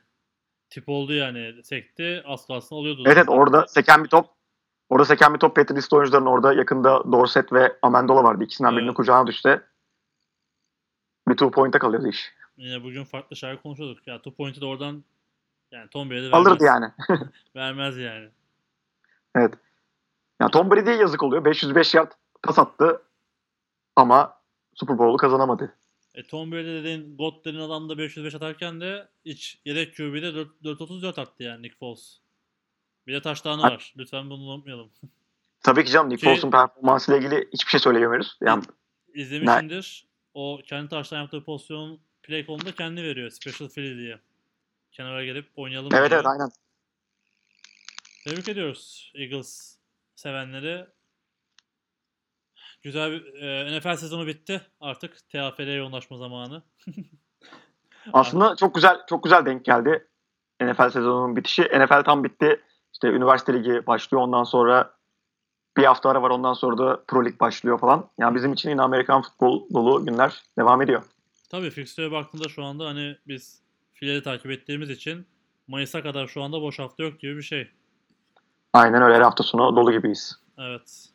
Tip 0.69 0.89
oldu 0.89 1.13
yani. 1.13 1.63
Sekti. 1.63 2.23
Az 2.25 2.47
kalsın 2.47 2.75
oluyordu. 2.75 3.03
Evet, 3.05 3.17
evet 3.17 3.29
orada 3.29 3.67
seken 3.67 4.03
bir 4.03 4.09
top. 4.09 4.25
Orada 4.89 5.05
seken 5.05 5.33
bir 5.33 5.39
top 5.39 5.55
Patriots 5.55 5.93
oyuncuların 5.93 6.25
orada 6.25 6.53
yakında 6.53 7.11
Dorset 7.11 7.53
ve 7.53 7.77
Amendola 7.81 8.23
vardı. 8.23 8.43
İkisinden 8.43 8.71
birinin 8.75 8.87
Evet. 8.87 8.97
kucağına 8.97 9.27
düştü. 9.27 9.65
Bir 11.27 11.33
two 11.33 11.51
point'e 11.51 11.79
kalıyordu 11.79 12.07
iş. 12.07 12.33
Yine 12.57 12.83
bugün 12.83 13.03
farklı 13.03 13.35
şeyler 13.35 13.61
konuşuyorduk. 13.61 14.07
Ya 14.07 14.17
two 14.17 14.35
point'i 14.35 14.61
de 14.61 14.65
oradan 14.65 15.03
yani 15.71 15.89
Tom 15.89 16.09
Brady 16.09 16.21
vermez. 16.21 16.33
Alırdı 16.47 16.63
yani. 16.63 16.85
Vermez 17.55 17.97
yani. 17.97 18.29
Evet. 19.35 19.53
Yani 20.41 20.51
Tom 20.51 20.71
Brady'ye 20.71 20.95
yazık 20.95 21.23
oluyor. 21.23 21.45
505 21.45 21.93
yard 21.95 22.11
pas 22.43 22.59
attı 22.59 23.01
ama 23.95 24.37
Super 24.73 24.97
Bowl'u 24.97 25.17
kazanamadı. 25.17 25.75
E, 26.17 26.23
Tom 26.23 26.51
Brady 26.51 26.67
dediğin 26.67 27.17
God 27.17 27.45
dediğin 27.45 27.63
adam 27.63 27.89
da 27.89 27.97
505 27.97 28.35
atarken 28.35 28.81
de 28.81 29.07
iç 29.25 29.59
yedek 29.65 29.97
QB'de 29.97 30.35
4, 30.35 30.63
434 30.63 31.19
attı 31.19 31.43
yani 31.43 31.61
Nick 31.61 31.77
Foles. 31.77 32.17
Bir 33.07 33.13
de 33.13 33.21
taştanı 33.21 33.61
var. 33.61 33.93
Lütfen 33.97 34.29
bunu 34.29 34.43
unutmayalım. 34.43 34.89
Tabii 35.63 35.85
ki 35.85 35.91
canım 35.91 36.09
Nick 36.09 36.19
Ki- 36.19 36.25
Foles'un 36.25 36.51
performansıyla 36.51 37.19
ilgili 37.19 37.49
hiçbir 37.53 37.69
şey 37.69 37.79
söyleyemiyoruz. 37.79 38.37
Yani 38.41 38.63
İzlemişsindir. 39.13 40.07
O 40.33 40.61
kendi 40.65 40.89
taştan 40.89 41.21
yaptığı 41.21 41.43
pozisyon 41.43 41.99
play 42.23 42.45
call'unda 42.45 42.71
kendi 42.71 43.03
veriyor. 43.03 43.29
Special 43.29 43.69
Philly 43.69 43.97
diye. 43.97 44.19
Kenara 44.91 45.25
gelip 45.25 45.49
oynayalım 45.55 45.89
evet 45.93 46.09
diyor. 46.09 46.21
evet 46.21 46.25
aynen. 46.25 46.49
Tebrik 48.25 48.49
ediyoruz 48.49 49.11
Eagles 49.15 49.77
sevenleri. 50.15 50.87
Güzel 52.81 53.11
bir 53.11 53.33
e, 53.33 53.77
NFL 53.79 53.95
sezonu 53.95 54.27
bitti. 54.27 54.61
Artık 54.81 55.29
TFL'ye 55.29 55.73
yoğunlaşma 55.73 56.17
zamanı. 56.17 56.63
Aslında 58.13 58.55
çok 58.55 58.75
güzel 58.75 58.97
çok 59.09 59.23
güzel 59.23 59.45
denk 59.45 59.65
geldi 59.65 60.07
NFL 60.61 60.89
sezonunun 60.89 61.35
bitişi. 61.35 61.61
NFL 61.61 62.03
tam 62.03 62.23
bitti. 62.23 62.61
İşte 62.93 63.07
üniversite 63.07 63.53
ligi 63.53 63.87
başlıyor 63.87 64.23
ondan 64.23 64.43
sonra 64.43 64.97
bir 65.77 65.83
hafta 65.83 66.09
ara 66.09 66.21
var 66.21 66.29
ondan 66.29 66.53
sonra 66.53 66.77
da 66.77 67.03
Pro 67.07 67.25
Lig 67.25 67.39
başlıyor 67.39 67.79
falan. 67.79 68.09
Yani 68.19 68.35
bizim 68.35 68.53
için 68.53 68.69
yine 68.69 68.81
Amerikan 68.81 69.21
futbol 69.21 69.69
dolu 69.73 70.05
günler 70.05 70.43
devam 70.57 70.81
ediyor. 70.81 71.03
Tabii 71.49 71.69
fixture'e 71.69 72.11
baktığında 72.11 72.49
şu 72.49 72.63
anda 72.63 72.85
hani 72.85 73.17
biz 73.27 73.61
fileli 73.93 74.23
takip 74.23 74.51
ettiğimiz 74.51 74.89
için 74.89 75.27
Mayıs'a 75.67 76.03
kadar 76.03 76.27
şu 76.27 76.43
anda 76.43 76.61
boş 76.61 76.79
hafta 76.79 77.03
yok 77.03 77.19
gibi 77.19 77.37
bir 77.37 77.41
şey. 77.41 77.71
Aynen 78.73 79.01
öyle 79.01 79.15
her 79.15 79.21
hafta 79.21 79.43
sonu 79.43 79.75
dolu 79.75 79.91
gibiyiz. 79.91 80.39
Evet. 80.57 81.09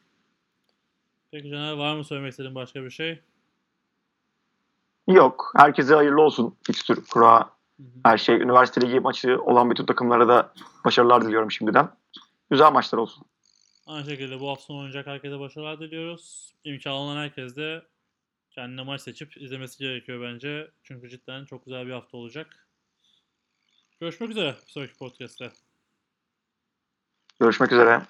Peki 1.32 1.50
Caner 1.50 1.72
var 1.72 1.96
mı 1.96 2.04
söylemek 2.04 2.30
istediğin 2.30 2.54
başka 2.54 2.84
bir 2.84 2.90
şey? 2.90 3.20
Yok. 5.08 5.52
Herkese 5.56 5.94
hayırlı 5.94 6.22
olsun. 6.22 6.56
Fikstür, 6.66 7.04
kura, 7.10 7.50
her 8.04 8.18
şey. 8.18 8.36
Üniversite 8.36 8.80
ligi 8.80 9.00
maçı 9.00 9.42
olan 9.42 9.70
bütün 9.70 9.86
takımlara 9.86 10.28
da 10.28 10.52
başarılar 10.84 11.24
diliyorum 11.24 11.50
şimdiden. 11.50 11.88
Güzel 12.50 12.72
maçlar 12.72 12.98
olsun. 12.98 13.24
Aynı 13.86 14.04
şekilde 14.04 14.40
bu 14.40 14.48
hafta 14.48 14.64
sonu 14.64 14.78
oynayacak 14.78 15.06
herkese 15.06 15.40
başarılar 15.40 15.80
diliyoruz. 15.80 16.54
İmkanı 16.64 16.94
olan 16.94 17.16
herkes 17.16 17.56
de 17.56 17.82
kendine 18.50 18.82
maç 18.82 19.00
seçip 19.00 19.36
izlemesi 19.36 19.78
gerekiyor 19.78 20.22
bence. 20.22 20.70
Çünkü 20.82 21.08
cidden 21.08 21.44
çok 21.44 21.64
güzel 21.64 21.86
bir 21.86 21.92
hafta 21.92 22.16
olacak. 22.16 22.66
Görüşmek 24.00 24.30
üzere 24.30 24.56
bir 24.66 24.72
sonraki 24.72 24.94
podcast'te. 24.94 25.52
Görüşmek 27.40 27.72
üzere. 27.72 28.02